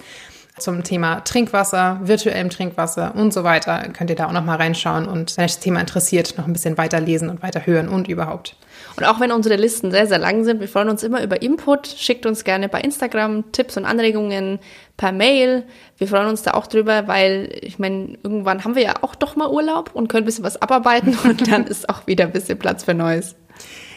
zum 0.60 0.84
Thema 0.84 1.22
Trinkwasser, 1.22 2.00
virtuellem 2.04 2.50
Trinkwasser 2.50 3.14
und 3.16 3.34
so 3.34 3.44
weiter. 3.44 3.90
Könnt 3.94 4.10
ihr 4.10 4.16
da 4.16 4.28
auch 4.28 4.32
noch 4.32 4.44
mal 4.44 4.58
reinschauen 4.58 5.08
und 5.08 5.38
wenn 5.38 5.46
euch 5.46 5.54
das 5.54 5.60
Thema 5.60 5.80
interessiert, 5.80 6.38
noch 6.38 6.48
ein 6.48 6.54
bisschen 6.54 6.78
weiterlesen 6.78 7.30
und 7.30 7.44
weiter 7.44 7.66
hören 7.66 7.90
und 7.90 8.08
überhaupt. 8.08 8.56
Und 8.96 9.04
auch 9.04 9.20
wenn 9.20 9.32
unsere 9.32 9.56
Listen 9.56 9.92
sehr, 9.92 10.08
sehr 10.08 10.18
lang 10.18 10.44
sind, 10.44 10.60
wir 10.60 10.68
freuen 10.68 10.90
uns 10.90 11.04
immer 11.04 11.24
über 11.24 11.42
Input. 11.42 11.88
Schickt 11.88 12.26
uns 12.26 12.44
gerne 12.44 12.70
bei 12.70 12.82
Instagram 12.82 13.52
Tipps 13.52 13.78
und 13.78 13.86
Anregungen 13.86 14.60
per 14.98 15.12
Mail. 15.12 15.64
Wir 15.98 16.08
freuen 16.08 16.28
uns 16.28 16.42
da 16.42 16.52
auch 16.52 16.68
drüber, 16.68 17.08
weil 17.08 17.50
ich 17.62 17.80
meine, 17.80 18.18
irgendwann 18.24 18.64
haben 18.64 18.76
wir 18.76 18.84
ja 18.84 18.94
auch 19.02 19.16
doch 19.16 19.36
mal 19.36 19.50
Urlaub 19.50 19.92
und 19.94 20.08
können 20.08 20.24
ein 20.24 20.26
bisschen 20.26 20.44
was 20.44 20.62
abarbeiten 20.62 21.18
und 21.24 21.52
dann 21.52 21.66
ist 21.66 21.90
auch 21.90 22.08
wieder 22.08 22.26
ein 22.26 22.32
bisschen 22.32 22.58
Platz 22.58 22.84
für 22.84 22.94
Neues. 22.94 23.36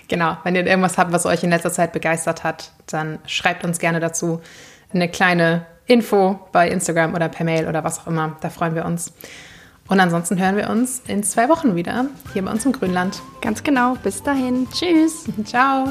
Genau, 0.09 0.37
wenn 0.43 0.57
ihr 0.57 0.67
irgendwas 0.67 0.99
habt, 0.99 1.13
was 1.13 1.25
euch 1.25 1.45
in 1.45 1.51
letzter 1.51 1.71
Zeit 1.71 1.93
begeistert 1.93 2.43
hat, 2.43 2.73
dann 2.87 3.21
schreibt 3.27 3.65
uns 3.65 3.79
gerne 3.79 4.01
dazu 4.01 4.41
eine 4.93 5.09
kleine 5.09 5.67
Info 5.91 6.39
bei 6.53 6.69
Instagram 6.69 7.15
oder 7.15 7.29
per 7.29 7.45
Mail 7.45 7.67
oder 7.67 7.83
was 7.83 7.99
auch 7.99 8.07
immer. 8.07 8.37
Da 8.41 8.49
freuen 8.49 8.75
wir 8.75 8.85
uns. 8.85 9.13
Und 9.89 9.99
ansonsten 9.99 10.39
hören 10.39 10.57
wir 10.57 10.71
uns 10.71 11.03
in 11.09 11.25
zwei 11.25 11.49
Wochen 11.49 11.75
wieder 11.75 12.07
hier 12.33 12.45
bei 12.45 12.53
uns 12.53 12.65
im 12.65 12.73
Grünland. 12.73 13.21
Ganz 13.41 13.65
genau. 13.65 13.97
Bis 14.05 14.23
dahin. 14.23 14.69
Tschüss. 14.71 15.25
Ciao. 15.45 15.89